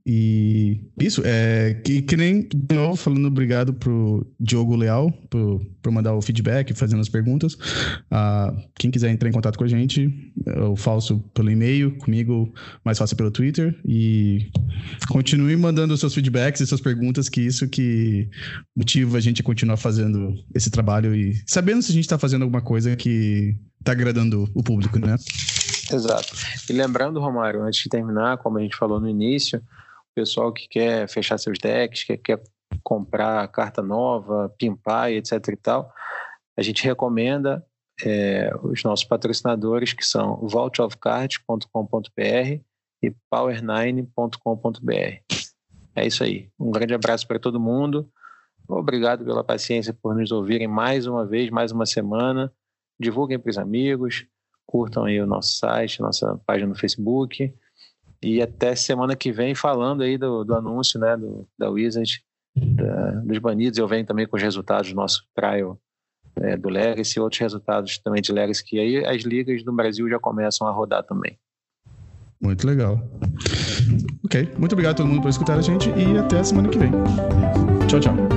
[0.06, 5.90] E isso, é que, que nem, de novo, falando obrigado pro Diogo Leal por, por
[5.90, 7.54] mandar o feedback, fazendo as perguntas.
[7.54, 10.12] Uh, quem quiser entrar em contato com a gente,
[10.44, 12.52] eu faço pelo e-mail, comigo,
[12.84, 13.74] mais fácil pelo Twitter.
[13.82, 14.50] E
[15.08, 18.28] continue mandando seus feedbacks e suas perguntas, que isso que
[18.76, 22.42] motiva a gente a continuar fazendo esse trabalho e sabendo se a gente está fazendo
[22.42, 25.16] alguma coisa que está agradando o público, né?
[25.90, 26.34] Exato.
[26.68, 29.62] E lembrando, Romário, antes de terminar, como a gente falou no início,
[30.14, 32.40] pessoal que quer fechar seus decks, que quer
[32.82, 35.92] comprar carta nova, pimpar e etc e tal,
[36.56, 37.64] a gente recomenda
[38.04, 42.60] é, os nossos patrocinadores que são vaultofcards.com.br
[43.02, 45.44] e power9.com.br.
[45.96, 46.48] É isso aí.
[46.58, 48.10] Um grande abraço para todo mundo.
[48.66, 52.52] Obrigado pela paciência por nos ouvirem mais uma vez, mais uma semana.
[52.98, 54.26] Divulguem para os amigos,
[54.66, 57.52] curtam aí o nosso site, nossa página no Facebook.
[58.24, 62.22] E até semana que vem falando aí do, do anúncio né, do, da Wizard,
[62.56, 63.78] da, dos banidos.
[63.78, 65.78] Eu venho também com os resultados do nosso trial
[66.36, 70.08] é, do Legacy e outros resultados também de Legacy, que aí as ligas do Brasil
[70.08, 71.38] já começam a rodar também.
[72.40, 72.98] Muito legal.
[74.24, 76.78] Ok, muito obrigado a todo mundo por escutar a gente e até a semana que
[76.78, 76.90] vem.
[77.88, 78.33] Tchau, tchau.